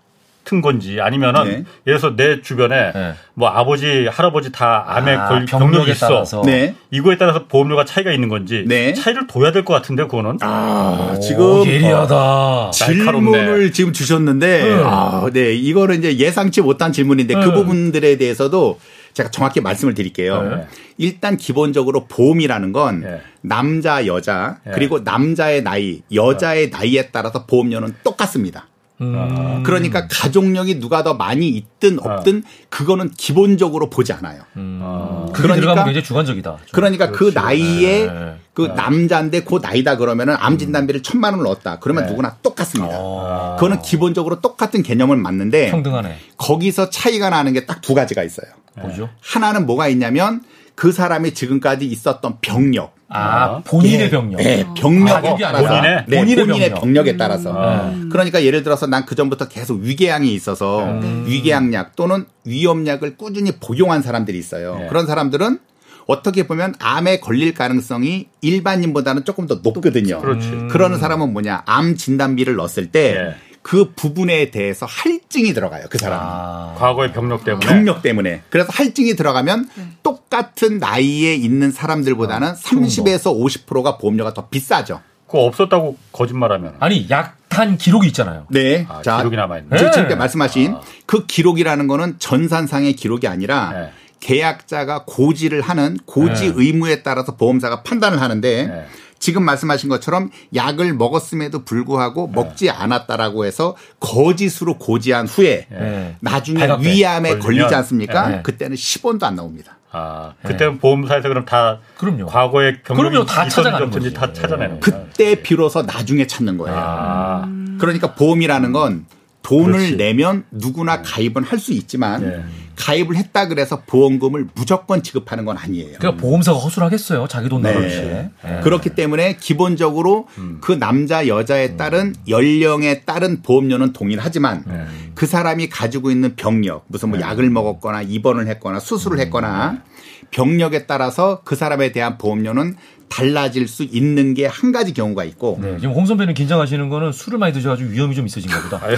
같은 0.48 0.62
건지 0.62 1.00
아니면은 1.00 1.44
네. 1.44 1.50
예를 1.86 1.98
들어서 2.00 2.16
내 2.16 2.40
주변에 2.40 2.92
네. 2.92 3.14
뭐 3.34 3.48
아버지 3.48 4.06
할아버지 4.06 4.50
다 4.50 4.84
암에 4.88 5.14
아, 5.14 5.28
걸 5.28 5.44
병력이 5.44 5.90
있어 5.92 6.24
네. 6.44 6.74
이거에 6.90 7.18
따라서 7.18 7.46
보험료가 7.46 7.84
차이가 7.84 8.10
있는 8.10 8.28
건지 8.28 8.64
네. 8.66 8.94
차이를 8.94 9.26
둬야 9.26 9.52
될 9.52 9.64
것 9.64 9.74
같은데 9.74 10.04
그거는 10.04 10.38
아 10.40 11.14
오, 11.14 11.20
지금 11.20 11.66
예리하다 11.66 12.70
질문을 12.72 13.72
지금 13.72 13.92
주셨는데 13.92 14.62
네. 14.62 14.82
아, 14.84 15.28
네 15.32 15.54
이거는 15.54 15.98
이제 15.98 16.16
예상치 16.16 16.62
못한 16.62 16.92
질문인데 16.92 17.34
그 17.34 17.40
네. 17.40 17.52
부분들에 17.52 18.16
대해서도 18.16 18.78
제가 19.12 19.30
정확히 19.30 19.60
말씀을 19.60 19.94
드릴게요. 19.94 20.42
네. 20.42 20.66
일단 20.96 21.36
기본적으로 21.36 22.06
보험이라는 22.06 22.72
건 22.72 23.00
네. 23.00 23.20
남자, 23.40 24.06
여자, 24.06 24.58
그리고 24.72 25.00
남자의 25.00 25.62
나이, 25.62 26.02
여자의 26.14 26.70
나이에 26.70 27.08
따라서 27.10 27.44
보험료는 27.46 27.96
똑같습니다. 28.04 28.68
음. 29.00 29.62
그러니까 29.64 30.08
가족력이 30.10 30.80
누가 30.80 31.02
더 31.04 31.14
많이 31.14 31.48
있든 31.48 31.98
아. 32.04 32.14
없든 32.16 32.42
그거는 32.68 33.10
기본적으로 33.16 33.90
보지 33.90 34.12
않아요. 34.12 34.42
음. 34.56 34.80
아. 34.82 35.26
그러니까 35.32 35.84
굉장히 35.84 36.02
주관적이다. 36.02 36.58
그러니까 36.72 37.10
그 37.10 37.30
그렇지. 37.30 37.34
그 37.34 37.38
나이에 37.40 38.06
네. 38.06 38.34
그 38.54 38.62
네. 38.62 38.74
남자인데 38.74 39.44
그 39.44 39.60
나이다 39.62 39.96
그러면은 39.98 40.34
암 40.38 40.58
진단비를 40.58 41.02
천만 41.04 41.34
원을 41.34 41.44
넣었다. 41.44 41.78
그러면 41.78 42.04
네. 42.04 42.10
누구나 42.10 42.36
똑같습니다. 42.42 42.96
아. 42.96 43.56
그거는 43.58 43.82
기본적으로 43.82 44.40
똑같은 44.40 44.82
개념을 44.82 45.16
맞는데 45.16 45.70
평등하네. 45.70 46.18
거기서 46.36 46.90
차이가 46.90 47.30
나는 47.30 47.52
게 47.52 47.66
딱 47.66 47.80
두 47.80 47.94
가지가 47.94 48.24
있어요. 48.24 48.46
뭐죠? 48.80 49.08
하나는 49.20 49.64
뭐가 49.66 49.88
있냐면 49.88 50.42
그 50.74 50.92
사람이 50.92 51.34
지금까지 51.34 51.86
있었던 51.86 52.38
병력. 52.40 52.97
아, 53.10 53.62
본인의 53.64 54.00
예. 54.00 54.10
병력. 54.10 54.36
네, 54.36 54.66
병력에 54.76 55.44
아, 55.44 55.52
따라서. 55.52 55.68
본인의, 55.68 56.04
네, 56.06 56.18
본인의, 56.18 56.46
본인의 56.46 56.74
병력. 56.74 57.08
에 57.08 57.16
따라서. 57.16 57.90
음. 57.90 58.08
그러니까 58.10 58.44
예를 58.44 58.62
들어서 58.62 58.86
난 58.86 59.06
그전부터 59.06 59.48
계속 59.48 59.80
위궤양이 59.80 60.32
있어서 60.34 60.84
음. 60.84 61.24
위궤양약 61.26 61.96
또는 61.96 62.26
위험약을 62.44 63.16
꾸준히 63.16 63.52
복용한 63.52 64.02
사람들이 64.02 64.38
있어요. 64.38 64.78
네. 64.78 64.86
그런 64.88 65.06
사람들은 65.06 65.58
어떻게 66.06 66.46
보면 66.46 66.74
암에 66.78 67.20
걸릴 67.20 67.54
가능성이 67.54 68.28
일반인보다는 68.40 69.24
조금 69.24 69.46
더 69.46 69.60
높거든요. 69.62 70.20
그렇지. 70.20 70.50
그러는 70.70 70.98
사람은 70.98 71.32
뭐냐? 71.32 71.62
암 71.66 71.96
진단비를 71.96 72.56
넣었을 72.56 72.90
때 72.90 73.12
네. 73.12 73.36
그 73.68 73.92
부분에 73.94 74.50
대해서 74.50 74.86
할증이 74.86 75.52
들어가요. 75.52 75.84
그 75.90 75.98
사람이. 75.98 76.22
아, 76.24 76.74
과거의 76.78 77.12
병력 77.12 77.44
때문에. 77.44 77.66
병력 77.66 78.00
때문에. 78.00 78.40
그래서 78.48 78.70
할증이 78.72 79.14
들어가면 79.14 79.68
네. 79.74 79.88
똑같은 80.02 80.78
나이에 80.78 81.34
있는 81.34 81.70
사람들보다는 81.70 82.48
어, 82.48 82.54
30에서 82.54 83.24
50%가 83.38 83.98
보험료가 83.98 84.32
더 84.32 84.48
비싸죠. 84.48 85.02
그거 85.26 85.40
없었다고 85.40 85.98
거짓말하면. 86.12 86.76
아니 86.80 87.10
약탄 87.10 87.76
기록이 87.76 88.06
있잖아요. 88.06 88.46
네. 88.48 88.86
아, 88.88 89.02
자, 89.02 89.18
기록이 89.18 89.36
남아 89.36 89.58
있는. 89.58 89.76
지금 89.76 90.08
네. 90.08 90.14
말씀하신 90.14 90.72
아. 90.72 90.80
그 91.04 91.26
기록이라는 91.26 91.86
거는 91.88 92.18
전산상의 92.18 92.94
기록이 92.94 93.28
아니라 93.28 93.72
네. 93.72 93.90
계약자가 94.20 95.04
고지를 95.06 95.60
하는 95.60 95.98
고지 96.06 96.46
네. 96.46 96.52
의무에 96.56 97.02
따라서 97.02 97.36
보험사가 97.36 97.82
판단을 97.82 98.22
하는데 98.22 98.66
네. 98.66 98.86
지금 99.18 99.44
말씀하신 99.44 99.88
것처럼 99.88 100.30
약을 100.54 100.94
먹었음에도 100.94 101.64
불구하고 101.64 102.26
네. 102.26 102.32
먹지 102.34 102.70
않았다라고 102.70 103.44
해서 103.44 103.76
거짓으로 104.00 104.78
고지한 104.78 105.26
후에 105.26 105.66
네. 105.70 106.16
나중에 106.20 106.66
위암에 106.80 107.38
걸리지 107.38 107.74
않습니까? 107.74 108.28
네. 108.28 108.42
그때는 108.42 108.76
10원도 108.76 109.24
안 109.24 109.36
나옵니다. 109.36 109.78
아, 109.90 110.34
그때는 110.42 110.74
네. 110.74 110.78
보험사에서 110.80 111.28
그럼 111.28 111.44
다 111.46 111.78
그럼요. 111.96 112.26
과거의 112.26 112.82
경력이 112.84 113.26
다 113.26 113.48
찾아내는 113.48 113.90
거지. 113.90 114.12
다 114.12 114.32
찾아내는 114.32 114.80
그때 114.80 115.34
비로소 115.42 115.82
나중에 115.82 116.26
찾는 116.26 116.58
거예요. 116.58 116.76
아. 116.78 117.48
그러니까 117.78 118.14
보험이라는 118.14 118.72
건 118.72 119.06
돈을 119.42 119.72
그렇지. 119.72 119.96
내면 119.96 120.44
누구나 120.50 121.00
가입은 121.02 121.42
할 121.44 121.58
수 121.58 121.72
있지만 121.72 122.20
네. 122.22 122.44
가입을 122.78 123.16
했다 123.16 123.48
그래서 123.48 123.82
보험금을 123.86 124.48
무조건 124.54 125.02
지급하는 125.02 125.44
건 125.44 125.58
아니에요. 125.58 125.98
그러니까 125.98 126.22
보험사가 126.22 126.58
허술하겠어요. 126.58 127.26
자기 127.28 127.48
돈 127.48 127.62
나갈 127.62 127.88
네. 127.88 128.30
네. 128.44 128.60
그렇기 128.62 128.90
때문에 128.90 129.36
기본적으로 129.36 130.28
음. 130.38 130.58
그 130.60 130.72
남자 130.72 131.26
여자에 131.26 131.76
따른 131.76 132.14
연령에 132.28 133.00
따른 133.00 133.42
보험료는 133.42 133.92
동일하지만 133.92 134.64
네. 134.66 134.86
그 135.14 135.26
사람이 135.26 135.68
가지고 135.68 136.10
있는 136.10 136.36
병력 136.36 136.84
무슨 136.86 137.10
뭐 137.10 137.18
네. 137.18 137.24
약을 137.24 137.50
먹었거나 137.50 138.02
입원을 138.02 138.46
했거나 138.46 138.78
수술을 138.78 139.18
음. 139.18 139.20
했거나 139.22 139.82
병력에 140.30 140.86
따라서 140.86 141.40
그 141.44 141.56
사람에 141.56 141.90
대한 141.90 142.16
보험료는 142.16 142.76
달라질 143.08 143.66
수 143.68 143.82
있는 143.84 144.34
게 144.34 144.46
한 144.48 144.72
가지 144.72 144.92
경우가 144.94 145.24
있고. 145.24 145.58
네, 145.60 145.76
지금 145.78 145.94
홍 145.94 146.06
선배는 146.06 146.34
긴장하시는 146.34 146.88
거는 146.88 147.12
술을 147.12 147.38
많이 147.38 147.52
드셔가지고 147.52 147.90
위험이 147.90 148.14
좀 148.14 148.26
있으신가 148.26 148.60
보다. 148.62 148.80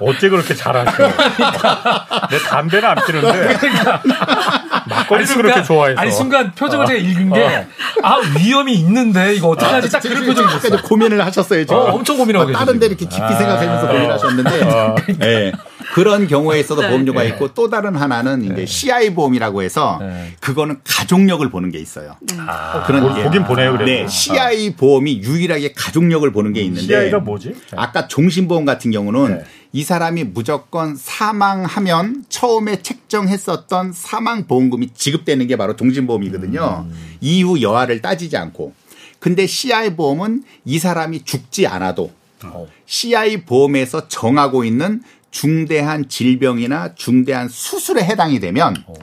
어째 0.00 0.28
그렇게 0.28 0.54
잘하시고. 0.54 1.02
내 2.30 2.38
담배는 2.38 2.88
안 2.88 2.96
피는데. 3.06 3.56
그러니까. 3.58 4.02
막걸리도 4.88 5.26
순간, 5.32 5.42
그렇게 5.50 5.62
좋아해서. 5.62 6.00
아니, 6.00 6.12
순간 6.12 6.52
표정을 6.52 6.84
어. 6.84 6.88
제가 6.88 6.98
읽은 7.00 7.32
게, 7.32 7.42
어. 7.42 7.64
아, 8.02 8.18
위험이 8.38 8.74
있는데, 8.74 9.34
이거 9.34 9.48
어떡하지? 9.48 9.90
딱 9.90 10.00
그런 10.00 10.26
표정이었어요. 10.26 10.82
고민을 10.82 11.24
하셨어요, 11.24 11.60
지금. 11.64 11.76
어, 11.76 11.80
엄청 11.92 12.18
고민하고 12.18 12.46
계세요. 12.46 12.58
다른 12.58 12.78
데 12.78 12.86
이렇게 12.86 13.06
깊이 13.06 13.22
아. 13.22 13.36
생각하면서 13.36 13.88
고민하셨는데, 13.88 14.62
어. 14.64 14.94
네. 15.18 15.52
그런 15.94 16.26
경우에 16.26 16.60
있어도 16.60 16.82
네. 16.82 16.88
보험료가 16.88 17.22
네. 17.22 17.28
있고 17.28 17.54
또 17.54 17.68
다른 17.70 17.96
하나는 17.96 18.44
이제 18.44 18.54
네. 18.54 18.66
CI 18.66 19.14
보험이라고 19.14 19.62
해서 19.62 19.98
네. 20.00 20.34
그거는 20.40 20.80
가족력을 20.84 21.48
보는 21.48 21.70
게 21.70 21.78
있어요. 21.78 22.16
네. 22.20 22.36
아, 22.38 22.84
그런 22.86 23.14
게 23.14 23.22
보긴 23.24 23.44
보내요, 23.44 23.72
그래서. 23.72 23.84
네, 23.84 24.08
CI 24.08 24.74
보험이 24.76 25.18
유일하게 25.22 25.72
가족력을 25.72 26.30
보는 26.32 26.52
게 26.52 26.62
있는데 26.62 26.86
CI가 26.86 27.20
뭐지? 27.20 27.54
아까 27.76 28.08
종신보험 28.08 28.64
같은 28.64 28.90
경우는 28.90 29.42
이 29.72 29.82
사람이 29.82 30.24
무조건 30.24 30.96
사망하면 30.96 32.24
처음에 32.28 32.82
책정했었던 32.82 33.92
사망 33.92 34.46
보험금이 34.46 34.90
지급되는 34.94 35.46
게 35.46 35.56
바로 35.56 35.76
종신보험이거든요. 35.76 36.86
음. 36.88 37.16
이후 37.20 37.60
여하를 37.60 38.00
따지지 38.00 38.36
않고 38.36 38.72
근데 39.18 39.46
CI 39.46 39.96
보험은 39.96 40.44
이 40.64 40.78
사람이 40.78 41.24
죽지 41.24 41.66
않아도 41.66 42.12
어. 42.44 42.66
CI 42.86 43.42
보험에서 43.44 44.08
정하고 44.08 44.64
있는 44.64 45.02
중대한 45.30 46.08
질병이나 46.08 46.94
중대한 46.94 47.48
수술에 47.48 48.02
해당이 48.02 48.40
되면 48.40 48.74
어, 48.86 48.94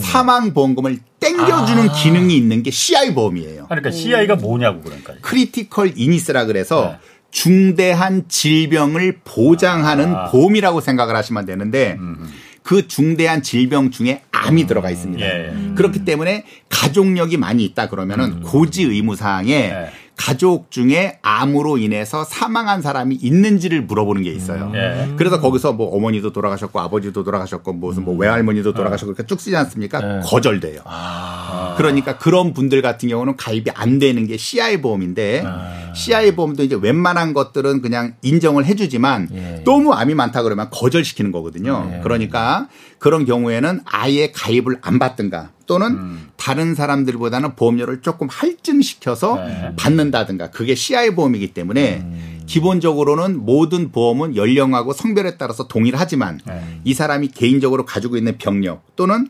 사망 0.00 0.52
보험금을 0.52 0.98
땡겨주는 1.20 1.88
아. 1.88 1.92
기능이 1.92 2.36
있는 2.36 2.62
게 2.62 2.70
CI 2.70 3.14
보험이에요. 3.14 3.66
그러니까 3.66 3.90
CI가 3.90 4.36
뭐냐고 4.36 4.82
그러니까. 4.82 5.14
critical 5.20 5.94
illness라 5.96 6.44
그래서 6.44 6.98
네. 7.00 7.08
중대한 7.30 8.24
질병을 8.28 9.20
보장하는 9.24 10.14
아. 10.14 10.30
보험이라고 10.30 10.80
생각을 10.80 11.16
하시면 11.16 11.46
되는데 11.46 11.96
음. 11.98 12.28
그 12.62 12.86
중대한 12.86 13.42
질병 13.42 13.90
중에 13.90 14.22
암이 14.30 14.62
음. 14.62 14.66
들어가 14.66 14.90
있습니다. 14.90 15.24
예. 15.24 15.48
음. 15.52 15.74
그렇기 15.74 16.04
때문에 16.04 16.44
가족력이 16.68 17.38
많이 17.38 17.64
있다 17.64 17.88
그러면은 17.88 18.24
음. 18.26 18.42
고지 18.42 18.82
의무 18.82 19.16
사항에 19.16 19.52
예. 19.52 19.90
가족 20.18 20.70
중에 20.72 21.18
암으로 21.22 21.78
인해서 21.78 22.24
사망한 22.24 22.82
사람이 22.82 23.14
있는지를 23.22 23.82
물어보는 23.82 24.22
게 24.24 24.32
있어요. 24.32 24.64
음. 24.64 24.74
예. 24.74 25.14
그래서 25.16 25.40
거기서 25.40 25.72
뭐 25.72 25.96
어머니도 25.96 26.32
돌아가셨고 26.32 26.80
아버지도 26.80 27.22
돌아가셨고 27.22 27.72
무슨 27.72 28.04
뭐 28.04 28.14
음. 28.14 28.20
외할머니도 28.20 28.74
돌아가셨고 28.74 29.12
이렇게 29.12 29.26
쭉 29.26 29.40
쓰지 29.40 29.56
않습니까? 29.56 30.00
예. 30.02 30.20
거절돼요. 30.24 30.80
아. 30.84 31.74
그러니까 31.78 32.18
그런 32.18 32.52
분들 32.52 32.82
같은 32.82 33.08
경우는 33.08 33.36
가입이 33.36 33.70
안 33.74 34.00
되는 34.00 34.26
게 34.26 34.36
CI 34.36 34.82
보험인데 34.82 35.44
아. 35.46 35.94
CI 35.94 36.34
보험도 36.34 36.64
이제 36.64 36.76
웬만한 36.78 37.32
것들은 37.32 37.80
그냥 37.80 38.14
인정을 38.22 38.66
해주지만 38.66 39.28
예. 39.32 39.62
너무 39.64 39.92
암이 39.92 40.14
많다 40.14 40.42
그러면 40.42 40.68
거절시키는 40.70 41.30
거거든요. 41.30 41.92
예. 41.94 42.00
그러니까 42.02 42.66
그런 42.98 43.24
경우에는 43.24 43.80
아예 43.84 44.32
가입을 44.32 44.78
안 44.82 44.98
받든가 44.98 45.50
또는 45.66 45.92
음. 45.92 46.28
다른 46.36 46.74
사람들보다는 46.74 47.54
보험료를 47.54 48.00
조금 48.02 48.28
할증시켜서 48.28 49.36
네. 49.36 49.72
받는다든가 49.76 50.50
그게 50.50 50.74
CI 50.74 51.14
보험이기 51.14 51.52
때문에 51.52 51.98
음. 51.98 52.42
기본적으로는 52.46 53.44
모든 53.44 53.92
보험은 53.92 54.34
연령하고 54.34 54.92
성별에 54.92 55.36
따라서 55.36 55.68
동일하지만 55.68 56.40
네. 56.46 56.80
이 56.84 56.94
사람이 56.94 57.28
개인적으로 57.28 57.84
가지고 57.84 58.16
있는 58.16 58.38
병력 58.38 58.82
또는 58.96 59.28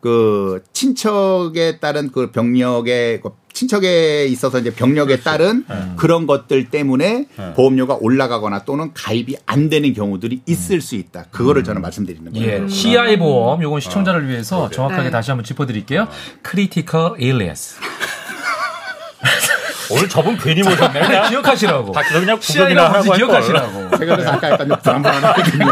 그 0.00 0.62
친척에 0.72 1.78
따른 1.80 2.12
그 2.12 2.30
병력의 2.30 3.20
그 3.20 3.30
친척에 3.54 4.26
있어서 4.26 4.58
이제 4.58 4.70
병력에 4.70 5.14
그렇죠. 5.14 5.24
따른 5.24 5.64
네. 5.68 5.92
그런 5.96 6.26
것들 6.26 6.70
때문에 6.70 7.26
네. 7.34 7.52
보험료가 7.54 7.98
올라가거나 8.00 8.64
또는 8.64 8.90
가입이 8.92 9.36
안 9.46 9.70
되는 9.70 9.94
경우들이 9.94 10.42
있을 10.44 10.80
수 10.80 10.96
있다. 10.96 11.26
그거를 11.30 11.62
음. 11.62 11.64
저는 11.64 11.80
말씀드리는 11.80 12.32
거예요. 12.32 12.64
예. 12.64 12.68
CI 12.68 13.18
보험 13.18 13.62
요건 13.62 13.80
시청자를 13.80 14.28
위해서 14.28 14.64
어. 14.64 14.70
정확하게 14.70 15.04
네. 15.04 15.10
다시 15.10 15.30
한번 15.30 15.44
짚어드릴게요. 15.44 16.08
Critical 16.42 17.20
Illness. 17.20 17.76
오늘 19.90 20.08
저분 20.08 20.36
괜히 20.38 20.62
모셨네. 20.62 21.00
그냥 21.00 21.28
기억하시라고. 21.30 21.92
다 21.92 22.00
그냥 22.02 22.38
구경이나 22.40 22.92
하고 22.92 23.12
기억하시라고. 23.12 23.96
제가 23.98 24.16
그래서 24.16 24.30
아까 24.32 24.50
약간 24.50 24.68
좀 24.68 24.78
불안불안하거든요. 24.82 25.66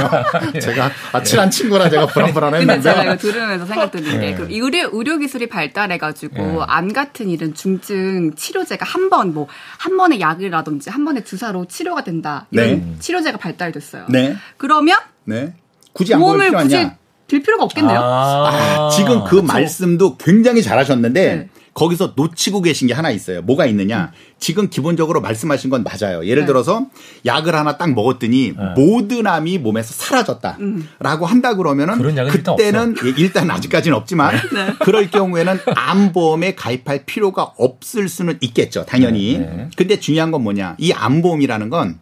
제가 0.60 0.90
아, 1.12 1.22
친한 1.22 1.50
친구라 1.50 1.88
제가 1.90 2.06
불안불안했는데. 2.06 2.74
근데 2.74 2.90
제가 2.90 3.02
이거 3.04 3.16
들으면서 3.16 3.66
생각 3.66 3.90
드는 3.90 4.20
게그 4.20 4.48
의료 4.50 4.88
의료 4.92 5.18
기술이 5.18 5.48
발달해가지고 5.48 6.36
네. 6.36 6.58
암 6.66 6.92
같은 6.92 7.28
이런 7.28 7.54
중증 7.54 8.34
치료제가 8.36 8.84
한 8.86 9.08
번 9.10 9.32
뭐 9.34 9.46
한 9.78 9.96
번의 9.96 10.20
약이라든지 10.20 10.90
한 10.90 11.04
번의 11.04 11.24
주사로 11.24 11.66
치료가 11.66 12.04
된다 12.04 12.46
이런 12.50 12.66
네. 12.68 12.96
치료제가 13.00 13.38
발달됐어요. 13.38 14.06
네. 14.08 14.36
그러면 14.56 14.96
네. 15.24 15.54
굳이 15.92 16.14
보험을 16.14 16.52
굳이 16.52 16.88
들 17.28 17.42
필요가 17.42 17.64
없겠네요. 17.64 17.98
아, 17.98 18.48
아 18.48 18.90
지금 18.94 19.24
그 19.24 19.36
그쵸? 19.36 19.42
말씀도 19.42 20.16
굉장히 20.18 20.62
잘하셨는데. 20.62 21.34
네. 21.34 21.48
거기서 21.74 22.12
놓치고 22.16 22.62
계신 22.62 22.88
게 22.88 22.94
하나 22.94 23.10
있어요. 23.10 23.42
뭐가 23.42 23.66
있느냐? 23.66 24.12
지금 24.38 24.68
기본적으로 24.68 25.20
말씀하신 25.20 25.70
건 25.70 25.84
맞아요. 25.84 26.26
예를 26.26 26.42
네. 26.42 26.46
들어서 26.46 26.86
약을 27.24 27.54
하나 27.54 27.78
딱 27.78 27.94
먹었더니 27.94 28.54
네. 28.56 28.74
모든 28.76 29.26
암이 29.26 29.58
몸에서 29.58 29.94
사라졌다라고 29.94 30.60
음. 30.60 30.88
한다 31.24 31.54
그러면은 31.54 31.98
그때는 32.28 32.94
일단, 33.02 33.14
일단 33.16 33.50
아직까지는 33.50 33.96
없지만 33.96 34.34
네. 34.52 34.74
그럴 34.80 35.10
경우에는 35.10 35.58
암보험에 35.74 36.54
가입할 36.54 37.04
필요가 37.06 37.52
없을 37.56 38.08
수는 38.08 38.38
있겠죠. 38.40 38.84
당연히. 38.84 39.38
네, 39.38 39.44
네. 39.44 39.68
근데 39.76 39.98
중요한 39.98 40.30
건 40.30 40.42
뭐냐? 40.42 40.76
이 40.78 40.92
암보험이라는 40.92 41.70
건 41.70 41.98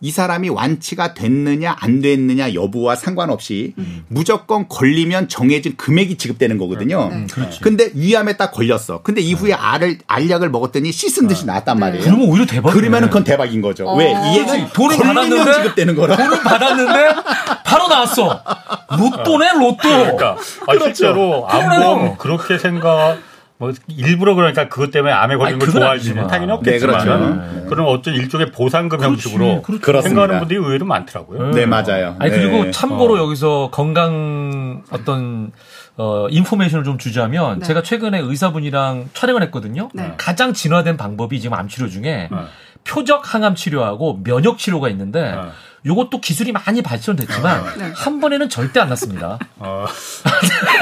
이 0.00 0.10
사람이 0.10 0.50
완치가 0.50 1.14
됐느냐 1.14 1.76
안 1.78 2.00
됐느냐 2.02 2.54
여부와 2.54 2.96
상관없이 2.96 3.74
음. 3.78 4.04
무조건 4.08 4.68
걸리면 4.68 5.28
정해진 5.28 5.76
금액이 5.76 6.16
지급되는 6.16 6.58
거거든요. 6.58 7.08
음, 7.12 7.26
그렇지. 7.30 7.60
근데 7.60 7.90
위암에 7.94 8.36
딱 8.36 8.52
걸렸어. 8.52 9.02
근데 9.02 9.20
이후에 9.20 9.52
음. 9.52 9.58
알을 9.58 9.98
알약을 10.06 10.50
먹었더니 10.50 10.92
씻은 10.92 11.28
듯이 11.28 11.44
아. 11.44 11.46
나왔단 11.46 11.78
말이에요. 11.78 12.04
그러면 12.04 12.28
오히려 12.28 12.46
대박. 12.46 12.72
그러면은 12.72 13.08
그건 13.08 13.24
대박인 13.24 13.62
거죠. 13.62 13.86
어. 13.88 13.96
왜? 13.96 14.10
이해는 14.10 14.68
돈을 14.72 14.96
받았는데 14.98 15.52
지급되는 15.54 15.94
거라. 15.96 16.16
돈을 16.16 16.42
받았는데 16.42 17.08
바로 17.64 17.88
나왔어. 17.88 18.42
로또네 18.90 19.52
로또. 19.54 19.76
그러니까 19.76 20.30
아, 20.66 20.72
그렇죠. 20.72 20.84
실제로 20.94 21.48
암보 21.48 22.16
그렇게 22.18 22.58
생각. 22.58 23.18
뭐 23.58 23.72
일부러 23.88 24.34
그러니까 24.34 24.68
그것 24.68 24.90
때문에 24.90 25.12
암에 25.12 25.36
걸린 25.36 25.58
걸 25.58 25.70
좋아하지는 25.70 26.26
당연히 26.26 26.52
없겠지만 26.52 26.98
네, 26.98 27.04
그렇죠. 27.04 27.34
네. 27.34 27.66
그런 27.68 27.86
어떤 27.86 28.14
일종의 28.14 28.52
보상금 28.52 28.98
그렇지, 28.98 29.28
형식으로 29.28 29.62
그렇지. 29.62 30.08
생각하는 30.08 30.40
분들이 30.40 30.58
의외로 30.58 30.84
많더라고요. 30.84 31.52
네, 31.52 31.64
맞아요. 31.64 32.16
아니 32.18 32.30
그리고 32.30 32.64
네. 32.64 32.70
참고로 32.70 33.14
어. 33.14 33.18
여기서 33.18 33.70
건강 33.72 34.82
어떤 34.90 35.52
어, 35.96 36.26
인포메이션을 36.28 36.84
좀 36.84 36.98
주자면 36.98 37.60
네. 37.60 37.66
제가 37.66 37.82
최근에 37.82 38.18
의사분이랑 38.18 39.08
촬영을 39.14 39.42
했거든요. 39.44 39.88
네. 39.94 40.12
가장 40.18 40.52
진화된 40.52 40.98
방법이 40.98 41.40
지금 41.40 41.56
암 41.56 41.68
치료 41.68 41.88
중에 41.88 42.28
네. 42.30 42.38
표적 42.84 43.34
항암 43.34 43.54
치료하고 43.54 44.22
면역 44.22 44.58
치료가 44.58 44.90
있는데 44.90 45.34
요것도 45.86 46.20
기술이 46.20 46.50
많이 46.52 46.82
발전됐지만 46.82 47.60
어. 47.60 47.64
네. 47.78 47.92
한 47.94 48.20
번에는 48.20 48.48
절대 48.48 48.80
안 48.80 48.88
났습니다. 48.88 49.38
어. 49.56 49.86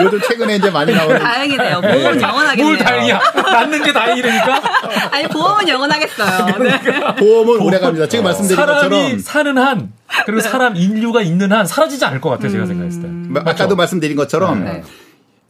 요즘 0.03 0.21
최근에 0.23 0.57
이제 0.57 0.71
많이 0.71 0.95
나오는 0.95 1.19
다행이네요. 1.19 1.81
보험은 1.83 2.23
영원하겠네요. 2.23 2.65
뭘 2.65 2.79
다행이야? 2.79 3.21
낫는 3.35 3.83
게 3.83 3.93
다행이라니까. 3.93 4.63
아니 5.13 5.29
보험은 5.29 5.69
영원하겠어요. 5.69 6.55
그러니까. 6.55 6.91
네. 6.91 7.15
보험은 7.17 7.61
오래 7.61 7.79
갑니다. 7.79 8.09
지금 8.09 8.25
어. 8.25 8.29
말씀드린 8.29 8.57
사람이 8.57 8.81
것처럼 8.81 9.19
사는 9.21 9.59
한 9.59 9.93
그리고 10.25 10.41
네. 10.41 10.49
사람 10.49 10.77
인류가 10.77 11.21
있는 11.21 11.53
한 11.53 11.67
사라지지 11.67 12.05
않을 12.07 12.21
것 12.23 12.31
같아요. 12.31 12.51
제가 12.51 12.65
음... 12.65 12.69
생각했을 12.69 13.03
때. 13.03 13.41
아까도 13.41 13.65
맞죠? 13.65 13.77
말씀드린 13.77 14.17
것처럼 14.17 14.65
네. 14.65 14.83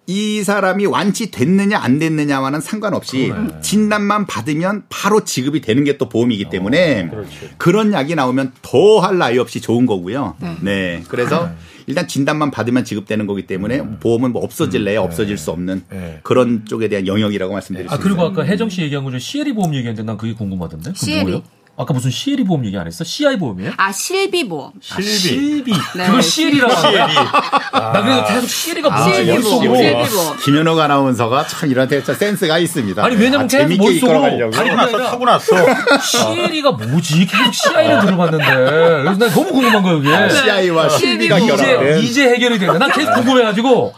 이 0.06 0.42
사람이 0.42 0.84
완치됐느냐 0.86 1.78
안 1.78 1.98
됐느냐와는 1.98 2.60
상관없이 2.60 3.28
그러네. 3.28 3.60
진단만 3.62 4.26
받으면 4.26 4.84
바로 4.90 5.24
지급이 5.24 5.60
되는 5.62 5.82
게 5.84 5.94
또 5.96 6.08
보험이기 6.08 6.50
때문에 6.50 7.08
어, 7.12 7.24
그런 7.56 7.92
약이 7.92 8.14
나오면 8.14 8.52
더 8.62 9.00
할 9.00 9.16
나위 9.18 9.38
없이 9.38 9.60
좋은 9.60 9.86
거고요. 9.86 10.36
네. 10.40 10.56
네. 10.60 11.02
그래서 11.08 11.46
네. 11.46 11.52
일단 11.86 12.08
진단만 12.08 12.50
받으면 12.50 12.84
지급되는 12.84 13.26
거기 13.26 13.46
때문에 13.46 13.80
음. 13.80 13.98
보험은 14.00 14.32
뭐 14.32 14.42
없어질래야 14.42 15.00
음. 15.00 15.04
없어질 15.04 15.38
수 15.38 15.50
없는 15.52 15.84
네. 15.90 16.20
그런 16.22 16.64
쪽에 16.66 16.88
대한 16.88 17.06
영역이라고 17.06 17.52
말씀드릴 17.52 17.88
수 17.88 17.94
아, 17.94 17.98
그리고 17.98 18.22
아까 18.22 18.42
혜정 18.44 18.68
씨 18.68 18.82
얘기한 18.82 19.04
거중 19.04 19.18
CL이 19.20 19.52
보험 19.54 19.74
얘기했는데 19.74 20.02
난 20.04 20.16
그게 20.18 20.34
궁금하던데. 20.34 20.92
CL이? 20.94 21.42
아까 21.76 21.92
무슨 21.92 22.10
CL이 22.10 22.44
보험 22.44 22.64
얘기 22.66 22.78
안 22.78 22.86
했어? 22.86 23.02
CI 23.02 23.36
보험이에요? 23.36 23.72
아, 23.76 23.90
실비 23.90 24.48
보험. 24.48 24.70
실비. 24.80 25.02
아, 25.02 25.10
실비. 25.10 25.72
네. 25.96 26.06
그걸 26.06 26.22
CL이라고 26.22 26.72
하는 26.72 27.00
아. 27.00 27.92
나 27.92 28.00
그래서 28.02 28.24
계속 28.26 28.46
CL이가 28.48 28.90
뭐지? 28.90 29.20
아, 29.20 29.24
머릿속으로. 29.24 29.76
실비 29.76 30.10
보험. 30.10 30.36
김현옥 30.38 30.78
아나운서가 30.78 31.46
참 31.48 31.70
이런 31.70 31.88
데 31.88 32.00
센스가 32.00 32.58
있습니다. 32.58 33.04
아니, 33.04 33.16
왜냐면 33.16 33.42
아, 33.42 33.46
계속 33.48 33.76
머릿속으로. 33.76 34.50
타고 34.52 34.74
났어, 34.76 34.98
타고 34.98 35.24
났어. 35.24 35.56
CL이가 36.00 36.72
뭐지? 36.72 37.26
계속 37.26 37.52
CI를 37.52 38.00
들어봤는데. 38.02 38.44
그래서 38.44 39.18
난 39.18 39.30
너무 39.30 39.50
궁금한 39.50 39.82
거예요, 39.82 39.98
이게. 39.98 40.14
아, 40.14 40.28
CI와 40.28 40.88
실비가 40.90 41.40
결합 41.40 41.98
이제 41.98 42.28
해결이 42.28 42.60
되네. 42.60 42.78
난 42.78 42.92
계속 42.92 43.14
궁금해가지고. 43.14 43.94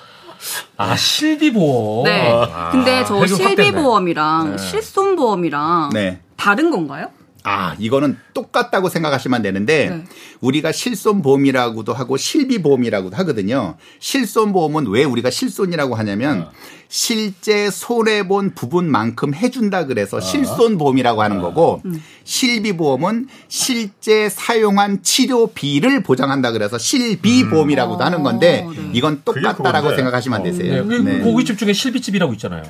아, 0.78 0.96
실비보험. 0.96 2.04
네. 2.04 2.30
아, 2.32 2.70
근데 2.70 3.04
저 3.06 3.26
실비보험이랑 3.26 4.56
네. 4.56 4.62
실손보험이랑 4.62 5.90
네. 5.92 6.20
다른 6.36 6.70
건가요? 6.70 7.08
아, 7.48 7.76
이거는 7.78 8.18
똑같다고 8.34 8.88
생각하시면 8.88 9.40
되는데 9.42 9.90
네. 9.90 10.04
우리가 10.40 10.72
실손보험이라고도 10.72 11.94
하고 11.94 12.16
실비보험이라고도 12.16 13.16
하거든요. 13.18 13.76
실손보험은 14.00 14.88
왜 14.88 15.04
우리가 15.04 15.30
실손이라고 15.30 15.94
하냐면 15.94 16.42
어. 16.42 16.50
실제 16.88 17.70
손해 17.70 18.26
본 18.26 18.52
부분만큼 18.52 19.32
해준다 19.34 19.86
그래서 19.86 20.16
어. 20.16 20.20
실손보험이라고 20.20 21.22
하는 21.22 21.38
어. 21.38 21.42
거고 21.42 21.82
음. 21.84 22.02
실비보험은 22.24 23.28
실제 23.46 24.28
사용한 24.28 25.04
치료비를 25.04 26.02
보장한다 26.02 26.50
그래서 26.50 26.78
실비보험이라고도 26.78 28.00
음. 28.00 28.04
하는 28.04 28.22
건데 28.24 28.64
어, 28.66 28.72
네. 28.72 28.90
이건 28.92 29.22
똑같다라고 29.24 29.94
생각하시면 29.94 30.42
되세요. 30.42 30.84
네. 30.84 30.98
네. 30.98 31.18
고깃집 31.20 31.58
중에 31.58 31.72
실비집이라고 31.72 32.32
있잖아요. 32.32 32.64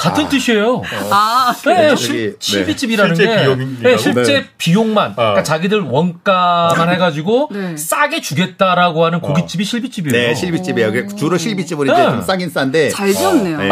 같은 0.00 0.24
아. 0.24 0.28
뜻이에요. 0.30 0.82
아, 1.10 1.54
네, 1.66 1.94
실, 1.94 2.36
실비집이라는 2.40 3.14
네. 3.14 3.26
게 3.26 3.56
네, 3.82 3.98
실제 3.98 4.22
네. 4.32 4.46
비용만, 4.56 5.10
어. 5.12 5.14
그러니까 5.14 5.42
자기들 5.42 5.80
원가만 5.80 6.88
해가지고 6.90 7.50
네. 7.52 7.76
싸게 7.76 8.22
주겠다라고 8.22 9.04
하는 9.04 9.20
고깃집이 9.20 9.62
실비집이에요. 9.64 10.28
네, 10.28 10.34
실비집이에요. 10.34 11.08
주로 11.16 11.36
실비집은 11.36 11.86
이제 11.86 12.02
좀 12.02 12.22
싸긴 12.22 12.48
싼데. 12.48 12.88
잘 12.88 13.12
지었네요. 13.12 13.58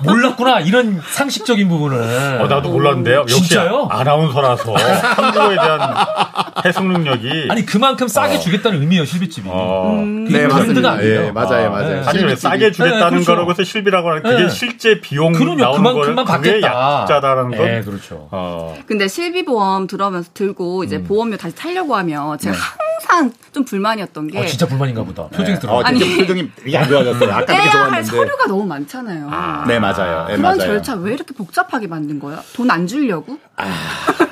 어, 0.00 0.02
네. 0.04 0.10
몰랐구나 0.10 0.60
이런 0.60 1.00
상식적인 1.10 1.68
부분을. 1.68 2.40
어, 2.40 2.46
나도 2.46 2.70
몰랐는데요. 2.70 3.26
진짜요? 3.26 3.88
아나운서라서 3.90 4.72
한국에 4.74 5.54
대한 5.56 5.80
해석 6.64 6.86
능력이 6.86 7.48
아니 7.50 7.64
그만큼 7.64 8.08
싸게 8.08 8.36
어. 8.36 8.38
주겠다는 8.40 8.80
의미예요 8.80 9.04
실비집이. 9.04 9.48
어. 9.50 9.94
음. 10.02 10.24
네 10.24 10.46
맞습니다. 10.46 10.92
아니에요. 10.92 11.26
예, 11.26 11.30
맞아요, 11.30 11.66
아, 11.66 11.70
맞아요. 11.70 12.00
네. 12.00 12.02
아니 12.06 12.24
왜 12.24 12.36
싸게 12.36 12.72
주겠다는 12.72 13.00
네, 13.04 13.10
그렇죠. 13.10 13.32
거라고 13.32 13.50
해서 13.50 13.64
실비라고 13.64 14.08
하는 14.10 14.22
그게 14.22 14.42
네. 14.44 14.48
실제 14.50 15.00
비용 15.00 15.32
그럼요, 15.32 15.56
나오는 15.60 15.82
그만큼만 15.82 16.24
받겠다. 16.24 17.00
약자다라는 17.02 17.56
건. 17.56 17.66
네, 17.66 17.82
그렇죠. 17.82 18.28
어. 18.30 18.76
근데 18.86 19.08
실비 19.08 19.44
보험 19.44 19.86
들어오면서 19.86 20.30
들고 20.34 20.84
이제 20.84 20.96
음. 20.96 21.04
보험료 21.04 21.36
다시 21.36 21.54
타려고 21.54 21.96
하면 21.96 22.38
제가 22.38 22.54
네. 22.54 22.60
항상 23.08 23.32
좀 23.52 23.64
불만이었던 23.64 24.28
게. 24.28 24.38
어, 24.38 24.44
진짜 24.46 24.66
불만인가 24.66 25.02
보다. 25.02 25.24
표정이 25.28 25.54
네. 25.54 25.58
들어. 25.58 25.72
어, 25.74 25.82
아니 25.82 25.98
표정이 26.18 26.50
안 26.76 26.88
좋아졌어요. 26.88 27.32
아까 27.32 27.44
되게 27.46 27.70
좋았는데. 27.70 28.02
서류가 28.04 28.46
너무 28.46 28.66
많잖아요. 28.66 29.28
아, 29.30 29.64
네 29.66 29.78
맞 29.80 29.89
아요. 29.98 30.26
네, 30.28 30.36
그런 30.36 30.42
맞아요. 30.42 30.58
절차 30.58 30.94
왜 30.94 31.14
이렇게 31.14 31.34
복잡하게 31.34 31.86
만든 31.86 32.18
거야? 32.18 32.42
돈안 32.54 32.86
주려고? 32.86 33.38
아, 33.56 33.72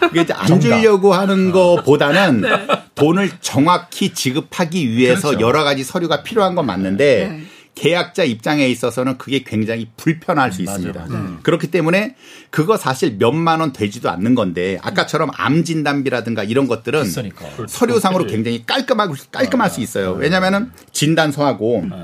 그게 0.01 0.23
이제 0.23 0.33
안 0.33 0.61
주려고 0.61 1.15
하는 1.15 1.53
거보다는 1.53 2.41
네. 2.43 2.49
돈을 2.95 3.31
정확히 3.41 4.13
지급하기 4.15 4.91
위해서 4.93 5.29
그렇죠. 5.29 5.47
여러 5.47 5.65
가지 5.65 5.85
서류가 5.85 6.23
필요한 6.23 6.55
건 6.55 6.67
맞는데. 6.67 7.29
네. 7.29 7.43
계약자 7.75 8.25
입장에 8.25 8.67
있어서는 8.67 9.19
그게 9.19 9.45
굉장히 9.45 9.89
불편할 9.97 10.51
수 10.51 10.63
있습니다. 10.63 11.07
음. 11.11 11.39
그렇기 11.45 11.71
때문에 11.71 12.17
그거 12.51 12.77
사실 12.77 13.19
몇만 13.21 13.61
원 13.61 13.73
되지도 13.73 14.11
않는 14.11 14.35
건데 14.35 14.81
아까처럼 14.83 15.31
암 15.37 15.63
진단비라든가 15.63 16.43
이런 16.43 16.67
것들은 16.67 17.05
비싸니까. 17.05 17.47
서류상으로 17.69 18.27
굉장히 18.27 18.67
깔끔하고 18.67 19.15
깔끔할 19.31 19.71
수 19.71 19.81
있어요. 19.81 20.17
네. 20.17 20.23
왜냐하면은 20.25 20.73
진단서하고 20.91 21.87
네. 21.89 21.97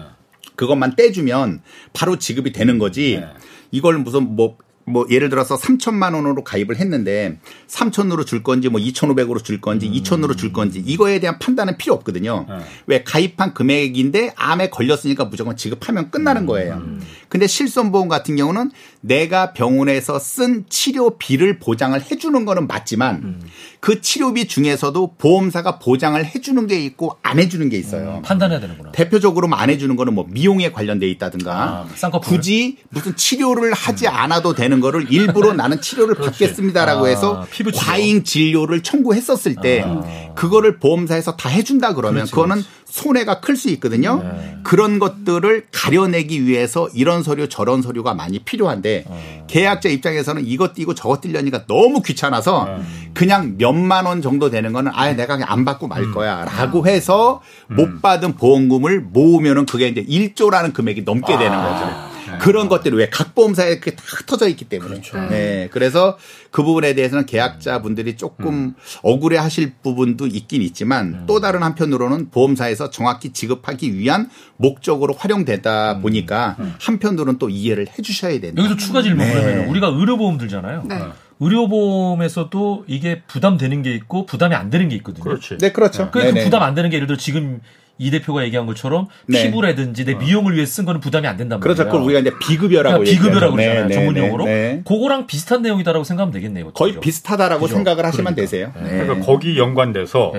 그것만 0.57 0.97
떼주면 0.97 1.63
바로 1.93 2.19
지급이 2.19 2.53
되는 2.53 2.79
거지. 2.79 3.19
네. 3.21 3.27
이걸 3.71 3.99
무슨 3.99 4.37
뭐뭐 4.37 5.07
예를 5.11 5.31
들어서 5.31 5.57
3천만 5.57 6.15
원으로 6.15 6.45
가입을 6.45 6.77
했는데 6.77 7.41
3천으로 7.67 8.25
줄 8.25 8.43
건지 8.43 8.69
뭐 8.69 8.81
2,500으로 8.81 9.43
줄 9.43 9.61
건지 9.61 9.89
음. 9.89 9.93
2천으로 9.93 10.37
줄 10.37 10.53
건지 10.53 10.83
이거에 10.85 11.19
대한 11.19 11.39
판단은 11.39 11.77
필요 11.77 11.95
없거든요. 11.95 12.47
네. 12.49 12.59
왜 12.87 13.03
가입한 13.03 13.55
금액인데 13.55 14.35
암에 14.37 14.71
걸렸으니까 14.71 15.25
무조건 15.25 15.57
지급하면 15.57 16.11
끝나는 16.11 16.43
음. 16.43 16.47
거예요. 16.47 16.75
음. 16.75 17.01
근데 17.29 17.49
실손보험 17.49 18.09
같은 18.09 18.37
경우는 18.37 18.71
내가 19.01 19.53
병원에서 19.53 20.21
쓴 20.21 20.65
치료비를 20.69 21.59
보장을 21.59 22.01
해주는 22.01 22.45
거는 22.45 22.69
맞지만 22.69 23.17
음. 23.17 23.41
그 23.85 24.01
치료비 24.01 24.49
중에서도 24.49 25.17
보험사가 25.19 25.79
보장을 25.79 26.25
해주는 26.25 26.67
게 26.69 26.81
있고 26.87 27.19
안 27.23 27.39
해주는 27.39 27.69
게 27.69 27.77
있어요. 27.77 28.15
음, 28.17 28.23
판단해야 28.23 28.59
되는구나. 28.59 28.93
대표적으로 28.93 29.47
안 29.55 29.69
해주는 29.69 29.95
거는 29.95 30.15
뭐 30.15 30.25
미용에 30.27 30.73
관련돼 30.73 31.07
있다든가 31.11 31.87
아, 32.03 32.11
굳이 32.23 32.79
무슨 32.89 33.15
치료를 33.15 33.75
하지 33.75 34.07
음. 34.07 34.15
않아도 34.15 34.55
되는 34.55 34.81
거를 34.81 35.13
일부러 35.13 35.53
나는 35.53 35.83
치료를 35.83 36.15
받겠습니다라고 36.15 37.09
해서 37.09 37.43
아, 37.43 37.47
과잉 37.75 38.25
진료를 38.25 38.83
청구했었을 38.83 39.57
때 39.57 39.83
아. 39.87 40.24
그거를 40.35 40.79
보험사에서 40.79 41.37
다 41.37 41.49
해준다 41.49 41.95
그러면 41.95 42.15
그렇지, 42.17 42.33
그거는 42.33 42.57
그렇지. 42.57 42.69
손해가 42.87 43.41
클 43.41 43.57
수 43.57 43.71
있거든요. 43.71 44.23
네. 44.23 44.57
그런 44.63 44.99
것들을 44.99 45.67
가려내기 45.73 46.47
위해서 46.47 46.89
이런 46.95 47.23
서류 47.23 47.49
저런 47.49 47.83
서류가 47.83 48.15
많이 48.15 48.39
필요한데 48.41 49.05
어. 49.07 49.45
계약자 49.49 49.89
입장에서는 49.89 50.47
이것 50.47 50.75
띄고 50.75 50.95
저것 50.95 51.21
띄려니까 51.21 51.67
너무 51.67 52.03
귀찮아서 52.03 52.65
네. 52.67 52.85
그냥 53.15 53.55
몇만 53.59 54.07
원 54.07 54.23
정도 54.23 54.51
되는 54.51 54.73
거는 54.73 54.93
아예 54.95 55.15
내가 55.15 55.35
그냥 55.37 55.51
안 55.51 55.65
받고 55.65 55.89
말 55.89 56.03
음. 56.03 56.13
거야라고 56.13 56.81
음. 56.81 56.87
해서 56.87 57.43
음. 57.71 57.77
못 57.77 58.03
받은 58.03 58.35
보험금을 58.35 59.01
모으면은 59.01 59.67
그게 59.67 59.89
이제 59.89 60.05
1조라는 60.05 60.73
금액이 60.73 61.03
넘게 61.03 61.37
되는 61.39 61.53
아. 61.53 61.69
거죠. 61.69 62.14
네. 62.35 62.39
그런 62.39 62.69
것들이 62.69 62.95
왜 62.97 63.09
각 63.11 63.35
보험사에 63.35 63.79
그게 63.79 63.95
다 63.97 64.03
흩어져 64.07 64.49
있기 64.49 64.65
때문에. 64.67 64.91
그렇죠. 64.91 65.19
네. 65.29 65.69
그래서 65.71 66.19
그 66.51 66.63
부분에 66.63 66.95
대해서는 66.95 67.27
계약자분들이 67.27 68.17
조금 68.17 68.47
음. 68.55 68.75
억울해 69.03 69.39
하실 69.39 69.73
부분도 69.83 70.27
있긴 70.27 70.63
있지만 70.63 71.07
음. 71.07 71.25
또 71.27 71.41
다른 71.41 71.63
한편으로는 71.63 72.31
보험사에서 72.31 72.91
정확히 72.91 73.33
지급하기 73.33 73.97
위한 73.99 74.31
목적으로 74.57 75.15
활용되다 75.15 75.93
음. 75.95 76.03
보니까 76.03 76.57
음. 76.59 76.75
한편으로는 76.81 77.39
또 77.39 77.49
이해를 77.49 77.87
해 77.89 78.03
주셔야 78.03 78.41
된다. 78.41 78.63
여기서 78.63 78.77
추가 78.77 79.03
질문 79.03 79.27
네. 79.27 79.33
그러면 79.33 79.69
우리가 79.69 79.89
의료보험 79.89 80.39
들잖아요. 80.39 80.85
네. 80.89 80.99
의료보험에서도 81.41 82.85
이게 82.87 83.23
부담되는 83.27 83.83
게 83.83 83.95
있고 83.95 84.27
부담이 84.27 84.55
안 84.55 84.71
되는 84.71 84.89
게 84.89 84.97
있거든요. 84.97 85.25
그렇지. 85.25 85.59
네, 85.59 85.73
그렇죠. 85.73 86.11
그, 86.11 86.21
그 86.21 86.45
부담 86.45 86.63
안 86.63 86.75
되는 86.75 86.91
게 86.91 86.97
예를 86.97 87.07
들어 87.07 87.17
지금 87.17 87.61
이 87.97 88.11
대표가 88.11 88.43
얘기한 88.45 88.67
것처럼 88.67 89.07
네. 89.27 89.45
피부라든지 89.45 90.05
내 90.05 90.15
어. 90.15 90.19
미용을 90.19 90.55
위해 90.55 90.67
쓴 90.67 90.85
거는 90.85 91.01
부담이 91.01 91.27
안 91.27 91.37
된단 91.37 91.61
말이에요. 91.61 91.75
그렇죠. 91.75 91.91
그걸 91.91 92.05
우리가 92.07 92.21
이제 92.21 92.33
비급여라고 92.41 92.99
그러니까 92.99 93.23
비급여라고 93.23 93.57
네, 93.57 93.65
그러잖아요. 93.65 93.89
네, 93.89 93.95
전문 93.95 94.15
네, 94.15 94.21
용어로. 94.27 94.45
네, 94.47 94.83
그거랑 94.85 95.27
비슷한 95.27 95.63
내용이다라고 95.63 96.05
생각하면 96.05 96.33
되겠네요. 96.33 96.73
거의 96.73 96.93
그죠? 96.93 97.01
비슷하다라고 97.01 97.63
그죠? 97.63 97.75
생각을 97.77 98.05
하시면 98.05 98.35
그러니까. 98.35 98.41
되세요. 98.43 98.73
그러니까 98.75 99.25
거기 99.25 99.59
연관돼서 99.59 100.33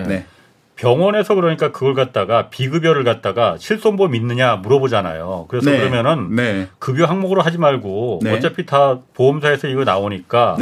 병원에서 0.76 1.36
그러니까 1.36 1.72
그걸 1.72 1.94
갖다가 1.94 2.50
비급여를 2.50 3.06
갖다가 3.06 3.56
실손보험 3.58 4.14
있느냐 4.16 4.58
물어보잖아요. 4.58 5.46
그래서 5.48 5.72
네. 5.72 5.78
그러면은 5.78 6.36
네. 6.36 6.68
급여 6.80 7.06
항목으로 7.06 7.42
하지 7.42 7.58
말고 7.58 8.20
네. 8.24 8.34
어차피 8.34 8.66
다 8.66 9.00
보험사에서 9.14 9.70
이거 9.70 9.86
나오니까 9.86 10.58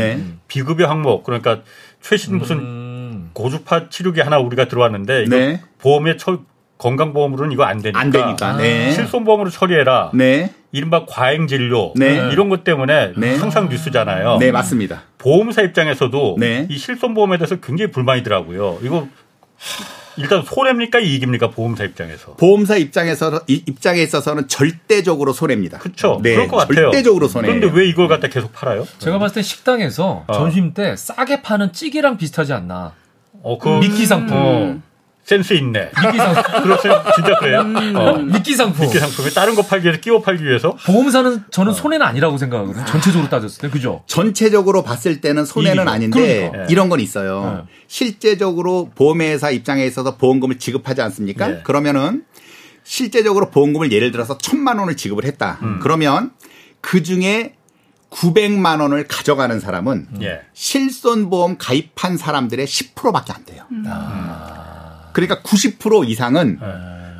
비급여 0.48 0.88
항목 0.88 1.24
그러니까 1.24 1.62
최신 2.02 2.38
무슨 2.38 2.60
음. 2.60 3.30
고주파 3.34 3.90
치료기 3.90 4.22
하나 4.22 4.38
우리가 4.38 4.68
들어왔는데 4.68 5.24
이거 5.24 5.60
보험에 5.80 6.18
처, 6.18 6.38
건강보험으로는 6.84 7.54
이거 7.54 7.64
안 7.64 7.82
되니까. 7.82 8.00
안 8.00 8.12
되니까. 8.12 8.58
네. 8.58 8.92
실손보험으로 8.92 9.50
처리해라. 9.50 10.12
네. 10.14 10.52
이른바 10.74 11.06
과잉 11.06 11.48
진료 11.48 11.94
네. 11.96 12.30
이런 12.32 12.50
것 12.50 12.64
때문에 12.66 13.14
네. 13.16 13.38
항상 13.38 13.70
뉴스잖아요. 13.70 14.38
네, 14.40 14.52
맞습니다. 14.52 15.04
보험사 15.18 15.62
입장에서도 15.62 16.36
네. 16.40 16.68
이 16.70 16.78
실손보험에 16.78 17.38
대해서 17.38 17.56
굉장히 17.58 17.92
불만이더라고요. 17.92 18.80
이거 18.82 19.08
일단 20.18 20.44
손해입니까 20.44 21.00
이익입니까 21.00 21.52
보험사 21.52 21.86
입장에서? 21.86 22.34
보험사 22.34 22.76
입장에서 22.76 23.42
입장에 23.48 24.02
있어서는 24.02 24.48
절대적으로 24.50 25.32
손해입니다. 25.32 25.78
그렇죠. 25.80 26.20
네, 26.22 26.34
그럴 26.34 26.48
것 26.50 26.58
같아요. 26.58 26.92
절대적으로 26.92 27.28
손해. 27.30 27.48
그런데 27.48 27.70
왜 27.74 27.88
이걸 27.88 28.10
갖다 28.10 28.28
계속 28.28 28.52
팔아요? 28.52 28.86
제가 29.00 29.20
봤을 29.20 29.36
때 29.36 29.42
식당에서 29.42 30.26
어. 30.28 30.34
점심 30.34 30.74
때 30.74 30.96
싸게 30.98 31.44
파는 31.44 31.72
찌개랑 31.72 32.18
비슷하지 32.18 32.52
않나? 32.52 32.94
어, 33.42 33.58
그 33.58 33.70
미끼 33.80 34.06
상품. 34.06 34.38
음. 34.38 34.84
센스 35.24 35.54
있네. 35.54 35.92
미끼 36.06 36.18
상품. 36.18 36.64
그렇죠. 36.64 37.04
진짜 37.16 37.38
그래요? 37.40 37.62
음, 37.62 37.96
어. 37.96 38.18
미끼 38.18 38.56
상품. 38.56 38.86
미끼 38.86 39.00
상품에 39.00 39.30
다른 39.30 39.56
거 39.56 39.62
팔기 39.62 39.86
위해서 39.86 40.02
끼워 40.02 40.22
팔기 40.22 40.44
위해서? 40.44 40.76
보험사는 40.86 41.46
저는 41.50 41.72
어. 41.72 41.76
손해는 41.76 42.06
아니라고 42.06 42.38
생각하거든요. 42.38 42.86
전체적으로 42.86 43.30
따졌을 43.30 43.62
때. 43.62 43.70
그죠? 43.70 44.04
전체적으로 44.06 44.84
봤을 44.84 45.22
때는 45.22 45.46
손해는 45.46 45.88
아닌데 45.88 46.50
그러니까. 46.52 46.72
이런 46.72 46.90
건 46.90 47.00
있어요. 47.00 47.66
네. 47.68 47.74
실제적으로 47.88 48.92
보험회사 48.96 49.52
입장에 49.52 49.86
있어서 49.86 50.18
보험금을 50.18 50.60
지급하지 50.60 51.02
않습니까? 51.02 51.48
네. 51.48 51.62
그러면은 51.64 52.26
실제적으로 52.84 53.50
보험금을 53.50 53.94
예를 53.94 54.12
들어서 54.12 54.38
천만 54.38 54.78
원을 54.78 54.98
지급을 54.98 55.24
했다. 55.24 55.58
음. 55.62 55.80
그러면 55.82 56.32
그 56.82 57.02
중에 57.02 57.56
900만 58.10 58.82
원을 58.82 59.08
가져가는 59.08 59.58
사람은 59.60 60.08
예. 60.22 60.42
실손보험 60.54 61.56
가입한 61.58 62.18
사람들의 62.18 62.68
10%밖에 62.68 63.32
안 63.34 63.46
돼요. 63.46 63.64
음. 63.72 63.86
아. 63.88 64.63
그러니까 65.14 65.42
90% 65.42 66.08
이상은 66.10 66.60
네. 66.60 66.68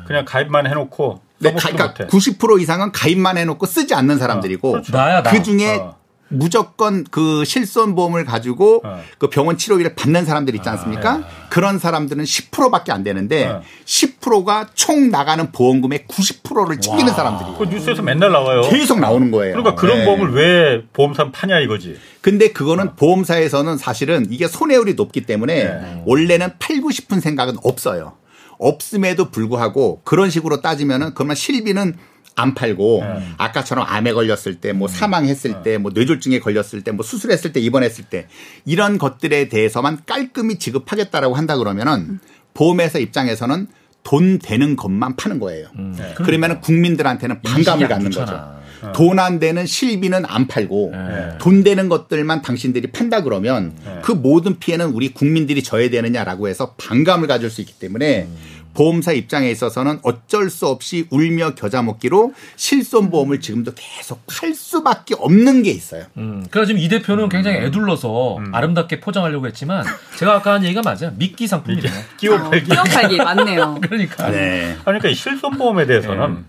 그냥 0.06 0.24
가입만 0.24 0.66
해놓고 0.66 1.20
네, 1.38 1.52
가, 1.52 1.70
그러니까 1.70 1.94
90% 2.06 2.60
이상은 2.60 2.92
가입만 2.92 3.38
해놓고 3.38 3.66
쓰지 3.66 3.94
않는 3.94 4.18
사람들이고 4.18 4.68
어, 4.68 4.72
그렇죠. 4.72 4.92
나야, 4.96 5.22
나. 5.22 5.30
그 5.30 5.42
중에 5.42 5.76
어. 5.76 5.96
무조건 6.28 7.04
그 7.10 7.44
실손보험을 7.44 8.24
가지고 8.24 8.82
어. 8.84 9.00
그 9.18 9.28
병원 9.28 9.56
치료비를 9.56 9.94
받는 9.94 10.24
사람들 10.24 10.54
있지 10.54 10.68
않습니까? 10.68 11.12
아, 11.12 11.18
예. 11.18 11.24
그런 11.50 11.78
사람들은 11.78 12.24
10%밖에 12.24 12.92
안 12.92 13.04
되는데 13.04 13.46
어. 13.46 13.62
10%가 13.84 14.68
총 14.74 15.10
나가는 15.10 15.52
보험금의 15.52 16.06
90%를 16.08 16.80
챙기는 16.80 17.12
사람들이. 17.12 17.50
그 17.58 17.64
뉴스에서 17.64 18.02
맨날 18.02 18.32
나와요. 18.32 18.62
계속 18.62 19.00
나오는 19.00 19.30
거예요. 19.30 19.54
그러니까 19.54 19.74
그런 19.74 19.98
네. 19.98 20.04
보험을 20.04 20.32
왜 20.32 20.82
보험사 20.92 21.30
파냐 21.30 21.60
이거지. 21.60 21.98
근데 22.20 22.52
그거는 22.52 22.88
어. 22.88 22.94
보험사에서는 22.96 23.76
사실은 23.76 24.26
이게 24.30 24.48
손해율이 24.48 24.94
높기 24.94 25.22
때문에 25.22 25.64
네. 25.64 26.02
원래는 26.06 26.54
팔고 26.58 26.90
싶은 26.90 27.20
생각은 27.20 27.56
없어요. 27.62 28.14
없음에도 28.58 29.30
불구하고 29.30 30.00
그런 30.04 30.30
식으로 30.30 30.60
따지면은 30.60 31.12
그러면 31.14 31.36
실비는 31.36 31.96
안 32.36 32.54
팔고 32.54 33.02
네. 33.04 33.28
아까처럼 33.38 33.86
암에 33.88 34.12
걸렸을 34.12 34.56
때 34.60 34.72
뭐 34.72 34.88
사망했을 34.88 35.62
네. 35.62 35.76
때뭐 35.76 35.92
뇌졸중에 35.94 36.40
걸렸을 36.40 36.82
때 36.82 36.90
뭐 36.92 37.04
수술했을 37.04 37.52
때 37.52 37.60
입원했을 37.60 38.04
때 38.04 38.26
이런 38.64 38.98
것들에 38.98 39.48
대해서만 39.48 40.00
깔끔히 40.06 40.58
지급하겠다라고 40.58 41.34
한다 41.34 41.56
그러면은 41.56 42.18
보험회사 42.54 42.98
입장에서는 42.98 43.68
돈 44.02 44.38
되는 44.38 44.76
것만 44.76 45.16
파는 45.16 45.38
거예요. 45.40 45.68
음. 45.78 45.94
네. 45.96 46.14
그러면 46.16 46.60
국민들한테는 46.60 47.40
반감을 47.42 47.88
갖는 47.88 48.10
거죠. 48.10 48.63
네. 48.86 48.92
돈안 48.92 49.38
되는 49.38 49.66
실비는 49.66 50.24
안 50.26 50.46
팔고 50.46 50.90
네. 50.92 51.38
돈 51.38 51.62
되는 51.64 51.88
것들만 51.88 52.42
당신들이 52.42 52.88
판다 52.88 53.22
그러면 53.22 53.72
네. 53.84 53.98
그 54.02 54.12
모든 54.12 54.58
피해는 54.58 54.86
우리 54.90 55.12
국민들이 55.12 55.62
져야 55.62 55.88
되느냐라고 55.90 56.48
해서 56.48 56.74
반감을 56.76 57.28
가질 57.28 57.50
수 57.50 57.60
있기 57.60 57.74
때문에 57.74 58.22
음. 58.22 58.36
보험사 58.74 59.12
입장에 59.12 59.50
있어서는 59.50 60.00
어쩔 60.02 60.50
수 60.50 60.66
없이 60.66 61.06
울며 61.10 61.54
겨자 61.54 61.82
먹기로 61.82 62.34
실손보험을 62.56 63.40
지금도 63.40 63.72
계속 63.76 64.26
팔 64.26 64.52
수밖에 64.52 65.14
없는 65.16 65.62
게 65.62 65.70
있어요. 65.70 66.04
음, 66.16 66.44
그래서 66.50 66.66
지금 66.66 66.80
이 66.80 66.88
대표는 66.88 67.28
굉장히 67.28 67.58
애둘러서 67.58 68.38
음. 68.38 68.54
아름답게 68.54 68.98
포장하려고 69.00 69.46
했지만 69.46 69.84
제가 70.18 70.34
아까 70.34 70.54
한 70.54 70.64
얘기가 70.64 70.82
맞아요. 70.82 71.14
미끼 71.16 71.46
상품이네요. 71.46 71.92
끼워 72.16 72.50
팔기. 72.50 72.68
끼워 72.68 72.82
팔기 72.82 73.16
맞네요. 73.18 73.78
그러니까. 73.86 74.30
네. 74.30 74.76
그러니까 74.84 75.12
실손보험에 75.14 75.86
대해서는 75.86 76.34
네. 76.34 76.40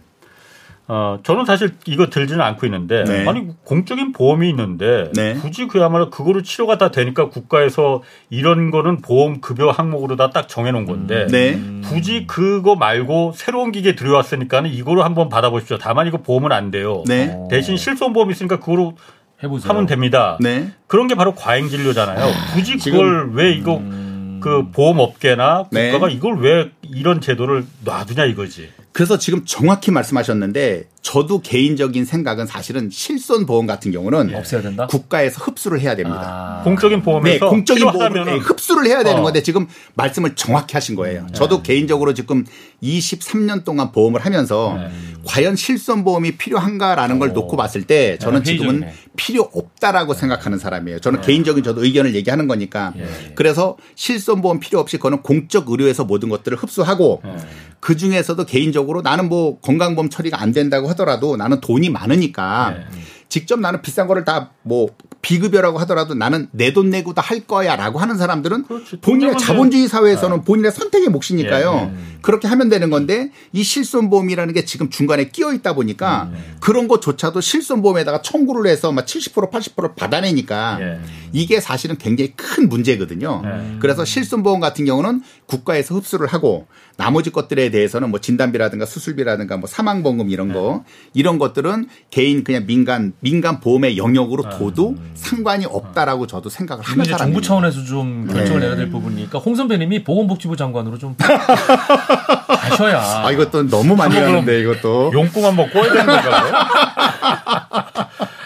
어, 0.88 1.18
저는 1.24 1.46
사실 1.46 1.72
이거 1.88 2.12
들지는 2.12 2.42
않고 2.42 2.68
있는데, 2.68 3.04
네. 3.06 3.28
아니, 3.28 3.48
공적인 3.64 4.12
보험이 4.12 4.50
있는데, 4.52 5.10
네. 5.16 5.34
굳이 5.34 5.68
그야말로 5.68 6.12
그거를 6.12 6.44
치료가 6.44 6.78
다 6.78 6.92
되니까 6.92 7.30
국가에서 7.30 8.04
이런 8.30 8.70
거는 8.70 9.02
보험 9.02 9.42
급여 9.42 9.72
항목으로 9.72 10.16
다 10.16 10.30
딱 10.30 10.48
정해놓은 10.48 10.86
건데, 10.86 11.26
네. 11.32 11.60
굳이 11.84 12.28
그거 12.28 12.76
말고 12.76 13.32
새로운 13.36 13.72
기계 13.72 13.96
들여왔으니까는 13.96 14.70
이거로 14.70 15.04
한번 15.04 15.30
받아보십시오. 15.30 15.78
다만 15.80 16.08
이거 16.08 16.18
보험은 16.18 16.52
안 16.52 16.70
돼요. 16.70 17.04
네. 17.08 17.36
대신 17.50 17.78
실손보험 17.78 18.30
있으니까 18.32 18.60
그거로 18.60 18.96
해보세요. 19.42 19.70
하면 19.72 19.86
됩니다. 19.86 20.38
네. 20.40 20.70
그런 20.88 21.08
게 21.08 21.16
바로 21.16 21.34
과잉 21.34 21.68
진료잖아요. 21.70 22.26
굳이 22.54 22.78
그걸 22.78 23.32
왜 23.34 23.52
이거 23.52 23.78
음... 23.78 24.40
그 24.42 24.70
보험업계나 24.72 25.66
네. 25.72 25.92
국가가 25.92 26.12
이걸 26.12 26.38
왜 26.40 26.70
이런 26.84 27.20
제도를 27.22 27.66
놔두냐 27.84 28.26
이거지. 28.26 28.70
그래서 28.96 29.18
지금 29.18 29.44
정확히 29.44 29.92
말씀하셨는데 29.92 30.88
저도 31.06 31.40
개인적인 31.42 32.04
생각은 32.04 32.48
사실은 32.48 32.90
실손 32.90 33.46
보험 33.46 33.68
같은 33.68 33.92
경우는 33.92 34.32
예. 34.32 34.36
없애야 34.38 34.64
된다. 34.64 34.88
국가에서 34.88 35.40
흡수를 35.44 35.80
해야 35.80 35.96
됩니다. 35.96 36.62
아. 36.62 36.64
공적인 36.64 37.04
보험에서 37.04 37.46
네, 37.46 37.50
공적인 37.50 37.92
보험을 37.92 38.40
흡수를 38.40 38.88
해야 38.88 39.04
되는 39.04 39.20
어. 39.20 39.22
건데 39.22 39.44
지금 39.44 39.68
말씀을 39.94 40.34
정확히 40.34 40.74
하신 40.74 40.96
거예요. 40.96 41.28
음. 41.30 41.32
저도 41.32 41.58
네. 41.58 41.74
개인적으로 41.74 42.16
지금 42.16 42.44
23년 42.82 43.64
동안 43.64 43.92
보험을 43.92 44.26
하면서 44.26 44.80
네. 44.80 44.90
과연 45.26 45.56
실손 45.56 46.04
보험이 46.04 46.38
필요한가라는 46.38 47.18
오. 47.18 47.20
걸 47.20 47.34
놓고 47.34 47.56
봤을 47.56 47.84
때 47.84 48.18
저는 48.18 48.42
네, 48.42 48.52
지금은 48.52 48.90
필요 49.16 49.44
없다라고 49.54 50.16
생각하는 50.16 50.58
사람이에요. 50.58 51.02
저는 51.02 51.22
네. 51.22 51.28
개인적인 51.28 51.64
저도 51.64 51.86
의견을 51.86 52.16
얘기하는 52.16 52.48
거니까. 52.48 52.94
예. 52.98 53.34
그래서 53.36 53.78
실손 53.94 54.42
보험 54.42 54.60
필요 54.60 54.80
없이 54.80 54.98
그거는 54.98 55.22
공적 55.22 55.70
의료에서 55.70 56.04
모든 56.04 56.30
것들을 56.30 56.58
흡수하고 56.58 57.22
예. 57.26 57.36
그 57.80 57.96
중에서도 57.96 58.44
개인적으로 58.48 59.04
나는 59.04 59.30
뭐 59.30 59.60
건강보험 59.60 60.10
처리가 60.10 60.42
안 60.42 60.52
된다고 60.52 60.88
하더라도 60.96 61.38
나는 61.38 61.62
돈이 61.62 61.90
많으니까 61.90 62.76
네. 62.78 62.86
직접 63.30 63.60
나는 63.60 63.82
비싼 63.82 64.08
거를 64.08 64.24
다 64.26 64.52
뭐 64.68 64.88
비급여라고 65.22 65.80
하더라도 65.80 66.14
나는 66.16 66.48
내 66.52 66.72
돈 66.74 66.90
내고 66.92 67.14
다 67.14 67.22
할 67.26 67.40
거야라고 67.42 67.98
하는 68.00 68.18
사람들은 68.18 68.64
그렇지. 68.66 68.98
본인의 69.02 69.38
자본주의 69.40 69.88
사회에서는 69.88 70.38
네. 70.38 70.44
본인의 70.44 70.72
선택의 70.72 71.10
몫이니까요. 71.10 71.92
예. 71.92 72.20
그렇게 72.22 72.48
하면 72.48 72.70
되는 72.70 72.90
건데 72.92 73.32
이 73.52 73.64
실손보험이라는 73.64 74.54
게 74.54 74.66
지금 74.66 74.90
중간에 74.92 75.30
끼어 75.30 75.54
있다 75.54 75.74
보니까 75.74 76.30
음. 76.32 76.56
그런 76.60 76.88
것조차도 76.88 77.42
실손보험에다가 77.42 78.22
청구를 78.22 78.70
해서 78.70 78.92
막 78.92 79.06
70% 79.06 79.52
80%를 79.52 79.96
받아내니까 79.96 80.78
예. 80.82 81.00
이게 81.34 81.60
사실은 81.60 81.98
굉장히 81.98 82.34
큰 82.36 82.70
문제거든요. 82.70 83.42
예. 83.46 83.78
그래서 83.80 84.06
실손보험 84.06 84.60
같은 84.60 84.86
경우는 84.86 85.22
국가에서 85.48 85.96
흡수를 85.96 86.28
하고 86.28 86.68
나머지 86.98 87.30
것들에 87.30 87.70
대해서는 87.72 88.10
뭐 88.10 88.20
진단비라든가 88.20 88.86
수술비라든가 88.86 89.58
뭐 89.58 89.68
사망보험 89.68 90.30
이런 90.30 90.54
거 90.54 90.84
이런 91.14 91.38
것들은 91.40 91.88
개인 92.10 92.44
그냥 92.44 92.66
민간 92.66 93.14
민간 93.20 93.60
보험의 93.60 93.98
영역으로 93.98 94.50
둬도 94.50 94.96
상관이 95.14 95.66
없다라고 95.66 96.28
저도 96.28 96.50
생각을 96.50 96.84
하는 96.84 97.04
사람이에요. 97.04 97.18
정부 97.18 97.42
차원에서 97.42 97.84
좀 97.84 98.28
결정을 98.28 98.62
네. 98.62 98.68
내야 98.68 98.76
될 98.76 98.90
부분이니까 98.90 99.40
홍 99.40 99.56
선배님이 99.56 100.04
보건복지부 100.04 100.56
장관으로 100.56 100.98
좀 100.98 101.16
가셔야. 102.48 103.02
아 103.26 103.32
이것도 103.32 103.68
너무 103.68 103.96
많이 103.96 104.16
가는데 104.16 104.62
이것도 104.62 105.12
용꿈 105.14 105.46
한번 105.46 105.70
꿔야 105.70 105.92
되는 105.92 106.06
건가요? 106.06 106.54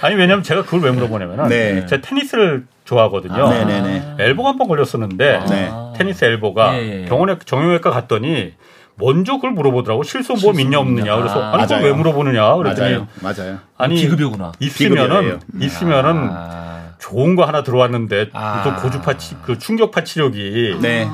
아니 0.01 0.15
왜냐면 0.15 0.43
제가 0.43 0.63
그걸 0.63 0.81
왜 0.81 0.91
물어보냐면은 0.91 1.47
네. 1.49 1.85
제가 1.85 2.01
테니스를 2.01 2.65
좋아하거든요. 2.85 3.45
아, 3.45 3.49
네네네. 3.49 4.15
엘보가 4.19 4.49
한 4.49 4.57
번 4.57 4.67
걸렸었는데 4.67 5.35
아, 5.35 5.45
네. 5.45 5.71
테니스 5.97 6.25
엘보가 6.25 6.75
예, 6.77 7.01
예. 7.03 7.05
병원에 7.05 7.35
정형외과 7.43 7.91
갔더니 7.91 8.53
먼저 8.95 9.35
그걸 9.35 9.51
물어보더라고 9.51 10.03
실손보험 10.03 10.59
있냐 10.59 10.79
없느냐 10.79 11.15
그래서 11.17 11.41
아니 11.51 11.63
그걸 11.63 11.83
왜 11.83 11.93
물어보느냐 11.93 12.55
그랬더니 12.55 12.95
맞아요. 12.95 13.07
맞아요. 13.37 13.59
아니 13.77 13.95
비급여구나. 13.95 14.51
있으면은 14.59 15.39
있으면은 15.61 16.29
아. 16.31 16.79
좋은 16.99 17.35
거 17.35 17.45
하나 17.45 17.63
들어왔는데 17.63 18.29
아. 18.33 18.61
또 18.63 18.75
고주파 18.81 19.17
치, 19.17 19.35
그 19.43 19.57
충격파 19.57 20.03
치료기 20.03 20.79
네. 20.81 21.07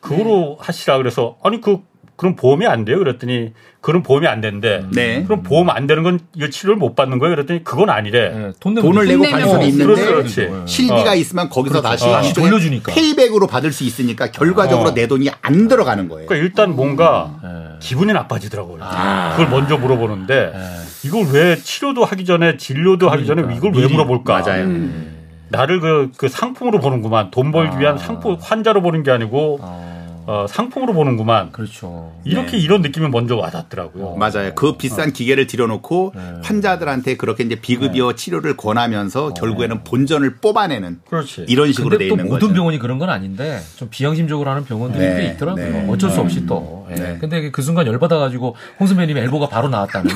그거로 0.00 0.58
하시라 0.60 0.98
그래서 0.98 1.36
아니 1.42 1.60
그 1.60 1.78
그럼 2.16 2.36
보험이 2.36 2.66
안 2.66 2.84
돼요? 2.84 2.98
그랬더니 2.98 3.52
그런 3.80 4.02
보험이 4.02 4.28
안 4.28 4.40
되는데 4.40 4.84
네. 4.92 5.24
그럼 5.24 5.42
보험 5.42 5.68
안 5.68 5.86
되는 5.86 6.02
건 6.02 6.20
이거 6.34 6.48
치료를 6.48 6.76
못 6.76 6.94
받는 6.94 7.18
거예요? 7.18 7.34
그랬더니 7.34 7.64
그건 7.64 7.90
아니래. 7.90 8.30
네, 8.30 8.52
돈 8.60 8.74
돈을 8.74 9.06
내고 9.06 9.24
갈 9.24 9.42
수는 9.42 9.66
있는데 9.66 10.04
그렇지. 10.06 10.48
실비가 10.66 11.10
어. 11.10 11.14
있으면 11.14 11.48
거기서 11.48 11.82
그렇죠. 11.82 12.06
다시 12.06 12.30
어. 12.30 12.32
돌려주니까 12.34 12.92
페이백으로 12.92 13.46
받을 13.46 13.72
수 13.72 13.84
있으니까 13.84 14.30
결과적으로 14.30 14.90
어. 14.90 14.94
내 14.94 15.06
돈이 15.06 15.28
안 15.42 15.68
들어가는 15.68 16.08
거예요. 16.08 16.26
그러니까 16.26 16.46
일단 16.46 16.76
뭔가 16.76 17.38
네. 17.42 17.48
기분이 17.80 18.12
나빠지더라고요. 18.12 18.78
아. 18.82 19.32
그걸 19.36 19.50
먼저 19.50 19.76
물어보는데 19.76 20.52
네. 20.54 20.60
이걸 21.04 21.26
왜 21.32 21.56
치료도 21.56 22.04
하기 22.04 22.24
전에 22.24 22.56
진료도 22.56 23.10
하기 23.10 23.26
전에 23.26 23.42
그러니까. 23.42 23.68
이걸 23.68 23.82
왜 23.82 23.88
물어볼까? 23.88 24.40
맞아요. 24.40 24.64
음. 24.64 25.14
나를 25.48 25.80
그, 25.80 26.10
그 26.16 26.28
상품으로 26.28 26.80
보는구만. 26.80 27.30
돈 27.30 27.52
벌기 27.52 27.78
위한 27.78 27.96
아. 27.96 27.98
상품 27.98 28.36
환자로 28.40 28.82
보는 28.82 29.02
게 29.02 29.10
아니고 29.10 29.58
아. 29.62 29.93
어, 30.26 30.46
상품으로 30.48 30.92
보는구만. 30.94 31.52
그렇죠. 31.52 32.12
이렇게 32.24 32.52
네. 32.52 32.58
이런 32.58 32.82
느낌이 32.82 33.08
먼저 33.08 33.36
와닿더라고요. 33.36 34.04
어, 34.04 34.16
맞아요. 34.16 34.54
그 34.54 34.76
비싼 34.76 35.10
어. 35.10 35.12
기계를 35.12 35.46
들여놓고 35.46 36.12
네. 36.14 36.22
환자들한테 36.42 37.16
그렇게 37.16 37.44
이제 37.44 37.56
비급여 37.56 38.08
네. 38.08 38.16
치료를 38.16 38.56
권하면서 38.56 39.26
어. 39.26 39.34
결국에는 39.34 39.84
본전을 39.84 40.36
뽑아내는 40.36 41.00
그렇지. 41.08 41.44
이런 41.48 41.72
식으로 41.72 41.98
돼 41.98 42.08
있는 42.08 42.28
모든 42.28 42.54
병원이 42.54 42.78
그런 42.78 42.98
건 42.98 43.10
아닌데 43.10 43.60
좀 43.76 43.88
비양심적으로 43.90 44.48
하는 44.50 44.64
병원들이 44.64 45.04
네. 45.04 45.16
꽤 45.16 45.26
있더라고요. 45.32 45.70
네. 45.70 45.86
어쩔 45.88 46.10
수 46.10 46.20
없이 46.20 46.46
또. 46.46 46.86
음. 46.88 46.94
네. 46.94 47.18
근데 47.20 47.50
그 47.50 47.62
순간 47.62 47.86
열받아가지고 47.86 48.56
홍 48.80 48.86
선배님 48.86 49.16
엘보가 49.18 49.48
바로 49.48 49.68
나왔다는. 49.68 50.10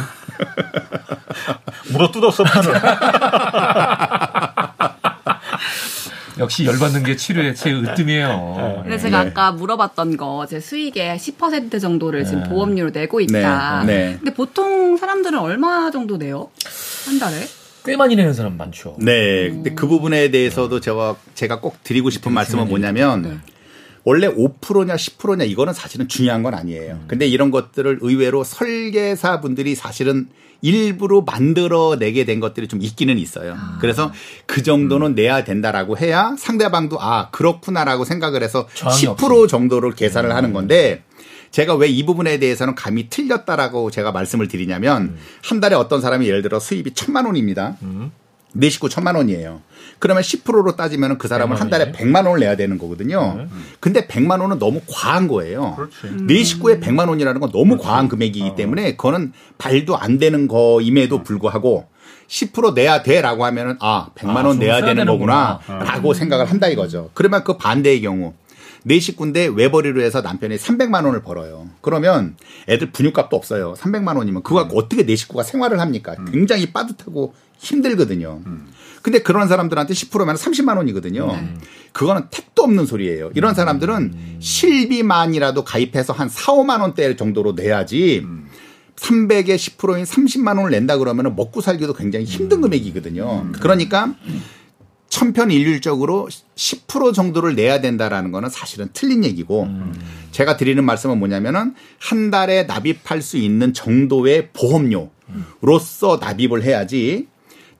물어 1.93 2.11
뜯었어 2.11 2.45
팔을. 2.45 2.75
역시 6.39 6.65
열받는 6.65 7.03
게 7.03 7.17
치료의 7.17 7.55
제 7.55 7.73
으뜸이에요. 7.73 8.81
근데 8.83 8.99
제가 8.99 9.25
네. 9.25 9.31
아까 9.31 9.53
물어봤던 9.53 10.17
거, 10.17 10.47
제 10.49 10.61
수익의 10.61 11.17
10% 11.19 11.81
정도를 11.81 12.25
지금 12.25 12.43
네. 12.43 12.49
보험료로 12.49 12.91
내고 12.91 13.21
있다. 13.21 13.85
네. 13.85 13.97
네. 13.97 14.17
근데 14.19 14.35
보통 14.35 14.97
사람들은 14.97 15.39
얼마 15.39 15.91
정도 15.91 16.17
내요? 16.17 16.51
한 17.07 17.19
달에? 17.19 17.47
꽤 17.85 17.97
많이 17.97 18.17
내는 18.17 18.35
사람 18.35 18.57
많죠. 18.57 18.97
네. 18.99 19.49
근데 19.49 19.75
그 19.75 19.87
부분에 19.87 20.31
대해서도 20.31 20.81
제가, 20.81 21.17
제가 21.35 21.61
꼭 21.61 21.83
드리고 21.83 22.11
싶은 22.11 22.33
말씀은 22.33 22.69
뭐냐면, 22.69 23.23
네. 23.23 23.39
원래 24.05 24.27
5%냐 24.29 24.95
10%냐 24.95 25.45
이거는 25.45 25.73
사실은 25.75 26.09
중요한 26.09 26.43
건 26.43 26.55
아니에요. 26.55 26.95
음. 26.95 27.05
근데 27.09 27.27
이런 27.27 27.51
것들을 27.51 27.99
의외로 28.01 28.43
설계사 28.45 29.41
분들이 29.41 29.75
사실은 29.75 30.29
일부러 30.61 31.21
만들어내게 31.23 32.25
된 32.25 32.41
것들이 32.41 32.69
좀 32.69 32.83
있기는 32.83 33.17
있어요. 33.19 33.55
아. 33.57 33.79
그래서 33.81 34.13
그 34.47 34.63
정도는 34.63 35.09
음. 35.09 35.15
내야 35.15 35.45
된다라고 35.45 35.97
해야 35.99 36.35
상대방도 36.39 37.01
아 37.01 37.31
그렇구나라고 37.31 38.05
생각을 38.05 38.43
해서 38.43 38.67
10% 38.75 39.09
없이. 39.43 39.51
정도를 39.51 39.93
계산을 39.93 40.31
음. 40.31 40.37
하는 40.37 40.53
건데 40.53 41.05
제가 41.51 41.75
왜 41.75 41.89
이 41.89 42.05
부분에 42.05 42.39
대해서는 42.39 42.75
감이 42.75 43.09
틀렸다라고 43.09 43.91
제가 43.91 44.13
말씀을 44.13 44.49
드리냐면 44.49 45.03
음. 45.03 45.19
한 45.43 45.61
달에 45.61 45.75
어떤 45.77 46.01
사람이 46.01 46.27
예를 46.27 46.43
들어 46.43 46.59
수입이 46.61 46.93
천만 46.95 47.25
원입니다. 47.27 47.77
음. 47.83 48.11
내 48.53 48.69
식구 48.71 48.89
천만 48.89 49.15
원이에요. 49.15 49.63
그러면 49.99 50.23
10%로 50.23 50.77
따지면 50.77 51.19
그 51.19 51.29
사람은 51.29 51.57
한 51.57 51.71
달에 51.71 51.93
100만 51.93 52.27
원을 52.27 52.41
내야 52.41 52.57
되는 52.57 52.79
거거든요. 52.79 53.35
네. 53.37 53.49
근데 53.81 54.07
100만 54.07 54.41
원은 54.41 54.59
너무 54.59 54.81
과한 54.91 55.29
거예요. 55.29 55.77
그렇지. 55.77 56.25
내 56.25 56.43
식구에 56.43 56.79
100만 56.81 57.09
원이라는 57.09 57.41
건 57.41 57.51
너무 57.51 57.77
그렇지. 57.77 57.85
과한 57.85 58.09
금액이기 58.09 58.51
어. 58.51 58.55
때문에 58.55 58.97
그거는 58.97 59.33
발도 59.59 59.97
안 59.97 60.19
되는 60.19 60.49
거임에도 60.49 61.23
불구하고 61.23 61.87
10% 62.29 62.75
내야 62.75 63.03
돼라고 63.03 63.45
하면은 63.47 63.77
아 63.81 64.11
100만 64.15 64.45
원 64.45 64.57
아, 64.57 64.59
내야 64.59 64.85
되는 64.85 65.07
거구나라고 65.07 66.11
어. 66.11 66.15
생각을 66.15 66.47
한다 66.47 66.69
이거죠. 66.69 67.11
그러면 67.15 67.43
그 67.43 67.57
반대의 67.57 68.03
경우 68.03 68.35
내 68.85 68.99
식구인데 69.01 69.47
외벌이로 69.55 70.03
해서 70.03 70.21
남편이 70.21 70.57
300만 70.57 71.05
원을 71.05 71.23
벌어요. 71.23 71.69
그러면 71.81 72.37
애들 72.69 72.93
분유값도 72.93 73.37
없어요. 73.37 73.75
300만 73.75 74.17
원이면 74.17 74.43
그거 74.43 74.61
갖고 74.61 74.77
음. 74.77 74.79
어떻게 74.79 75.05
내 75.05 75.17
식구가 75.17 75.43
생활을 75.43 75.81
합니까? 75.81 76.15
음. 76.19 76.27
굉장히 76.31 76.73
빠듯하고 76.73 77.35
힘들거든요. 77.59 78.41
음. 78.47 78.69
근데 79.03 79.21
그런 79.21 79.49
사람들한테 79.49 79.95
10%면 79.95 80.37
30만 80.37 80.77
원이거든요. 80.77 81.27
네. 81.27 81.55
그거는 81.93 82.29
택도 82.31 82.63
없는 82.63 82.87
소리예요. 82.87 83.31
이런 83.35 83.55
사람들은 83.55 84.39
실비만이라도 84.41 85.65
가입해서 85.65 86.13
한 86.13 86.29
4, 86.29 86.53
5만 86.53 86.81
원대 86.81 87.17
정도로 87.17 87.53
내야지 87.53 88.25
300에 88.97 89.57
10%인 89.57 90.05
30만 90.05 90.57
원을 90.57 90.71
낸다 90.71 90.99
그러면 90.99 91.35
먹고 91.37 91.61
살기도 91.61 91.95
굉장히 91.95 92.25
힘든 92.25 92.61
금액이거든요. 92.61 93.53
그러니까 93.61 94.15
천편일률적으로 95.09 96.29
10% 96.55 97.15
정도를 97.15 97.55
내야 97.55 97.81
된다라는 97.81 98.31
거는 98.31 98.51
사실은 98.51 98.89
틀린 98.93 99.25
얘기고 99.25 99.65
음. 99.65 99.95
제가 100.33 100.57
드리는 100.57 100.85
말씀은 100.85 101.19
뭐냐면은 101.19 101.75
한 101.99 102.31
달에 102.31 102.65
납입할 102.65 103.23
수 103.23 103.39
있는 103.39 103.73
정도의 103.73 104.51
보험료로서 104.53 106.19
납입을 106.21 106.63
해야지 106.63 107.27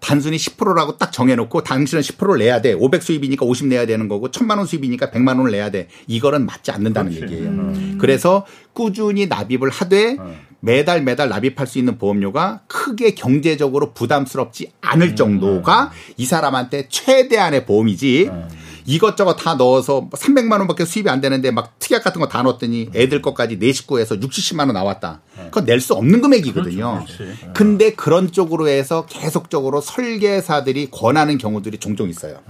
단순히 0.01 0.37
10%라고 0.37 0.97
딱 0.97 1.13
정해놓고 1.13 1.63
당신은 1.63 2.03
10%를 2.03 2.39
내야 2.39 2.61
돼. 2.61 2.73
500 2.73 3.03
수입이니까 3.03 3.45
50 3.45 3.67
내야 3.67 3.87
되는 3.87 4.09
거고 4.09 4.31
1000만 4.31 4.59
원 4.59 4.67
수입이니까 4.67 5.11
100만 5.11 5.39
원을 5.39 5.51
내야 5.51 5.71
돼. 5.71 5.89
이거는 6.07 6.47
맞지 6.47 6.71
않는다는 6.71 7.13
그렇지. 7.13 7.35
얘기예요. 7.35 7.51
음. 7.51 7.99
그래서 8.01 8.47
꾸준히 8.73 9.27
납입을 9.27 9.71
하되 9.71 10.17
음. 10.19 10.35
매달 10.61 11.03
매달 11.03 11.29
납입할 11.29 11.67
수 11.67 11.79
있는 11.79 11.99
보험료가 11.99 12.63
크게 12.67 13.13
경제적으로 13.13 13.93
부담스럽지 13.93 14.73
않을 14.81 15.11
음. 15.11 15.17
정도가 15.17 15.93
이 16.17 16.27
사람한테 16.27 16.89
최대한의 16.89 17.65
보험이지 17.67 18.29
음. 18.29 18.49
이것저것 18.89 19.37
다 19.37 19.55
넣어서 19.55 20.09
300만 20.11 20.53
원밖에 20.61 20.87
수입이 20.87 21.11
안 21.11 21.21
되는데 21.21 21.51
막 21.51 21.79
특약 21.79 22.03
같은 22.03 22.21
거 22.23 22.29
다 22.29 22.43
넣었더니 22.43 22.91
애들 22.95 23.23
것까지 23.23 23.59
내 23.59 23.73
식구에서 23.73 24.17
6, 24.21 24.31
70만 24.31 24.61
원 24.61 24.73
나왔다. 24.73 25.21
그건 25.47 25.65
낼 25.67 25.81
수 25.81 25.95
없는 25.95 26.21
금액이거든요. 26.21 27.05
그렇죠, 27.07 27.25
그렇지. 27.25 27.39
근데 27.55 27.93
그런 27.93 28.33
쪽으로 28.33 28.69
해서 28.69 29.07
계속적으로 29.07 29.81
설계사들이 29.81 30.91
권하는 30.91 31.39
경우들이 31.39 31.79
종종 31.79 32.09
있어요. 32.09 32.41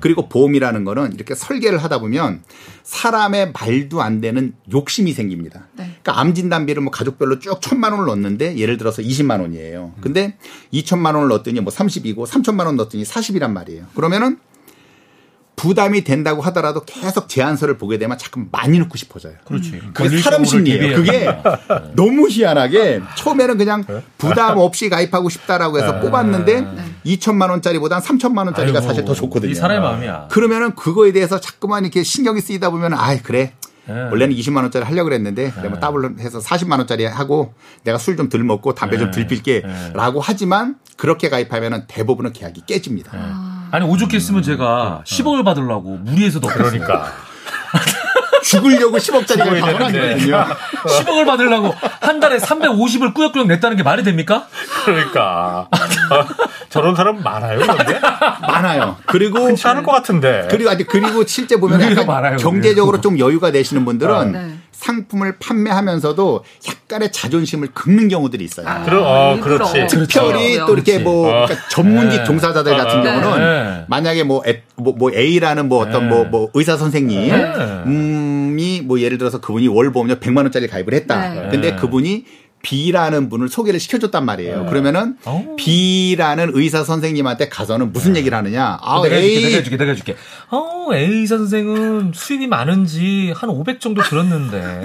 그리고 0.00 0.28
보험이라는 0.28 0.84
거는 0.84 1.12
이렇게 1.14 1.34
설계를 1.34 1.78
하다 1.78 1.98
보면 2.00 2.42
사람의 2.82 3.52
말도 3.52 4.02
안 4.02 4.20
되는 4.20 4.54
욕심이 4.72 5.12
생깁니다. 5.12 5.68
네. 5.72 5.84
그러니까 6.02 6.20
암 6.20 6.34
진단비를 6.34 6.82
뭐 6.82 6.90
가족별로 6.90 7.38
쭉 7.38 7.60
천만 7.62 7.92
원을 7.92 8.06
넣었는데 8.06 8.56
예를 8.58 8.76
들어서 8.78 9.00
20만 9.00 9.40
원이에요. 9.40 9.94
근데 10.00 10.36
2천만 10.72 11.14
원을 11.14 11.28
넣었더니 11.28 11.60
뭐 11.60 11.72
30이고 11.72 12.26
3천만 12.26 12.66
원 12.66 12.76
넣었더니 12.76 13.04
40이란 13.04 13.50
말이에요. 13.52 13.86
그러면은 13.94 14.38
부담이 15.56 16.04
된다고 16.04 16.42
하더라도 16.42 16.82
계속 16.84 17.28
제안서를 17.28 17.78
보게 17.78 17.96
되면 17.98 18.18
자꾸 18.18 18.44
많이 18.50 18.78
넣고 18.80 18.96
싶어져요. 18.96 19.34
그렇지. 19.44 19.80
그게 19.94 20.18
사람 20.18 20.44
심리예요. 20.44 20.96
그게 20.96 21.28
너무 21.94 22.28
희한하게 22.28 23.02
처음에는 23.16 23.56
그냥 23.58 23.84
네. 23.86 24.02
부담 24.18 24.58
없이 24.58 24.88
가입하고 24.88 25.28
싶다라고 25.28 25.78
해서 25.78 25.92
네. 25.92 26.00
뽑았는데 26.00 26.60
네. 26.60 26.84
2천만 27.06 27.50
원짜리보단 27.50 28.00
3천만 28.02 28.46
원짜리가 28.46 28.78
아이고, 28.78 28.88
사실 28.88 29.04
더 29.04 29.14
좋거든요. 29.14 29.50
이 29.52 29.54
사람의 29.54 29.80
마음이야. 29.80 30.28
그러면은 30.30 30.74
그거에 30.74 31.12
대해서 31.12 31.40
자꾸만 31.40 31.84
이렇게 31.84 32.02
신경이 32.02 32.40
쓰이다 32.40 32.70
보면 32.70 32.92
아 32.94 33.16
그래 33.22 33.52
네. 33.86 33.92
원래는 33.94 34.34
20만 34.34 34.62
원짜리 34.62 34.84
하려고 34.84 35.04
그랬는데 35.10 35.52
그래 35.52 35.68
뭐 35.68 35.78
더블 35.78 36.18
해서 36.18 36.38
40만 36.40 36.78
원짜리 36.78 37.04
하고 37.04 37.54
내가 37.84 37.98
술 37.98 38.16
좀 38.16 38.28
덜 38.28 38.42
먹고 38.42 38.74
담배 38.74 38.96
좀 38.98 39.10
덜 39.10 39.26
필게라고 39.26 40.20
하지만 40.20 40.76
그렇게 40.96 41.28
가입하면은 41.28 41.84
대부분은 41.86 42.32
계약이 42.32 42.62
깨집니다. 42.66 43.10
아니 43.70 43.84
오죽 43.86 44.12
했으면 44.14 44.42
제가 44.42 45.02
10억을 45.04 45.44
받으려고 45.44 45.96
무리해서 46.02 46.40
더 46.40 46.48
그러니까. 46.48 47.12
죽으려고 48.44 48.98
10억짜리가 48.98 49.58
나거든요 49.60 50.44
10억을 50.86 51.26
받으려고 51.26 51.74
한 52.00 52.20
달에 52.20 52.36
350을 52.36 53.14
꾸역꾸역 53.14 53.46
냈다는 53.46 53.76
게 53.78 53.82
말이 53.82 54.02
됩니까? 54.02 54.46
그러니까. 54.84 55.68
저런 56.68 56.94
사람 56.94 57.22
많아요, 57.22 57.58
그런데? 57.60 57.98
많아요. 58.42 58.96
그리고. 59.06 59.46
괜찮을 59.46 59.82
것 59.82 59.92
같은데. 59.92 60.46
그리고 60.50 60.70
아직 60.70 60.86
그리고 60.86 61.24
실제 61.26 61.56
보면 61.56 61.80
약간 61.80 62.36
경제적으로 62.36 63.00
좀 63.00 63.18
여유가 63.18 63.50
되시는 63.50 63.84
분들은 63.84 64.14
아, 64.14 64.24
네. 64.24 64.58
상품을 64.74 65.36
판매하면서도 65.38 66.44
약간의 66.68 67.12
자존심을 67.12 67.68
긁는 67.72 68.08
경우들이 68.08 68.44
있어요. 68.44 68.68
아, 68.68 68.82
그러, 68.84 69.02
어, 69.02 69.40
그렇지. 69.40 69.86
특별히 69.88 70.58
또 70.58 70.74
이렇게 70.74 70.98
뭐 70.98 71.26
그러니까 71.46 71.68
전문직 71.68 72.18
네. 72.20 72.24
종사자들 72.24 72.76
같은 72.76 73.00
아, 73.00 73.20
경우는 73.20 73.38
네. 73.38 73.84
만약에 73.88 74.24
뭐, 74.24 74.42
에, 74.46 74.62
뭐, 74.76 74.94
뭐 74.96 75.12
A라는 75.12 75.68
뭐 75.68 75.78
어떤 75.80 76.08
뭐, 76.08 76.24
뭐 76.24 76.50
의사 76.54 76.76
선생님이 76.76 77.30
네. 77.30 78.82
뭐 78.84 79.00
예를 79.00 79.18
들어서 79.18 79.40
그분이 79.40 79.68
월 79.68 79.92
보험료 79.92 80.16
100만 80.16 80.38
원짜리 80.38 80.66
가입을 80.68 80.94
했다. 80.94 81.28
네. 81.28 81.48
근데 81.50 81.76
그분이 81.76 82.24
B라는 82.64 83.28
분을 83.28 83.48
소개를 83.48 83.78
시켜줬단 83.78 84.24
말이에요. 84.24 84.64
네. 84.64 84.68
그러면은 84.68 85.16
오. 85.26 85.30
어. 85.30 85.56
B라는 85.56 86.50
의사 86.54 86.82
선생님한테 86.82 87.48
가서는 87.48 87.92
무슨 87.92 88.14
네. 88.14 88.20
얘기를 88.20 88.36
하느냐? 88.36 88.78
아, 88.80 89.00
내가 89.02 89.16
A. 89.16 89.36
해줄게, 89.36 89.46
내가 89.46 89.56
해줄게, 89.56 89.76
내가 89.76 89.90
해줄게. 89.90 90.16
어, 90.50 90.88
A 90.94 91.04
의사 91.04 91.36
선생은 91.38 92.12
수입이 92.14 92.46
많은지 92.48 93.32
한 93.36 93.50
500 93.50 93.80
정도 93.80 94.02
들었는데. 94.02 94.84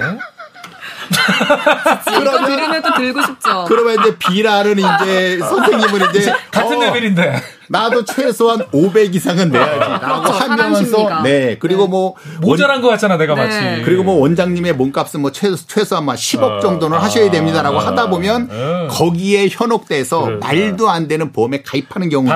이거 1.10 2.46
들으면 2.46 2.82
또 2.82 2.94
들고 2.94 3.22
싶죠. 3.22 3.64
그러면 3.68 3.96
이제 4.00 4.16
B라는 4.16 4.78
이제 4.78 5.38
선생님은 5.38 6.10
이제 6.10 6.32
같은 6.50 6.76
어, 6.76 6.80
레벨인데 6.80 7.42
나도 7.70 8.04
최소한 8.04 8.66
500 8.72 9.14
이상은 9.14 9.50
내야지 9.50 9.78
라고 9.78 10.22
그렇죠, 10.22 10.44
하면서 10.44 11.22
네 11.22 11.56
그리고 11.60 11.84
네. 11.84 11.88
뭐 11.88 12.14
모자란 12.40 12.82
것 12.82 12.88
같잖아 12.88 13.16
내가 13.16 13.36
네. 13.36 13.42
마치 13.44 13.82
그리고 13.84 14.02
뭐 14.02 14.16
원장님의 14.16 14.72
몸값은 14.72 15.20
뭐 15.20 15.30
최소 15.30 15.56
최소한 15.68 16.04
막 16.04 16.16
10억 16.16 16.42
어. 16.42 16.60
정도는 16.60 16.98
아, 16.98 17.02
하셔야 17.02 17.30
됩니다라고 17.30 17.78
아, 17.78 17.86
하다 17.86 18.10
보면 18.10 18.48
아, 18.50 18.88
거기에 18.90 19.48
현혹돼서 19.48 20.24
그래, 20.24 20.38
말도 20.40 20.90
안 20.90 21.06
되는 21.06 21.30
보험에 21.30 21.62
가입하는 21.62 22.08
경우도 22.08 22.32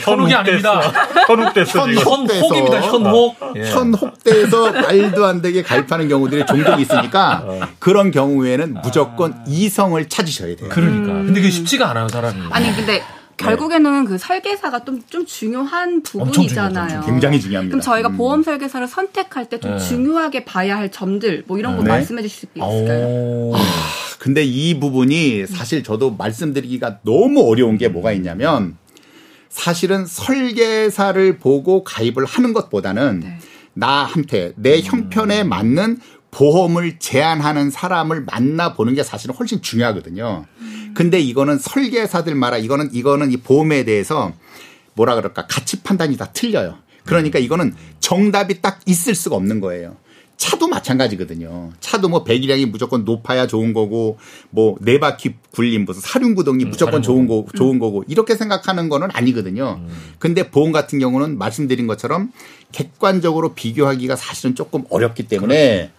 현혹이 0.00 0.34
아닙니다. 0.34 0.80
현혹돼서 1.26 1.88
현혹입니다. 1.88 2.80
현혹 2.82 3.36
예. 3.56 3.62
현혹돼서 3.70 4.72
말도 4.72 5.24
안 5.24 5.40
되게 5.40 5.62
가입하는 5.62 6.10
경우들이 6.10 6.44
종종 6.44 6.78
있으니까 6.78 7.42
어. 7.46 7.60
그런 7.98 8.12
경우에는 8.12 8.74
무조건 8.84 9.32
아. 9.32 9.44
이성을 9.48 10.08
찾으셔야 10.08 10.54
돼요. 10.54 10.68
그러니까 10.70 11.14
근데 11.14 11.40
그게 11.40 11.50
쉽지가 11.50 11.90
않아요 11.90 12.08
사람이. 12.08 12.40
아니 12.50 12.72
근데 12.72 13.02
결국에는 13.36 14.04
그 14.04 14.18
설계사가 14.18 14.84
좀, 14.84 15.02
좀 15.08 15.26
중요한 15.26 16.02
부분이잖아요. 16.04 17.02
굉장히 17.02 17.40
중요합니다. 17.40 17.72
그럼 17.72 17.80
저희가 17.80 18.10
음. 18.10 18.16
보험 18.16 18.42
설계사를 18.44 18.86
선택할 18.86 19.48
때좀 19.48 19.72
네. 19.72 19.78
중요하게 19.78 20.44
봐야 20.44 20.76
할 20.76 20.92
점들 20.92 21.42
뭐 21.48 21.58
이런 21.58 21.76
거 21.76 21.82
네. 21.82 21.88
말씀해 21.88 22.22
주실 22.22 22.38
수 22.40 22.46
있을까요? 22.54 23.52
아, 23.54 23.58
근데 24.20 24.44
이 24.44 24.78
부분이 24.78 25.48
사실 25.48 25.82
저도 25.82 26.12
말씀드리기가 26.12 27.00
너무 27.02 27.48
어려운 27.50 27.78
게 27.78 27.88
뭐가 27.88 28.12
있냐면 28.12 28.76
사실은 29.48 30.06
설계사를 30.06 31.38
보고 31.38 31.82
가입을 31.82 32.24
하는 32.26 32.52
것보다는 32.52 33.20
네. 33.20 33.38
나한테 33.74 34.52
내 34.56 34.80
형편에 34.80 35.44
맞는 35.44 35.98
보험을 36.30 36.98
제안하는 36.98 37.70
사람을 37.70 38.24
만나보는 38.24 38.94
게 38.94 39.02
사실은 39.02 39.34
훨씬 39.34 39.62
중요하거든요. 39.62 40.44
근데 40.94 41.18
이거는 41.20 41.58
설계사들 41.58 42.34
말아 42.34 42.58
이거는 42.58 42.90
이거는 42.92 43.32
이 43.32 43.36
보험에 43.38 43.84
대해서 43.84 44.32
뭐라 44.94 45.14
그럴까 45.14 45.46
가치 45.46 45.82
판단이 45.82 46.16
다 46.16 46.30
틀려요. 46.32 46.76
그러니까 47.04 47.38
이거는 47.38 47.74
정답이 48.00 48.60
딱 48.60 48.80
있을 48.86 49.14
수가 49.14 49.36
없는 49.36 49.60
거예요. 49.60 49.96
차도 50.36 50.68
마찬가지거든요. 50.68 51.70
차도 51.80 52.08
뭐 52.08 52.22
배기량이 52.22 52.66
무조건 52.66 53.04
높아야 53.04 53.48
좋은 53.48 53.72
거고 53.72 54.18
뭐 54.50 54.76
네 54.80 55.00
바퀴 55.00 55.34
굴림 55.52 55.84
무슨 55.84 56.00
사륜 56.00 56.34
구동이 56.36 56.64
음, 56.64 56.70
무조건 56.70 57.02
좋은 57.02 57.26
거 57.26 57.44
좋은 57.56 57.78
거고 57.80 58.04
이렇게 58.06 58.36
생각하는 58.36 58.88
거는 58.88 59.08
아니거든요. 59.12 59.80
음. 59.80 60.12
근데 60.20 60.48
보험 60.50 60.70
같은 60.70 61.00
경우는 61.00 61.38
말씀드린 61.38 61.88
것처럼 61.88 62.30
객관적으로 62.70 63.54
비교하기가 63.54 64.14
사실은 64.14 64.54
조금 64.54 64.84
어렵기 64.90 65.26
때문에 65.26 65.76
그렇죠. 65.76 65.97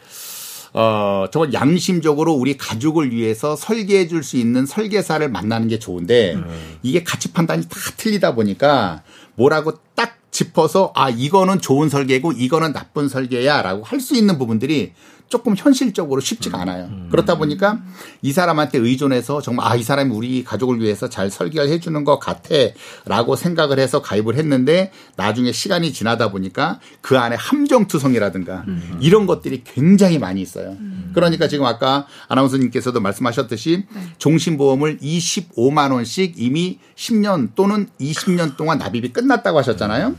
어, 0.74 1.26
정말 1.32 1.54
양심적으로 1.54 2.34
우리 2.34 2.58
가족을 2.58 3.12
위해서 3.12 3.56
설계해 3.56 4.08
줄 4.08 4.24
수 4.24 4.38
있는 4.38 4.66
설계사를 4.66 5.28
만나는 5.30 5.68
게 5.68 5.80
좋은데 5.80 6.36
음. 6.36 6.78
이게 6.84 7.04
가치 7.04 7.32
판단이 7.32 7.64
다 7.64 7.76
틀리다 7.98 8.36
보니까 8.36 9.02
뭐라고 9.36 9.74
딱 9.96 10.18
짚어서 10.32 10.92
아, 10.96 11.10
이거는 11.10 11.60
좋은 11.60 11.90
설계고 11.90 12.34
이거는 12.34 12.74
나쁜 12.74 13.10
설계야 13.10 13.62
라고 13.62 13.84
할 13.84 14.00
수 14.00 14.16
있는 14.16 14.38
부분들이 14.38 14.94
조금 15.30 15.56
현실적으로 15.56 16.20
쉽지가 16.20 16.58
음. 16.58 16.62
않아요. 16.62 16.86
음. 16.86 17.08
그렇다 17.12 17.38
보니까 17.38 17.80
이 18.22 18.32
사람한테 18.34 18.80
의존해서 18.80 19.42
정말 19.42 19.68
아, 19.68 19.76
이 19.76 19.84
사람이 19.84 20.14
우리 20.14 20.44
가족을 20.44 20.82
위해서 20.82 21.08
잘 21.08 21.30
설계를 21.30 21.70
해주는 21.70 22.04
것 22.04 22.20
같아 22.20 22.56
라고 23.06 23.36
생각을 23.36 23.80
해서 23.80 24.02
가입을 24.02 24.36
했는데 24.36 24.92
나중에 25.16 25.52
시간이 25.52 25.94
지나다 25.94 26.32
보니까 26.32 26.80
그 27.02 27.18
안에 27.18 27.36
함정투성이라든가 27.36 28.66
음. 28.68 28.98
이런 29.02 29.28
것들이 29.28 29.64
굉장히 29.64 30.18
많이 30.18 30.42
있어요. 30.42 30.76
그러니까 31.14 31.48
지금 31.48 31.66
아까 31.66 32.08
아나운서님께서도 32.28 33.00
말씀하셨듯이 33.00 33.86
네. 33.94 34.02
종신보험을 34.18 34.98
25만 34.98 35.92
원씩 35.94 36.36
이미 36.38 36.80
10년 36.96 37.50
또는 37.56 37.88
20년 38.00 38.58
동안 38.58 38.80
납입이 38.80 39.14
끝났다고 39.14 39.60
하셨잖아요. 39.60 40.16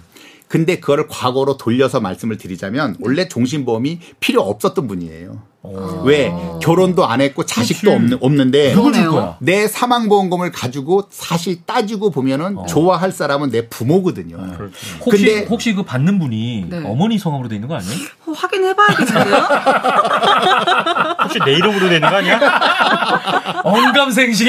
근데 0.50 0.80
그거를 0.80 1.06
과거로 1.06 1.56
돌려서 1.58 2.00
말씀을 2.00 2.36
드리자면 2.36 2.96
원래 2.98 3.28
종신보험이 3.28 4.00
필요 4.18 4.42
없었던 4.42 4.88
분이에요. 4.88 5.42
오. 5.62 6.02
왜 6.04 6.32
결혼도 6.60 7.06
안 7.06 7.20
했고 7.20 7.46
자식도 7.46 7.92
없는, 7.92 8.18
없는 8.20 8.50
데 8.50 8.74
내 9.38 9.68
사망 9.68 10.08
보험금을 10.08 10.50
가지고 10.50 11.04
사실 11.10 11.64
따지고 11.66 12.10
보면은 12.10 12.58
어. 12.58 12.66
좋아할 12.66 13.12
사람은 13.12 13.50
내 13.50 13.68
부모거든요. 13.68 14.44
네. 14.44 14.56
그렇죠. 14.56 14.74
혹시 15.04 15.24
근데 15.24 15.44
혹시 15.46 15.72
그 15.72 15.84
받는 15.84 16.18
분이 16.18 16.66
네. 16.68 16.82
어머니 16.84 17.16
성함으로 17.18 17.48
돼 17.48 17.54
있는 17.54 17.68
거 17.68 17.76
아니에요? 17.76 17.94
어, 18.26 18.32
확인해 18.32 18.74
봐야겠는데요. 18.74 19.36
혹시 21.22 21.38
내 21.44 21.52
이름으로 21.52 21.88
되는 21.88 22.00
거 22.10 22.16
아니야? 22.16 22.40
언감생심. 23.62 24.48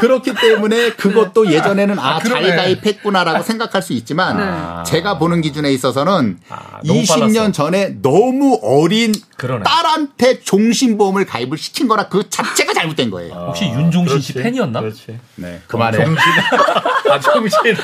그렇기 0.00 0.34
때문에 0.34 0.90
그것도 0.92 1.44
네. 1.44 1.54
예전에는 1.54 1.98
아, 1.98 2.18
잘 2.20 2.56
가입했구나라고 2.56 3.42
생각할 3.42 3.82
수 3.82 3.92
있지만 3.92 4.36
네. 4.38 4.90
제가 4.90 5.18
보는 5.18 5.40
기준에 5.40 5.72
있어서는 5.72 6.38
아, 6.48 6.80
20년 6.84 7.34
빨랐어. 7.34 7.52
전에 7.52 7.96
너무 8.02 8.58
어린 8.62 9.12
그러네. 9.36 9.62
딸한테 9.64 10.40
종신보험을 10.40 11.26
가입을 11.26 11.58
시킨 11.58 11.88
거라 11.88 12.08
그 12.08 12.28
자체가 12.28 12.72
잘못된 12.74 13.10
거예요. 13.10 13.34
아, 13.34 13.46
혹시 13.46 13.64
윤종신 13.66 14.04
그렇지. 14.06 14.26
씨 14.26 14.32
팬이었나? 14.34 14.80
그렇지. 14.80 15.18
네, 15.36 15.60
그만해. 15.66 15.98
종신. 16.04 16.22
아, 17.10 17.20
종신. 17.20 17.76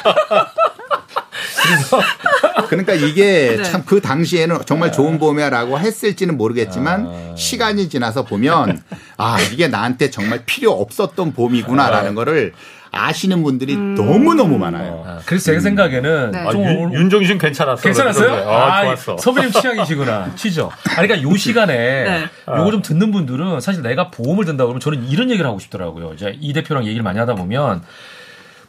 그래서 1.66 2.00
그러니까 2.68 2.94
이게 2.94 3.56
네. 3.56 3.62
참그 3.62 4.00
당시에는 4.00 4.58
정말 4.66 4.92
좋은 4.92 5.18
보험이야라고 5.18 5.78
했을지는 5.78 6.36
모르겠지만 6.36 7.06
아. 7.06 7.34
시간이 7.36 7.88
지나서 7.88 8.24
보면 8.24 8.82
아 9.16 9.40
이게 9.52 9.68
나한테 9.68 10.10
정말 10.10 10.42
필요 10.44 10.72
없었던 10.72 11.32
보험이구나라는 11.32 12.12
아. 12.12 12.14
거를 12.14 12.52
아시는 12.96 13.42
분들이 13.42 13.74
음. 13.74 13.94
너무 13.96 14.34
너무 14.34 14.56
많아요. 14.56 15.02
아, 15.04 15.18
그래서 15.26 15.52
제 15.52 15.58
생각에는 15.58 16.30
네. 16.30 16.50
좀 16.52 16.64
아, 16.64 16.70
윤, 16.70 16.92
윤종신 16.92 17.38
괜찮았어. 17.38 17.82
괜찮았어요? 17.82 18.48
아, 18.48 18.78
아, 18.78 18.84
좋았어. 18.84 19.16
서비님 19.18 19.50
취향이시구나. 19.52 20.34
취죠. 20.36 20.70
아 20.90 21.02
그러니까 21.02 21.22
요 21.22 21.36
시간에 21.36 21.74
네. 21.74 22.24
요거 22.48 22.70
좀 22.70 22.82
듣는 22.82 23.10
분들은 23.10 23.60
사실 23.60 23.82
내가 23.82 24.10
보험을 24.10 24.44
든다 24.44 24.64
그러면 24.64 24.80
저는 24.80 25.08
이런 25.08 25.30
얘기를 25.30 25.48
하고 25.48 25.58
싶더라고요. 25.58 26.12
이제 26.14 26.36
이 26.40 26.52
대표랑 26.52 26.84
얘기를 26.84 27.02
많이 27.02 27.18
하다 27.18 27.34
보면 27.34 27.82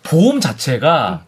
보험 0.03 0.39
자체가 0.39 1.25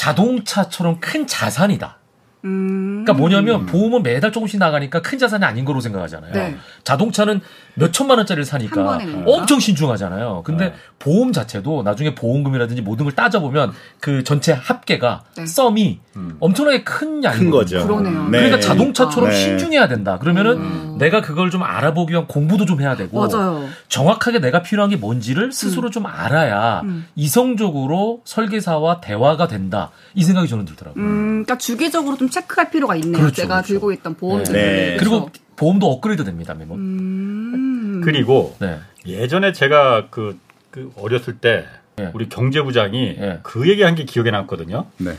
자동차처럼 0.00 0.98
큰 0.98 1.26
자산이다. 1.26 1.98
음. 2.46 3.04
그러니까 3.04 3.12
뭐냐면 3.12 3.66
보험은 3.66 4.02
매달 4.02 4.32
조금씩 4.32 4.58
나가니까 4.58 5.02
큰 5.02 5.18
자산이 5.18 5.44
아닌 5.44 5.66
거로 5.66 5.82
생각하잖아요. 5.82 6.32
네. 6.32 6.56
자동차는 6.84 7.42
몇 7.74 7.92
천만 7.92 8.18
원짜리를 8.18 8.44
사니까 8.44 8.98
엄청 9.26 9.60
신중하잖아요. 9.60 10.42
근데 10.44 10.66
네. 10.66 10.74
보험 10.98 11.32
자체도 11.32 11.82
나중에 11.82 12.14
보험금이라든지 12.14 12.82
모든 12.82 13.04
걸 13.04 13.14
따져보면 13.14 13.72
그 14.00 14.22
전체 14.24 14.52
합계가 14.52 15.22
네. 15.36 15.46
썸이 15.46 16.00
음. 16.16 16.36
엄청나게 16.40 16.84
큰 16.84 17.24
양인 17.24 17.38
큰 17.44 17.50
거죠. 17.50 17.86
그러네요. 17.86 18.24
네. 18.28 18.38
그러니까 18.38 18.60
자동차처럼 18.60 19.30
네. 19.30 19.36
신중해야 19.36 19.88
된다. 19.88 20.18
그러면은 20.18 20.52
음. 20.58 20.96
내가 20.98 21.20
그걸 21.22 21.50
좀 21.50 21.62
알아보기 21.62 22.12
위한 22.12 22.26
공부도 22.26 22.66
좀 22.66 22.80
해야 22.80 22.96
되고 22.96 23.26
맞아요. 23.26 23.66
정확하게 23.88 24.40
내가 24.40 24.62
필요한 24.62 24.90
게 24.90 24.96
뭔지를 24.96 25.52
스스로 25.52 25.88
음. 25.88 25.90
좀 25.90 26.06
알아야 26.06 26.82
음. 26.84 27.06
이성적으로 27.16 28.20
설계사와 28.24 29.00
대화가 29.00 29.48
된다. 29.48 29.90
이 30.14 30.24
생각이 30.24 30.48
저는 30.48 30.64
들더라고요. 30.64 31.02
음, 31.02 31.44
그러니까 31.44 31.58
주기적으로 31.58 32.16
좀 32.16 32.28
체크할 32.28 32.70
필요가 32.70 32.96
있네요. 32.96 33.22
그렇죠, 33.22 33.42
제가 33.42 33.56
그렇죠. 33.56 33.68
들고 33.68 33.92
있던 33.92 34.14
보험들. 34.14 34.52
네. 34.52 34.96
그리고 34.98 35.30
보험도 35.60 35.90
업그레이드 35.90 36.24
됩니다. 36.24 36.54
음. 36.58 38.00
그리고 38.02 38.56
네. 38.60 38.78
예전에 39.06 39.52
제가 39.52 40.06
그, 40.08 40.38
그 40.70 40.90
어렸을 40.96 41.36
때 41.36 41.66
네. 41.96 42.10
우리 42.14 42.30
경제부장이 42.30 43.16
네. 43.18 43.40
그 43.42 43.68
얘기한 43.68 43.94
게 43.94 44.04
기억에 44.04 44.30
남거든요. 44.30 44.86
네. 44.96 45.18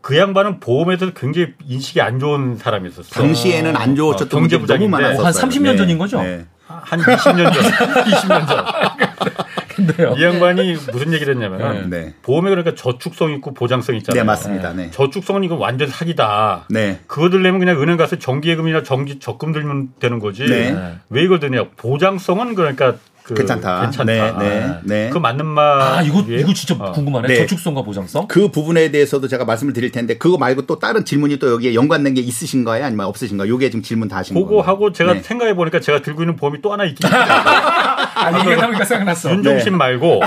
그 0.00 0.16
양반은 0.16 0.60
보험에 0.60 0.96
서 0.96 1.12
굉장히 1.12 1.54
인식이 1.66 2.00
안 2.00 2.20
좋은 2.20 2.56
사람이었어요. 2.56 3.04
당시에는 3.06 3.76
안 3.76 3.96
좋았던 3.96 4.28
어, 4.28 4.30
경제부장인데 4.30 4.96
한 4.96 5.16
30년 5.16 5.76
전인 5.76 5.98
거죠? 5.98 6.22
네. 6.22 6.44
한 6.66 7.00
20년 7.00 7.52
전, 7.52 7.62
20년 8.04 8.46
전. 8.46 8.64
근데요. 9.74 10.14
이 10.16 10.22
양반이 10.22 10.74
무슨 10.92 11.12
얘기를 11.12 11.34
했냐면 11.34 11.90
네. 11.90 12.04
네. 12.04 12.14
보험에 12.22 12.50
그러니까 12.50 12.74
저축성 12.74 13.32
있고 13.32 13.54
보장성 13.54 13.96
있잖아요. 13.96 14.22
네, 14.22 14.26
맞습니다. 14.26 14.72
네. 14.72 14.90
저축성은 14.90 15.44
이건 15.44 15.58
완전 15.58 15.88
사기다. 15.88 16.66
네. 16.70 17.00
그거 17.06 17.30
들려면 17.30 17.60
그냥 17.60 17.80
은행 17.80 17.96
가서 17.96 18.18
정기예금이나 18.18 18.82
정기 18.82 19.18
적금 19.18 19.52
들면 19.52 19.90
되는 20.00 20.18
거지. 20.18 20.44
네. 20.46 20.76
왜 21.10 21.22
이걸 21.22 21.40
드냐? 21.40 21.64
보장성은 21.76 22.54
그러니까 22.54 22.94
그 23.24 23.32
괜찮다. 23.32 23.80
괜찮다. 23.80 24.04
네, 24.04 24.32
네, 24.38 24.78
네. 24.82 25.10
그 25.10 25.16
맞는 25.16 25.46
말. 25.46 25.80
아, 25.80 26.02
이거 26.02 26.20
이거 26.28 26.52
진짜 26.52 26.76
어. 26.78 26.92
궁금하네. 26.92 27.28
네. 27.28 27.36
저축성과 27.36 27.80
보장성. 27.80 28.28
그 28.28 28.48
부분에 28.48 28.90
대해서도 28.90 29.28
제가 29.28 29.46
말씀을 29.46 29.72
드릴 29.72 29.90
텐데 29.90 30.18
그거 30.18 30.36
말고 30.36 30.66
또 30.66 30.78
다른 30.78 31.06
질문이 31.06 31.38
또 31.38 31.50
여기에 31.54 31.72
연관된 31.74 32.12
게 32.12 32.20
있으신가요? 32.20 32.84
아니면 32.84 33.06
없으신가요? 33.06 33.48
요게 33.48 33.70
지금 33.70 33.82
질문 33.82 34.08
다 34.08 34.18
하신 34.18 34.34
거예요. 34.34 34.46
그거 34.46 34.60
하고 34.60 34.92
제가 34.92 35.14
네. 35.14 35.22
생각해 35.22 35.56
보니까 35.56 35.80
제가 35.80 36.02
들고 36.02 36.20
있는 36.22 36.36
보험이 36.36 36.60
또 36.60 36.70
하나 36.70 36.84
있긴 36.84 37.08
있어요. 37.08 37.22
아니 38.14 38.40
이게 38.42 38.56
보니까 38.56 38.84
생각났어. 38.84 39.32
윤종신 39.32 39.72
네. 39.72 39.78
말고 39.78 40.20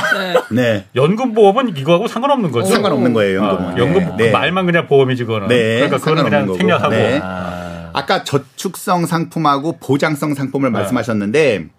네. 0.49 0.85
연금 0.95 1.35
보험은 1.35 1.77
이거하고 1.77 2.07
상관없는 2.07 2.51
거죠. 2.51 2.65
상관없는 2.73 3.13
거예요. 3.13 3.43
연금은. 3.43 3.73
어, 3.73 3.77
연금 3.77 4.17
네. 4.17 4.31
말만 4.31 4.65
그냥 4.65 4.87
보험이지 4.87 5.25
그거는. 5.25 5.49
네. 5.49 5.75
그러니까 5.75 5.97
그거는 5.97 6.23
그냥 6.23 6.51
생략하고. 6.51 6.95
네. 6.95 7.19
아. 7.21 7.91
아까 7.93 8.23
저축성 8.23 9.05
상품하고 9.05 9.77
보장성 9.77 10.33
상품을 10.33 10.71
말씀하셨는데 10.71 11.76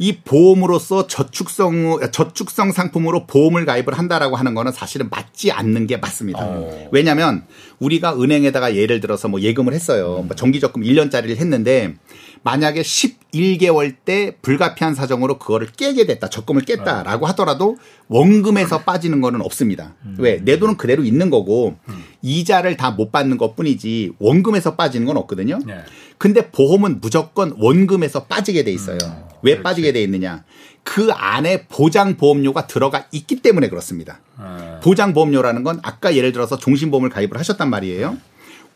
이 0.00 0.16
보험으로서 0.16 1.06
저축성 1.06 2.00
저축성 2.10 2.72
상품으로 2.72 3.26
보험을 3.26 3.66
가입을 3.66 3.98
한다라고 3.98 4.34
하는 4.34 4.54
거는 4.54 4.72
사실은 4.72 5.10
맞지 5.10 5.52
않는 5.52 5.86
게 5.86 5.98
맞습니다. 5.98 6.40
어. 6.42 6.88
왜냐하면 6.90 7.44
우리가 7.80 8.14
은행에다가 8.20 8.76
예를 8.76 9.00
들어서 9.00 9.26
뭐 9.28 9.40
예금을 9.40 9.72
했어요. 9.72 10.24
뭐 10.26 10.36
정기적금 10.36 10.82
1년짜리를 10.82 11.36
했는데 11.36 11.94
만약에 12.42 12.82
11개월 12.82 13.94
때 14.04 14.36
불가피한 14.42 14.94
사정으로 14.94 15.38
그거를 15.38 15.68
깨게 15.76 16.06
됐다. 16.06 16.28
적금을 16.30 16.62
깼다라고 16.62 17.26
하더라도 17.28 17.76
원금에서 18.08 18.82
빠지는 18.82 19.20
거는 19.20 19.40
없습니다. 19.42 19.94
음. 20.04 20.16
왜? 20.18 20.40
내 20.44 20.58
돈은 20.58 20.76
그대로 20.76 21.02
있는 21.04 21.30
거고 21.30 21.76
음. 21.88 22.04
이자를 22.22 22.76
다 22.76 22.90
못 22.90 23.12
받는 23.12 23.38
것 23.38 23.56
뿐이지 23.56 24.12
원금에서 24.18 24.74
빠지는 24.76 25.06
건 25.06 25.16
없거든요. 25.16 25.58
네. 25.66 25.76
근데 26.18 26.50
보험은 26.50 27.00
무조건 27.00 27.54
원금에서 27.58 28.24
빠지게 28.24 28.64
돼 28.64 28.72
있어요. 28.72 28.98
음. 29.02 29.24
왜. 29.42 29.62
빠지게 29.62 29.92
돼 29.92 30.02
있느냐? 30.02 30.44
그 30.82 31.12
안에 31.12 31.66
보장 31.66 32.16
보험료가 32.16 32.66
들어가 32.66 33.04
있기 33.12 33.36
때문에 33.42 33.68
그렇습니다. 33.68 34.20
아. 34.36 34.80
보장 34.82 35.12
보험료라는 35.12 35.62
건 35.62 35.78
아까 35.82 36.14
예를 36.16 36.32
들어서 36.32 36.56
종신보험을 36.58 37.10
가입을 37.10 37.38
하셨단 37.38 37.68
말이에요. 37.70 38.16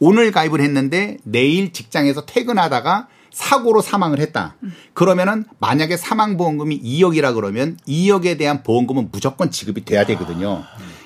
오늘 0.01 0.31
가입을 0.31 0.61
했는데 0.61 1.19
내일 1.25 1.73
직장에서 1.73 2.27
퇴근하다가 2.27 3.09
사고로 3.33 3.81
사망을 3.81 4.21
했다. 4.21 4.55
그러면은 4.93 5.45
만약에 5.59 5.97
사망보험금이 5.97 6.81
2억이라 6.83 7.35
그러면 7.35 7.77
2억에 7.89 8.39
대한 8.39 8.63
보험금은 8.63 9.09
무조건 9.11 9.51
지급이 9.51 9.85
돼야 9.85 10.05
되거든요. 10.07 10.63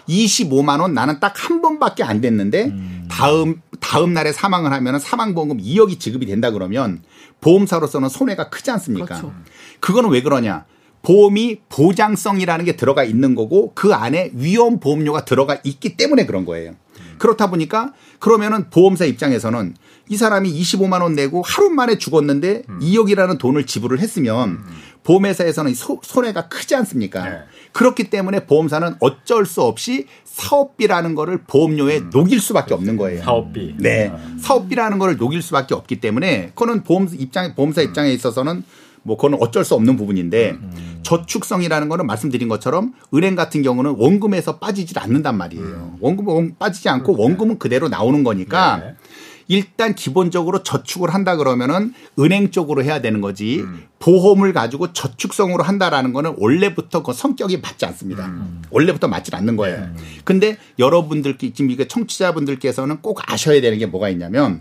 25만 0.08 0.80
원 0.80 0.92
나는 0.94 1.20
딱 1.20 1.34
한 1.38 1.62
번밖에 1.62 2.02
안 2.02 2.20
됐는데 2.20 2.72
다음 3.08 3.62
다음 3.80 4.12
날에 4.12 4.32
사망을 4.32 4.72
하면은 4.72 4.98
사망보험금 5.00 5.58
2억이 5.58 6.00
지급이 6.00 6.26
된다 6.26 6.50
그러면 6.50 7.02
보험사로서는 7.40 8.08
손해가 8.10 8.50
크지 8.50 8.70
않습니까? 8.72 9.06
그렇죠. 9.06 9.32
그거는 9.80 10.10
왜 10.10 10.20
그러냐? 10.22 10.64
보험이 11.02 11.58
보장성이라는 11.68 12.64
게 12.64 12.76
들어가 12.76 13.04
있는 13.04 13.34
거고 13.34 13.72
그 13.74 13.94
안에 13.94 14.30
위험 14.34 14.80
보험료가 14.80 15.24
들어가 15.24 15.58
있기 15.64 15.96
때문에 15.96 16.26
그런 16.26 16.44
거예요. 16.44 16.74
그렇다 17.18 17.50
보니까 17.50 17.92
그러면은 18.18 18.70
보험사 18.70 19.04
입장에서는 19.04 19.74
이 20.10 20.16
사람이 20.16 20.50
25만 20.50 21.02
원 21.02 21.14
내고 21.14 21.42
하루 21.42 21.68
만에 21.70 21.98
죽었는데 21.98 22.62
음. 22.68 22.78
2억이라는 22.80 23.38
돈을 23.38 23.66
지불을 23.66 24.00
했으면 24.00 24.50
음. 24.50 24.64
보험회사에서는 25.04 25.74
소, 25.74 26.00
손해가 26.02 26.48
크지 26.48 26.74
않습니까? 26.76 27.28
네. 27.28 27.38
그렇기 27.72 28.10
때문에 28.10 28.46
보험사는 28.46 28.96
어쩔 29.00 29.46
수 29.46 29.62
없이 29.62 30.06
사업비라는 30.24 31.14
거를 31.14 31.42
보험료에 31.46 31.98
음. 31.98 32.10
녹일 32.12 32.40
수밖에 32.40 32.74
없는 32.74 32.96
거예요. 32.96 33.22
사업비. 33.22 33.76
네. 33.78 34.08
음. 34.08 34.38
사업비라는 34.40 34.98
거를 34.98 35.16
녹일 35.16 35.42
수밖에 35.42 35.74
없기 35.74 36.00
때문에 36.00 36.48
그거는 36.48 36.84
보험 36.84 37.08
입장 37.12 37.54
보험사 37.54 37.82
음. 37.82 37.86
입장에 37.88 38.12
있어서는 38.12 38.64
뭐 39.02 39.16
그거는 39.16 39.38
어쩔 39.40 39.64
수 39.64 39.74
없는 39.74 39.96
부분인데 39.96 40.50
음. 40.50 40.98
저축성이라는 41.02 41.88
거는 41.88 42.06
말씀드린 42.06 42.48
것처럼 42.48 42.92
은행 43.14 43.34
같은 43.34 43.62
경우는 43.62 43.96
원금에서 43.98 44.58
빠지질 44.58 44.98
않는단 44.98 45.36
말이에요. 45.36 45.64
음. 45.64 45.96
원금 46.00 46.56
빠지지 46.58 46.88
않고 46.88 47.14
그렇죠. 47.14 47.22
원금은 47.22 47.58
그대로 47.58 47.88
나오는 47.88 48.22
거니까 48.24 48.78
네. 48.78 48.94
일단 49.48 49.94
기본적으로 49.94 50.62
저축을 50.62 51.12
한다 51.12 51.36
그러면은 51.36 51.94
은행 52.18 52.50
쪽으로 52.50 52.84
해야 52.84 53.00
되는 53.00 53.22
거지 53.22 53.60
음. 53.60 53.84
보험을 53.98 54.52
가지고 54.52 54.92
저축성으로 54.92 55.64
한다라는 55.64 56.12
거는 56.12 56.34
원래부터 56.36 57.02
그 57.02 57.14
성격이 57.14 57.58
맞지 57.58 57.86
않습니다. 57.86 58.26
음. 58.26 58.62
원래부터 58.70 59.08
맞지 59.08 59.34
않는 59.34 59.56
거예요. 59.56 59.78
음. 59.78 59.96
근데 60.24 60.58
여러분들께 60.78 61.54
지금 61.54 61.70
이게 61.70 61.88
청취자분들께서는 61.88 62.98
꼭 63.00 63.20
아셔야 63.32 63.60
되는 63.62 63.78
게 63.78 63.86
뭐가 63.86 64.10
있냐면 64.10 64.60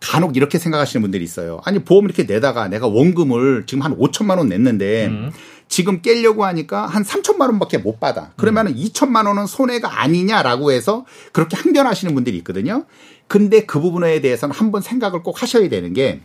간혹 0.00 0.36
이렇게 0.36 0.58
생각하시는 0.58 1.02
분들이 1.02 1.24
있어요. 1.24 1.60
아니 1.64 1.78
보험 1.80 2.04
이렇게 2.04 2.24
내다가 2.24 2.68
내가 2.68 2.86
원금을 2.86 3.64
지금 3.66 3.82
한 3.82 3.96
5천만 3.96 4.38
원 4.38 4.48
냈는데 4.48 5.06
음. 5.06 5.30
지금 5.68 6.00
깰려고 6.00 6.40
하니까 6.40 6.86
한 6.86 7.02
3천만 7.02 7.48
원밖에 7.48 7.78
못 7.78 7.98
받아. 7.98 8.32
그러면 8.36 8.68
은 8.68 8.72
음. 8.72 8.76
2천만 8.76 9.26
원은 9.26 9.46
손해가 9.46 10.00
아니냐라고 10.02 10.70
해서 10.70 11.04
그렇게 11.32 11.56
항변하시는 11.56 12.14
분들이 12.14 12.36
있거든요. 12.38 12.84
근데 13.26 13.64
그 13.64 13.80
부분에 13.80 14.20
대해서는 14.20 14.54
한번 14.54 14.82
생각을 14.82 15.22
꼭 15.22 15.42
하셔야 15.42 15.68
되는 15.68 15.92
게 15.92 16.20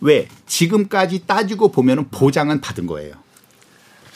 왜 0.00 0.28
지금까지 0.46 1.26
따지고 1.26 1.70
보면은 1.70 2.08
보장은 2.10 2.60
받은 2.60 2.86
거예요. 2.86 3.14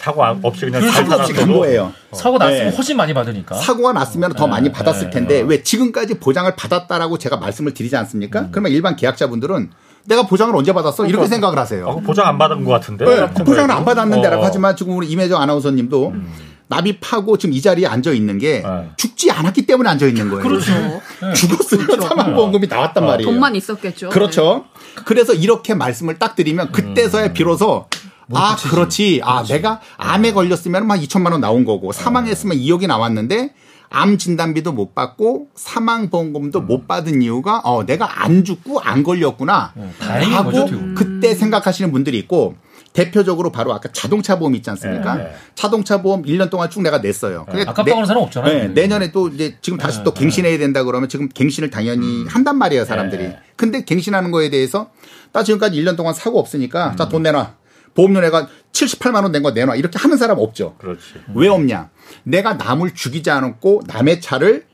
사고 0.05 0.23
없이 0.43 0.67
그냥 0.67 0.83
사고 0.91 1.15
없이 1.15 1.33
간 1.33 1.51
거예요. 1.51 1.93
사고 2.13 2.37
났으면 2.37 2.71
네. 2.71 2.77
훨씬 2.77 2.97
많이 2.97 3.15
받으니까. 3.15 3.55
사고가 3.55 3.93
났으면 3.95 4.35
더 4.35 4.45
네. 4.45 4.51
많이 4.51 4.71
받았을 4.73 5.09
텐데 5.09 5.41
네. 5.41 5.47
왜 5.49 5.63
지금까지 5.63 6.19
보장을 6.21 6.55
받았다라고 6.55 7.17
제가 7.17 7.39
말씀을 7.39 7.73
드리지 7.73 7.97
않습니까? 7.97 8.41
음. 8.43 8.49
그러면 8.51 8.73
일반 8.73 8.97
계약자분들은 8.97 9.71
내가 10.05 10.27
보장을 10.27 10.55
언제 10.55 10.75
받았어? 10.75 11.05
이렇게 11.05 11.13
그러니까. 11.13 11.35
생각을 11.35 11.59
하세요. 11.59 11.87
어, 11.87 12.01
보장 12.01 12.27
안 12.27 12.37
받은 12.37 12.65
것 12.65 12.71
같은데. 12.73 13.07
네, 13.07 13.45
보장을 13.45 13.71
안 13.71 13.85
받았는데라고 13.87 14.43
어. 14.43 14.47
하지만 14.47 14.77
지금 14.77 14.95
우리 14.99 15.09
임혜정 15.09 15.41
아나운서님도 15.41 16.09
음. 16.09 16.33
납입하고 16.69 17.39
지금 17.39 17.55
이 17.55 17.63
자리에 17.63 17.87
앉아 17.87 18.13
있는 18.13 18.39
게 18.39 18.63
네. 18.63 18.91
죽지 18.99 19.31
않았기 19.31 19.65
때문에 19.65 19.89
앉아 19.89 20.07
있는 20.07 20.29
거예요. 20.29 20.43
그렇죠. 20.43 20.73
네. 20.73 21.33
죽었으면 21.35 21.87
그렇죠. 21.87 22.09
사망보험금이 22.09 22.67
나왔단 22.67 23.05
어. 23.05 23.07
말이에요. 23.07 23.31
돈만 23.31 23.57
있었겠죠. 23.57 24.11
그렇죠. 24.11 24.67
그래서 25.07 25.33
이렇게 25.33 25.73
말씀을 25.73 26.19
딱 26.19 26.37
드리면 26.37 26.73
그때서야 26.73 27.27
음. 27.29 27.33
비로소 27.33 27.87
아, 28.33 28.57
그렇지. 28.57 29.20
아, 29.25 29.37
그렇지. 29.37 29.53
내가 29.53 29.81
암에 29.97 30.33
걸렸으면 30.33 30.87
막 30.87 30.97
2천만 30.97 31.33
원 31.33 31.41
나온 31.41 31.64
거고 31.64 31.93
사망했으면 31.93 32.57
2억이 32.57 32.87
나왔는데 32.87 33.55
암 33.91 34.18
진단비도 34.18 34.72
못 34.72 34.95
받고 34.95 35.49
사망 35.55 36.11
보험금도 36.11 36.61
음. 36.61 36.66
못 36.66 36.89
받은 36.89 37.22
이유가 37.22 37.61
어 37.64 37.85
내가 37.85 38.25
안 38.25 38.45
죽고 38.45 38.81
안 38.81 39.05
걸렸구나 39.05 39.72
음, 39.77 39.93
하고 40.01 40.51
거죠, 40.51 40.95
그때 40.97 41.35
생각하시는 41.35 41.93
분들이 41.93 42.18
있고 42.18 42.57
대표적으로 42.93 43.51
바로 43.51 43.75
아까 43.75 43.89
자동차 43.93 44.39
보험 44.39 44.55
있지 44.55 44.70
않습니까? 44.70 45.16
네, 45.16 45.25
네. 45.25 45.35
자동차 45.57 46.01
보험 46.01 46.22
1년 46.22 46.49
동안 46.49 46.70
쭉 46.70 46.81
내가 46.81 46.99
냈어요. 46.99 47.45
네. 47.53 47.62
아깝다고는 47.62 48.07
사람 48.07 48.22
없잖아요. 48.22 48.53
네, 48.53 48.68
내년에 48.68 49.11
또 49.11 49.29
이제 49.29 49.57
지금 49.61 49.79
다시 49.79 50.05
또 50.05 50.14
네, 50.14 50.20
갱신해야 50.20 50.59
된다 50.59 50.85
그러면 50.85 51.09
지금 51.09 51.29
갱신을 51.29 51.70
당연히 51.70 52.22
음. 52.22 52.27
한단 52.29 52.57
말이에요, 52.57 52.85
사람들이. 52.85 53.25
네. 53.25 53.39
근데 53.57 53.85
갱신하는 53.85 54.31
거에 54.31 54.49
대해서 54.49 54.91
나 55.33 55.43
지금까지 55.43 55.77
1년 55.83 55.97
동안 55.97 56.14
사고 56.14 56.39
없으니까 56.39 56.93
음. 56.93 56.97
자돈 56.97 57.25
내놔. 57.25 57.55
보험료내가 57.95 58.49
78만 58.73 59.23
원 59.23 59.33
낸 59.33 59.43
거 59.43 59.53
내놔. 59.53 59.77
이렇게 59.77 59.99
하는 59.99 60.17
사람 60.17 60.39
없죠. 60.39 60.75
그렇지. 60.79 61.01
왜 61.35 61.49
없냐? 61.49 61.91
내가 62.25 62.55
남을 62.55 62.95
죽이지 62.95 63.31
않았고 63.31 63.83
남의 63.87 64.21
차를 64.21 64.67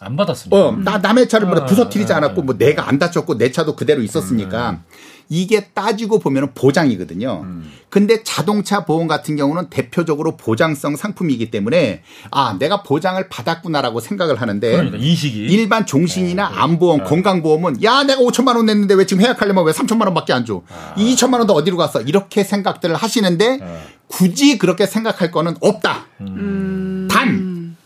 안 0.00 0.16
받았으니까. 0.16 0.56
어, 0.56 0.72
나 0.76 0.98
남의 0.98 1.28
차를 1.28 1.48
뭐 1.48 1.58
아, 1.58 1.66
부서뜨리지 1.66 2.12
아, 2.12 2.18
않았고 2.18 2.42
뭐 2.42 2.56
내가 2.56 2.88
안 2.88 2.98
다쳤고 3.00 3.36
내 3.36 3.50
차도 3.50 3.74
그대로 3.74 4.00
있었으니까 4.02 4.70
음. 4.70 4.82
이게 5.28 5.66
따지고 5.74 6.18
보면 6.18 6.52
보장이거든요. 6.54 7.42
음. 7.44 7.70
근데 7.90 8.22
자동차 8.22 8.84
보험 8.84 9.06
같은 9.06 9.36
경우는 9.36 9.70
대표적으로 9.70 10.36
보장성 10.36 10.96
상품이기 10.96 11.50
때문에 11.50 12.02
아 12.30 12.56
내가 12.58 12.82
보장을 12.82 13.28
받았구나라고 13.28 14.00
생각을 14.00 14.40
하는데 14.40 14.70
그러니까 14.70 14.96
인식이 14.98 15.38
일반 15.38 15.86
종신이나 15.86 16.48
네. 16.50 16.54
암보험, 16.56 16.98
네. 16.98 17.04
건강보험은 17.04 17.82
야 17.84 18.04
내가 18.04 18.20
5천만 18.20 18.56
원 18.56 18.66
냈는데 18.66 18.94
왜 18.94 19.06
지금 19.06 19.22
해약하려면 19.22 19.64
왜 19.64 19.72
3천만 19.72 20.06
원밖에 20.06 20.32
안 20.32 20.44
줘? 20.44 20.62
아. 20.68 20.94
2천만 20.96 21.38
원도 21.38 21.54
어디로 21.54 21.76
갔어? 21.76 22.00
이렇게 22.00 22.44
생각들을 22.44 22.94
하시는데 22.94 23.56
네. 23.58 23.82
굳이 24.08 24.58
그렇게 24.58 24.86
생각할 24.86 25.30
거는 25.30 25.56
없다. 25.60 26.06
음. 26.22 26.97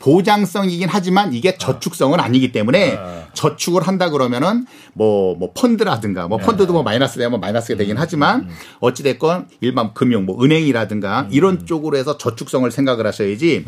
단 0.03 0.42
보장성이긴 0.42 0.88
하지만 0.88 1.32
이게 1.32 1.57
저축성은 1.57 2.18
아니기 2.18 2.50
때문에 2.50 2.96
아. 2.96 3.26
저축을 3.34 3.86
한다 3.86 4.11
그러면은 4.11 4.66
뭐, 4.92 5.36
뭐 5.36 5.53
펀드라든가 5.55 6.26
뭐 6.28 6.38
펀드도 6.38 6.72
뭐 6.72 6.82
마이너스 6.82 7.18
되면 7.18 7.40
마이너스가 7.40 7.78
되긴 7.78 7.96
하지만 7.96 8.48
어찌됐건 8.80 9.48
일반 9.61 9.94
금융 9.94 10.26
뭐 10.26 10.42
은행이라든가 10.42 11.28
이런 11.30 11.64
쪽으로 11.66 11.96
해서 11.96 12.18
저축성을 12.18 12.70
생각을 12.70 13.07
하셔야지 13.07 13.64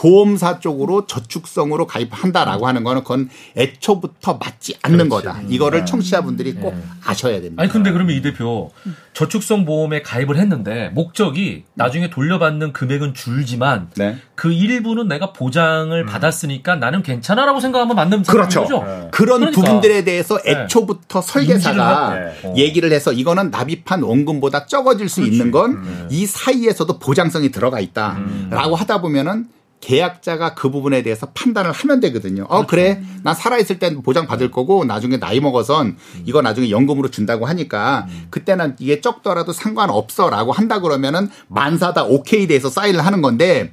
보험사 0.00 0.60
쪽으로 0.60 1.04
저축성으로 1.04 1.86
가입한다라고 1.86 2.66
하는 2.66 2.84
거는 2.84 3.02
그건 3.02 3.28
애초부터 3.54 4.38
맞지 4.42 4.76
않는 4.80 5.10
그렇지. 5.10 5.26
거다. 5.26 5.42
이거를 5.46 5.80
네. 5.80 5.84
청취자분들이 5.84 6.54
꼭 6.54 6.74
네. 6.74 6.82
아셔야 7.04 7.42
됩니다. 7.42 7.62
아니 7.62 7.70
근데 7.70 7.92
그러면 7.92 8.16
이 8.16 8.22
대표 8.22 8.70
저축성 9.12 9.66
보험에 9.66 10.00
가입을 10.00 10.38
했는데 10.38 10.88
목적이 10.94 11.64
나중에 11.74 12.08
돌려받는 12.08 12.72
금액은 12.72 13.12
줄지만 13.12 13.90
네. 13.94 14.16
그 14.34 14.50
일부는 14.50 15.06
내가 15.06 15.34
보장을 15.34 16.00
음. 16.00 16.06
받았으니까 16.06 16.76
나는 16.76 17.02
괜찮아라고 17.02 17.60
생각하면 17.60 17.94
맞는 17.94 18.22
그렇죠. 18.22 18.62
거죠. 18.62 18.82
네. 18.82 19.08
그런 19.10 19.40
그러니까. 19.40 19.60
부분들에 19.60 20.04
대해서 20.04 20.38
네. 20.38 20.52
애초부터 20.52 21.20
설계사가 21.20 22.14
네. 22.14 22.54
얘기를 22.56 22.90
해서 22.90 23.12
이거는 23.12 23.50
납입한 23.50 24.02
원금보다 24.02 24.64
적어질 24.64 25.10
수 25.10 25.20
그렇지. 25.20 25.36
있는 25.36 25.50
건이 25.50 25.74
음. 25.74 26.26
사이에서도 26.26 26.98
보장성이 26.98 27.50
들어가 27.50 27.80
있다라고 27.80 28.74
음. 28.74 28.80
하다 28.80 29.02
보면은 29.02 29.59
계약자가 29.80 30.54
그 30.54 30.70
부분에 30.70 31.02
대해서 31.02 31.26
판단을 31.32 31.72
하면 31.72 32.00
되거든요. 32.00 32.44
어. 32.48 32.66
그래. 32.66 33.02
난 33.22 33.34
살아있을 33.34 33.78
땐 33.78 34.02
보장 34.02 34.26
받을 34.26 34.50
거고 34.50 34.84
나중에 34.84 35.18
나이 35.18 35.40
먹어선 35.40 35.96
이거 36.26 36.42
나중에 36.42 36.70
연금으로 36.70 37.10
준다고 37.10 37.46
하니까 37.46 38.06
그때는 38.30 38.76
이게 38.78 39.00
적더라도 39.00 39.52
상관없어 39.52 40.30
라고 40.30 40.52
한다 40.52 40.80
그러면은 40.80 41.30
만사다 41.48 42.04
오케이 42.04 42.46
돼서 42.46 42.68
사인을 42.68 43.04
하는 43.04 43.22
건데 43.22 43.72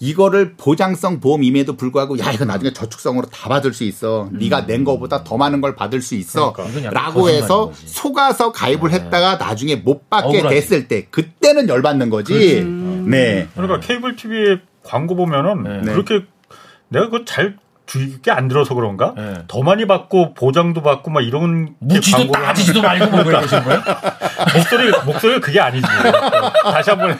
이거를 0.00 0.54
보장성 0.56 1.20
보험임에도 1.20 1.76
불구하고 1.76 2.18
야 2.18 2.32
이거 2.32 2.44
나중에 2.44 2.72
저축성으로 2.72 3.26
다 3.26 3.48
받을 3.48 3.72
수 3.72 3.84
있어. 3.84 4.28
음. 4.32 4.38
네가 4.40 4.66
낸 4.66 4.82
거보다 4.82 5.22
더 5.22 5.36
많은 5.36 5.60
걸 5.60 5.76
받을 5.76 6.02
수 6.02 6.16
있어. 6.16 6.52
그러니까. 6.54 6.90
라고 6.90 7.28
해서 7.28 7.72
속아서 7.84 8.50
가입을 8.50 8.90
네. 8.90 8.96
했다가 8.96 9.36
나중에 9.36 9.76
못 9.76 10.10
받게 10.10 10.26
억울하지. 10.38 10.54
됐을 10.56 10.88
때 10.88 11.06
그때는 11.08 11.68
열받는 11.68 12.10
거지. 12.10 12.58
음. 12.62 13.06
네. 13.10 13.46
그러니까 13.54 13.78
케이블 13.78 14.16
TV에 14.16 14.60
광고 14.84 15.16
보면은 15.16 15.82
네. 15.84 15.92
그렇게 15.92 16.24
내가 16.88 17.06
그거 17.06 17.24
잘 17.24 17.56
주의깊게 17.86 18.30
안 18.30 18.48
들어서 18.48 18.74
그런가? 18.74 19.12
네. 19.16 19.34
더 19.48 19.62
많이 19.62 19.86
받고 19.86 20.34
보장도 20.34 20.82
받고 20.82 21.10
막 21.10 21.20
이런 21.22 21.74
묻지도 21.80 22.30
따지지도 22.30 22.80
말고 22.80 23.10
뭐 23.10 23.24
그러신 23.24 23.62
거예요? 23.64 23.82
목소리 24.54 24.90
목소리가 25.04 25.40
그게 25.40 25.60
아니지. 25.60 25.86
다시 26.62 26.90
한번 26.90 27.18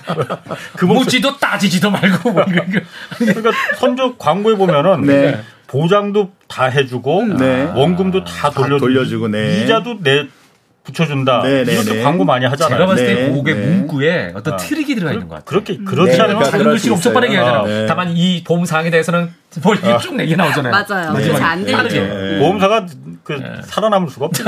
그 0.77 0.85
묻지도 0.85 1.37
따지지도 1.39 1.91
말고 1.91 2.33
뭐 2.33 2.45
그러니까 2.45 3.51
선조 3.77 4.17
광고에 4.17 4.55
보면은 4.55 5.03
네. 5.03 5.41
보장도 5.67 6.31
다 6.49 6.67
해주고 6.67 7.25
네. 7.39 7.65
원금도 7.75 8.25
다 8.25 8.51
돌려주고, 8.51 8.79
다 8.79 8.79
돌려주고 8.79 9.29
네. 9.29 9.65
이자도 9.65 9.99
내 10.03 10.29
붙여준다. 10.85 11.43
네네 11.43 11.73
이것도 11.73 11.95
네. 11.95 12.03
광고 12.03 12.25
많이 12.25 12.45
하잖아요. 12.47 12.77
제가 12.77 12.87
봤을 12.87 13.07
때 13.07 13.15
네. 13.15 13.29
곡의 13.31 13.55
네. 13.55 13.67
문구에 13.67 14.33
어떤 14.35 14.55
아. 14.55 14.57
트릭이 14.57 14.97
들어가 14.97 15.13
있는 15.13 15.29
것 15.29 15.37
같아요. 15.37 15.45
그렇게 15.47 15.77
그렇지 15.77 16.21
않으면 16.21 16.39
그러니까 16.39 16.51
다른 16.51 16.65
글씨 16.65 16.91
엄청 16.91 17.13
빠르게 17.13 17.37
하잖아요. 17.37 17.67
네. 17.67 17.87
다만 17.87 18.17
이 18.17 18.43
보험 18.43 18.65
사항에 18.65 18.91
대해서는 18.91 19.31
뭘 19.63 19.79
아. 19.85 19.99
쭉 19.99 20.17
내게 20.17 20.35
나오잖아요. 20.35 20.73
맞아요. 20.73 21.13
네. 21.13 21.33
잘안 21.33 21.65
들리죠. 21.65 22.39
보험사가 22.41 22.87
그 23.23 23.41
살아남을 23.65 24.11
수가 24.11 24.27
없죠. 24.27 24.45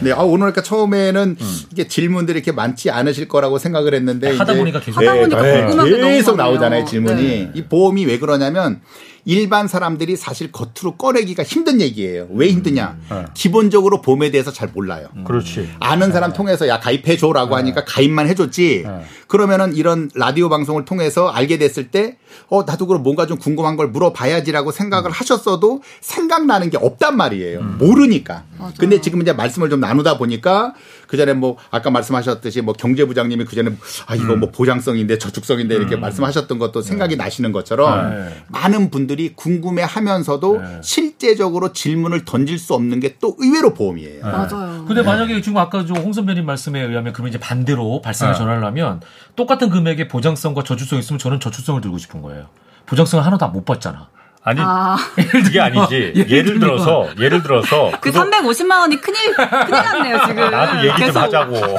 네, 0.00 0.12
아, 0.12 0.18
오늘 0.22 0.38
그러니까 0.38 0.62
처음에는 0.62 1.36
음. 1.40 1.58
이게 1.70 1.86
질문들이 1.86 2.38
이렇게 2.38 2.50
많지 2.50 2.90
않으실 2.90 3.28
거라고 3.28 3.58
생각을 3.58 3.94
했는데 3.94 4.36
하다 4.36 4.54
보니까 4.54 4.80
계속 4.80 5.00
하다 5.00 5.14
보니까 5.14 5.42
네, 5.42 6.16
계속 6.16 6.36
나오잖아요 6.36 6.84
질문이. 6.84 7.22
네. 7.22 7.50
이 7.54 7.62
보험이 7.62 8.04
왜 8.06 8.18
그러냐면 8.18 8.80
일반 9.24 9.68
사람들이 9.68 10.16
사실 10.16 10.50
겉으로 10.50 10.96
꺼내기가 10.96 11.42
힘든 11.44 11.80
얘기예요. 11.80 12.26
왜 12.32 12.48
힘드냐? 12.48 12.96
음. 12.98 13.06
네. 13.10 13.24
기본적으로 13.34 14.00
보험에 14.00 14.30
대해서 14.30 14.50
잘 14.52 14.70
몰라요. 14.74 15.08
음. 15.16 15.24
그렇지. 15.24 15.68
아는 15.78 16.12
사람 16.12 16.30
네. 16.30 16.36
통해서 16.36 16.66
야 16.66 16.80
가입해 16.80 17.16
줘라고 17.16 17.50
네. 17.50 17.54
하니까 17.56 17.84
가입만 17.84 18.26
해줬지. 18.28 18.82
네. 18.84 19.04
그러면은 19.28 19.74
이런 19.74 20.10
라디오 20.14 20.48
방송을 20.48 20.84
통해서 20.84 21.28
알게 21.28 21.58
됐을 21.58 21.90
때, 21.90 22.18
어 22.48 22.64
나도 22.64 22.86
그럼 22.86 23.02
뭔가 23.02 23.26
좀 23.26 23.38
궁금한 23.38 23.76
걸 23.76 23.88
물어봐야지라고 23.88 24.72
생각을 24.72 25.10
음. 25.10 25.12
하셨어도 25.12 25.82
생각나는 26.00 26.70
게 26.70 26.76
없단 26.76 27.16
말이에요. 27.16 27.60
음. 27.60 27.78
모르니까. 27.78 28.44
맞아. 28.58 28.74
근데 28.78 29.00
지금 29.00 29.22
이제 29.22 29.32
말씀을 29.32 29.70
좀 29.70 29.80
나누다 29.80 30.18
보니까 30.18 30.74
그 31.12 31.16
전에 31.16 31.32
뭐 31.34 31.58
아까 31.70 31.90
말씀하셨듯이 31.90 32.62
뭐 32.62 32.74
경제부장님이 32.74 33.44
그 33.44 33.54
전에 33.54 33.70
아 34.06 34.16
이거 34.16 34.34
뭐 34.34 34.48
음. 34.48 34.52
보장성인데 34.52 35.18
저축성인데 35.18 35.76
이렇게 35.76 35.94
음. 35.94 36.00
말씀하셨던 36.00 36.58
것도 36.58 36.82
생각이 36.82 37.14
나시는 37.16 37.52
것처럼 37.52 38.32
많은 38.48 38.90
분들 38.90 39.12
분들이 39.12 39.34
궁금해 39.34 39.82
하면서도 39.82 40.60
네. 40.60 40.80
실제적으로 40.82 41.72
질문을 41.72 42.24
던질 42.24 42.58
수 42.58 42.74
없는 42.74 43.00
게 43.00 43.12
또 43.20 43.36
의외로 43.38 43.74
보험이에요. 43.74 44.24
네. 44.24 44.30
맞아요. 44.30 44.84
근데 44.86 45.02
만약에 45.02 45.40
지금 45.42 45.58
아까 45.58 45.82
홍 45.82 46.12
선배님 46.12 46.46
말씀에 46.46 46.80
의하면 46.80 47.12
그러면 47.12 47.28
이제 47.28 47.38
반대로 47.38 48.00
발생을 48.02 48.32
네. 48.32 48.38
전환을 48.38 48.64
하면 48.64 49.00
똑같은 49.36 49.68
금액의 49.68 50.08
보장성과 50.08 50.64
저축성 50.64 50.98
있으면 50.98 51.18
저는 51.18 51.38
저축성을 51.38 51.80
들고 51.82 51.98
싶은 51.98 52.22
거예요. 52.22 52.46
보장성을 52.86 53.24
하나도 53.24 53.48
못 53.48 53.64
받잖아. 53.64 54.08
아니 54.44 54.60
아. 54.60 54.96
그게 55.30 55.60
아니지. 55.60 56.12
예를, 56.16 56.30
예를 56.30 56.58
들어서 56.58 57.08
예를 57.18 57.42
들어서 57.42 57.92
그 58.00 58.10
350만 58.10 58.80
원이 58.80 59.00
큰일 59.00 59.34
큰일 59.34 59.70
났네요 59.70 60.18
지금. 60.26 60.50
나도 60.50 60.78
얘기 60.86 60.96
계속. 60.98 61.12
좀 61.12 61.22
하자고. 61.22 61.78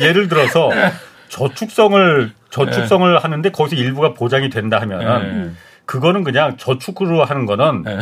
예를 0.00 0.28
들어서 0.28 0.70
저축성을 1.28 2.32
저축성을 2.50 3.12
네. 3.14 3.18
하는데 3.20 3.50
거기서 3.50 3.76
일부가 3.76 4.12
보장이 4.14 4.50
된다 4.50 4.80
하면 4.80 4.98
네. 5.46 5.50
그거는 5.86 6.22
그냥 6.24 6.56
저축으로 6.58 7.24
하는 7.24 7.46
거는 7.46 7.82
네. 7.84 7.98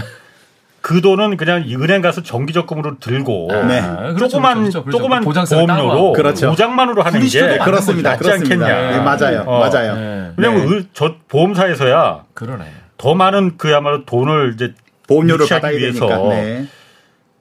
그 0.81 1.01
돈은 1.03 1.37
그냥 1.37 1.63
은행 1.69 2.01
가서 2.01 2.23
정기적금으로 2.23 2.99
들고 2.99 3.49
네. 3.69 3.83
그렇죠, 4.15 4.29
조그만 4.29 4.59
그렇죠, 4.61 4.83
그렇죠. 4.83 4.99
조그만 4.99 5.23
보험료로 5.23 6.13
그렇죠. 6.13 6.51
보장만으로 6.51 7.03
하는 7.03 7.21
게 7.21 7.59
그렇습니다. 7.59 8.17
그렇습니다. 8.17 8.67
네, 8.67 8.99
맞아요. 9.01 9.45
어. 9.47 9.61
맞아요. 9.61 9.95
네. 9.95 10.33
왜냐면 10.37 10.89
저 10.95 11.15
보험사에서야 11.29 12.25
그러네. 12.35 12.65
더 12.97 13.15
많은 13.15 13.57
그야말로 13.59 14.05
돈을 14.05 14.53
이제 14.55 14.75
보험료를 15.07 15.47
받아야 15.49 15.73
위해서 15.73 16.07
되니까. 16.07 16.71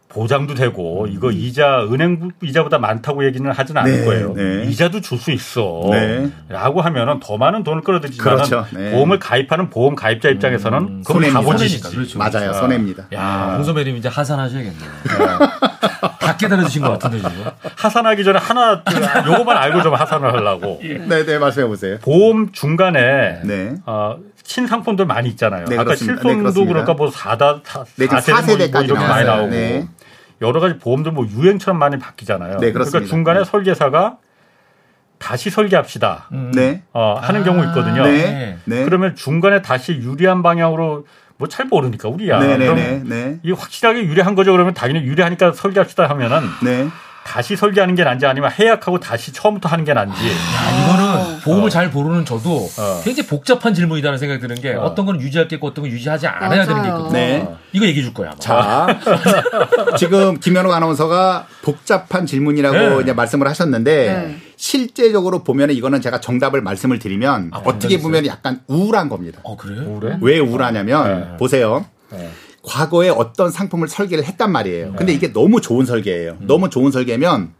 보장도 0.09 0.55
되고 0.55 1.05
이거 1.07 1.29
이자 1.31 1.83
은행 1.91 2.31
이자보다 2.41 2.79
많다고 2.79 3.23
얘기는 3.25 3.49
하진 3.51 3.77
않을 3.77 3.91
네, 3.99 4.05
거예요. 4.05 4.33
네. 4.33 4.63
이자도 4.67 5.01
줄 5.01 5.19
수 5.19 5.31
있어. 5.31 5.81
네. 5.91 6.29
라고 6.47 6.81
하면은 6.81 7.19
더 7.19 7.37
많은 7.37 7.63
돈을 7.63 7.81
끌어들이지만 7.83 8.35
그렇죠. 8.35 8.65
네. 8.71 8.91
보험을 8.91 9.19
가입하는 9.19 9.69
보험 9.69 9.95
가입자 9.95 10.29
입장에서는 10.29 10.77
음, 10.79 11.03
그건 11.05 11.29
가보지니까 11.33 11.89
그렇죠. 11.89 12.17
맞아요. 12.17 12.53
손해입니다. 12.53 13.07
야, 13.13 13.53
홍소매님 13.57 13.97
이제 13.97 14.07
하산하셔야겠네요. 14.07 14.89
다 16.19 16.37
깨달아주신 16.37 16.81
것 16.81 16.91
같은데 16.97 17.17
지금. 17.17 17.45
하산하기 17.75 18.23
전에 18.23 18.39
하나 18.39 18.81
요거만 19.27 19.57
알고 19.57 19.81
좀 19.83 19.93
하산을 19.93 20.33
하려고. 20.33 20.79
네, 20.81 21.25
네, 21.25 21.37
말씀해 21.37 21.67
보세요. 21.67 21.97
보험 22.01 22.51
중간에 22.53 23.41
네. 23.43 23.75
어, 23.85 24.15
신상품들 24.43 25.05
많이 25.05 25.29
있잖아요. 25.29 25.65
네, 25.65 25.77
아까 25.77 25.95
실손도 25.95 26.51
네, 26.61 26.65
그러니까 26.65 26.93
뭐 26.93 27.09
4다 27.11 27.61
4, 27.63 27.83
네, 27.97 28.07
4세대 28.07 28.71
뭐 28.71 28.81
이렇게 28.81 28.99
많이 29.07 29.25
나오고 29.25 29.47
네. 29.49 29.87
여러 30.41 30.59
가지 30.59 30.77
보험들 30.77 31.11
뭐 31.11 31.25
유행처럼 31.27 31.77
많이 31.77 31.99
바뀌잖아요. 31.99 32.59
네, 32.59 32.71
그렇습니다. 32.71 32.99
그러니까 32.99 33.09
중간에 33.09 33.43
설계사가 33.43 34.17
다시 35.17 35.49
설계합시다. 35.49 36.29
음. 36.31 36.51
네. 36.53 36.83
어, 36.93 37.15
하는 37.21 37.41
아, 37.41 37.43
경우 37.43 37.63
있거든요. 37.65 38.03
네. 38.03 38.57
네. 38.65 38.85
그러면 38.85 39.15
중간에 39.15 39.61
다시 39.61 39.93
유리한 39.93 40.41
방향으로 40.41 41.05
뭐 41.37 41.47
잘 41.47 41.65
모르니까 41.67 42.09
우리야. 42.09 42.39
네, 42.39 42.57
네, 42.57 42.65
그럼 42.65 42.75
네, 42.75 43.01
네. 43.05 43.39
이 43.43 43.51
확실하게 43.51 44.03
유리한 44.03 44.35
거죠. 44.35 44.51
그러면 44.51 44.73
당연히 44.73 45.05
유리하니까 45.05 45.53
설계합시다 45.53 46.09
하면은 46.09 46.41
네. 46.63 46.89
다시 47.29 47.55
설계하는 47.55 47.93
게 47.93 48.03
난지 48.03 48.25
아니면 48.25 48.49
해약하고 48.51 48.99
다시 48.99 49.31
처음부터 49.31 49.69
하는 49.69 49.85
게 49.85 49.93
난지. 49.93 50.19
야, 50.19 50.83
이거는 50.83 51.39
보험을 51.41 51.67
어. 51.67 51.69
잘 51.69 51.89
모르는 51.89 52.25
저도 52.25 52.67
어. 52.79 53.01
굉장히 53.03 53.27
복잡한 53.27 53.75
질문이라는 53.75 54.17
생각이 54.17 54.41
드는 54.41 54.55
게 54.55 54.73
어. 54.73 54.95
떤 54.95 55.21
유지할 55.21 55.47
게 55.47 55.57
있고 55.57 55.67
어떤 55.67 55.83
건 55.83 55.91
유지하지 55.91 56.25
않아야 56.25 56.49
맞아요. 56.49 56.65
되는 56.65 56.81
게 56.81 56.87
있거든요. 56.87 57.11
네. 57.13 57.55
이거 57.71 57.85
얘기해 57.85 58.03
줄 58.03 58.15
거야. 58.15 58.29
아마. 58.31 58.39
자, 58.39 58.99
지금 59.99 60.39
김현욱 60.39 60.73
아나운서가 60.73 61.45
복잡한 61.61 62.25
질문이라고 62.25 62.77
네. 62.95 63.01
이제 63.03 63.13
말씀을 63.13 63.47
하셨는데 63.47 64.11
네. 64.11 64.37
실제적으로 64.55 65.43
보면 65.43 65.69
이거는 65.69 66.01
제가 66.01 66.21
정답을 66.21 66.61
말씀을 66.63 66.97
드리면 66.97 67.51
아, 67.53 67.61
어떻게 67.63 68.01
보면 68.01 68.25
약간 68.25 68.61
우울한 68.65 69.07
겁니다. 69.07 69.39
어, 69.43 69.55
그래요? 69.55 69.83
우울해? 69.83 70.17
왜 70.21 70.39
우울하냐면 70.39 71.29
네. 71.33 71.37
보세요. 71.37 71.85
네. 72.63 72.71
과거에 72.71 73.09
어떤 73.09 73.51
상품을 73.51 73.87
설계를 73.87 74.23
했단 74.25 74.51
말이에요. 74.51 74.93
근데 74.97 75.13
이게 75.13 75.31
너무 75.31 75.61
좋은 75.61 75.85
설계예요. 75.85 76.37
음. 76.41 76.47
너무 76.47 76.69
좋은 76.69 76.91
설계면 76.91 77.53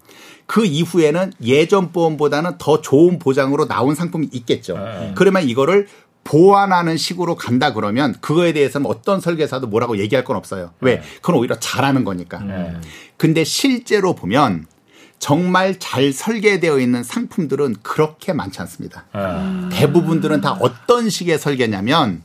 그 0.45 0.65
이후에는 0.65 1.33
예전 1.43 1.91
보험보다는 1.91 2.57
더 2.57 2.81
좋은 2.81 3.19
보장으로 3.19 3.67
나온 3.67 3.95
상품이 3.95 4.29
있겠죠. 4.31 4.77
네. 4.77 5.13
그러면 5.15 5.47
이거를 5.47 5.87
보완하는 6.23 6.97
식으로 6.97 7.35
간다 7.35 7.73
그러면 7.73 8.15
그거에 8.19 8.51
대해서는 8.53 8.87
어떤 8.87 9.21
설계사도 9.21 9.67
뭐라고 9.67 9.97
얘기할 9.97 10.23
건 10.23 10.35
없어요. 10.35 10.71
왜? 10.81 10.95
네. 10.95 11.01
그건 11.17 11.35
오히려 11.35 11.59
잘하는 11.59 12.03
거니까. 12.03 12.39
네. 12.39 12.73
근데 13.17 13.43
실제로 13.43 14.13
보면 14.15 14.65
정말 15.19 15.77
잘 15.79 16.13
설계되어 16.13 16.79
있는 16.79 17.03
상품들은 17.03 17.77
그렇게 17.83 18.33
많지 18.33 18.61
않습니다. 18.61 19.05
대부분들은 19.71 20.41
다 20.41 20.57
어떤 20.61 21.09
식의 21.09 21.37
설계냐면 21.37 22.23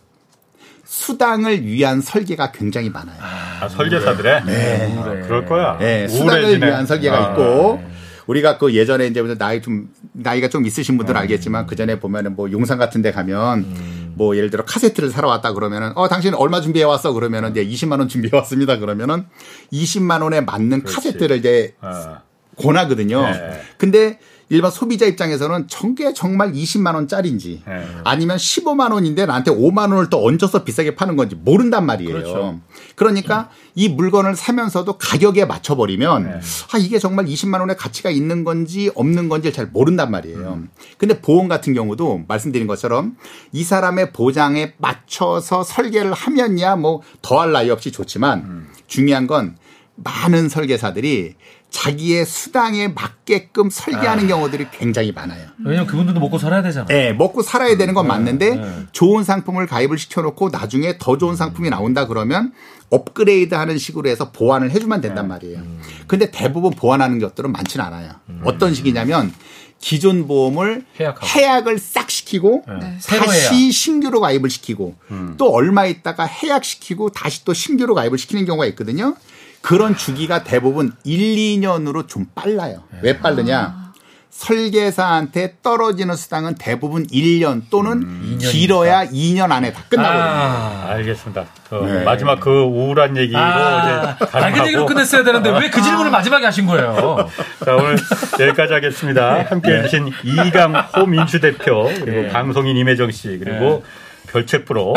수당을 0.95 1.67
위한 1.67 2.01
설계가 2.01 2.53
굉장히 2.53 2.89
많아요. 2.89 3.17
아, 3.21 3.69
설계사들의? 3.69 4.45
네. 4.47 4.95
아, 4.97 5.05
그럴 5.27 5.45
거야. 5.45 5.77
네. 5.77 6.07
수당을 6.07 6.63
위한 6.63 6.87
설계가 6.87 7.17
아, 7.17 7.31
있고 7.33 7.81
네. 7.83 7.89
우리가 8.29 8.59
그 8.59 8.73
예전에 8.73 9.09
이제 9.09 9.21
나이 9.37 9.61
좀 9.61 9.89
나이가 10.13 10.49
좀 10.49 10.65
있으신 10.65 10.97
분들은 10.97 11.19
음. 11.19 11.23
알겠지만 11.23 11.67
그 11.67 11.75
전에 11.75 11.99
보면은 11.99 12.37
뭐 12.37 12.51
용산 12.53 12.79
같은 12.79 13.03
데 13.03 13.11
가면 13.11 13.59
음. 13.59 14.13
뭐 14.15 14.37
예를 14.37 14.51
들어 14.51 14.65
카세트를 14.65 15.11
사러 15.11 15.27
왔다 15.27 15.53
그러면은 15.53 15.91
어 15.97 16.07
당신 16.07 16.33
얼마 16.33 16.61
준비해 16.61 16.85
왔어 16.85 17.13
그러면은 17.13 17.51
이제 17.51 17.67
20만 17.67 17.99
원 17.99 18.07
준비해 18.07 18.35
왔습니다 18.37 18.79
그러면은 18.79 19.27
20만 19.73 20.23
원에 20.23 20.43
맞는 20.43 20.85
그렇지. 20.85 20.95
카세트를 20.95 21.39
이제 21.39 21.75
어. 21.83 22.19
권하거든요. 22.57 23.21
네. 23.21 23.63
근데 23.79 24.21
일반 24.49 24.71
소비자 24.71 25.07
입장에서는 25.07 25.69
전게 25.69 26.13
정말 26.13 26.53
20만 26.53 26.95
원짜리인지 26.95 27.63
네. 27.67 27.87
아니면 28.05 28.37
15만 28.37 28.93
원인데 28.93 29.27
나한테 29.27 29.51
5만 29.51 29.91
원을 29.93 30.11
또 30.11 30.25
얹어서 30.25 30.65
비싸게 30.65 30.95
파는 30.95 31.17
건지 31.17 31.35
모른단 31.35 31.87
말이에요. 31.87 32.13
그렇죠. 32.13 32.61
그러니까 32.95 33.51
이 33.75 33.89
물건을 33.89 34.37
사면서도 34.37 34.99
가격에 34.99 35.45
맞춰 35.47 35.77
버리면 35.77 36.25
네. 36.25 36.41
아 36.73 36.79
이게 36.79 36.99
정말 36.99 37.25
20만 37.27 37.61
원의 37.61 37.77
가치가 37.77 38.11
있는 38.11 38.45
건지 38.45 38.91
없는 38.95 39.29
건지 39.29 39.53
잘 39.53 39.67
모른단 39.67 40.11
말이에요. 40.11 40.55
음. 40.55 40.69
근데 40.99 41.21
보험 41.21 41.49
같은 41.49 41.75
경우도 41.75 42.25
말씀드린 42.29 42.67
것처럼 42.67 43.17
이 43.53 43.65
사람의 43.65 44.13
보장에 44.13 44.75
맞춰서 44.79 45.63
설계를 45.63 46.13
하면야 46.13 46.77
뭐 46.77 47.03
더할 47.23 47.53
나위 47.53 47.71
없이 47.71 47.91
좋지만 47.91 48.39
음. 48.41 48.69
중요한 48.87 49.27
건 49.27 49.57
많은 49.97 50.49
설계사들이 50.49 51.35
자기의 51.75 52.25
수당에 52.25 52.87
맞게끔 52.87 53.69
설계하는 53.69 54.25
아. 54.25 54.29
경우들이 54.29 54.69
굉장히 54.71 55.11
많아요. 55.11 55.49
왜냐면 55.65 55.89
그분들도 55.89 56.21
먹고 56.21 56.39
살아야 56.39 56.63
되잖아요. 56.63 56.87
네, 56.87 57.13
먹고 57.13 57.43
살아야 57.43 57.77
되는 57.77 57.95
건 57.95 58.05
네, 58.05 58.09
맞는데 58.09 58.55
네. 58.55 58.73
좋은 58.93 59.25
상품을 59.25 59.67
가입을 59.67 59.99
시켜놓고 59.99 60.51
나중에 60.51 60.99
더 61.01 61.19
좋은 61.19 61.35
상품이 61.35 61.71
나온다 61.71 62.07
그러면 62.07 62.53
업그레이드 62.91 63.57
하는 63.57 63.77
식으로 63.77 64.09
해서 64.09 64.31
보완을 64.31 64.71
해주면 64.71 65.01
된단 65.01 65.25
네. 65.25 65.29
말이에요. 65.31 65.59
음. 65.59 65.81
근데 66.07 66.31
대부분 66.31 66.71
보완하는 66.71 67.19
것들은 67.19 67.51
많지는 67.51 67.85
않아요. 67.87 68.13
음. 68.29 68.43
어떤 68.45 68.73
식이냐면 68.73 69.33
기존 69.81 70.29
보험을 70.29 70.85
해약하고. 71.01 71.27
해약을 71.27 71.81
싹 71.81 72.09
시키고 72.09 72.67
네. 72.69 72.99
다시 73.05 73.73
신규로 73.73 74.21
가입을 74.21 74.49
시키고 74.49 74.95
음. 75.11 75.35
또 75.39 75.51
얼마 75.53 75.87
있다가 75.87 76.25
해약시키고 76.25 77.11
다시 77.11 77.45
또 77.45 77.53
신규로 77.53 77.97
가입을 77.97 78.17
시키는 78.17 78.45
경우가 78.45 78.65
있거든요. 78.67 79.17
그런 79.65 79.97
주기가 79.97 80.45
대부분 80.45 80.93
1, 81.05 81.37
2년으로 81.61 82.07
좀 82.07 82.27
빨라요. 82.35 82.83
왜 83.01 83.19
빠르냐? 83.19 83.59
아. 83.61 83.85
설계사한테 84.29 85.57
떨어지는 85.63 86.17
수당은 86.17 86.57
대부분 86.57 87.07
1년 87.07 87.63
또는 87.71 87.93
음, 88.03 88.39
길어야 88.39 89.07
2년 89.07 89.53
안에 89.53 89.73
다 89.73 89.81
끝나거든요. 89.89 90.23
아, 90.23 90.85
알겠습니다. 90.89 91.45
그 91.71 91.77
네. 91.77 92.05
마지막 92.05 92.41
그 92.41 92.51
우울한 92.51 93.17
얘기로 93.17 93.39
아, 93.39 94.17
이제 94.19 94.27
밝은 94.27 94.67
얘기로 94.67 94.85
끝냈어야 94.87 95.25
되는데 95.25 95.51
왜 95.51 95.71
그 95.71 95.81
질문을 95.81 96.11
마지막에 96.11 96.45
하신 96.45 96.67
거예요? 96.67 97.27
자 97.65 97.75
오늘 97.77 97.97
여기까지 98.41 98.75
하겠습니다. 98.75 99.35
네. 99.39 99.41
함께해 99.49 99.83
주신 99.85 100.11
이강 100.25 100.75
호민주 100.97 101.41
대표 101.41 101.85
그리고 101.85 102.23
네. 102.23 102.29
방송인 102.29 102.77
임혜정 102.77 103.13
씨 103.13 103.39
그리고 103.43 103.83
네. 103.83 104.04
별책 104.35 104.65
프로 104.65 104.95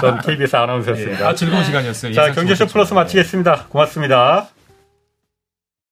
전 0.00 0.18
KBS 0.22 0.56
아나운서였습니다. 0.56 1.28
아, 1.28 1.34
즐거운 1.34 1.62
시간이었어요. 1.62 2.14
자 2.14 2.32
경제쇼 2.32 2.66
플러스 2.66 2.94
마치겠습니다. 2.94 3.66
고맙습니다. 3.68 4.48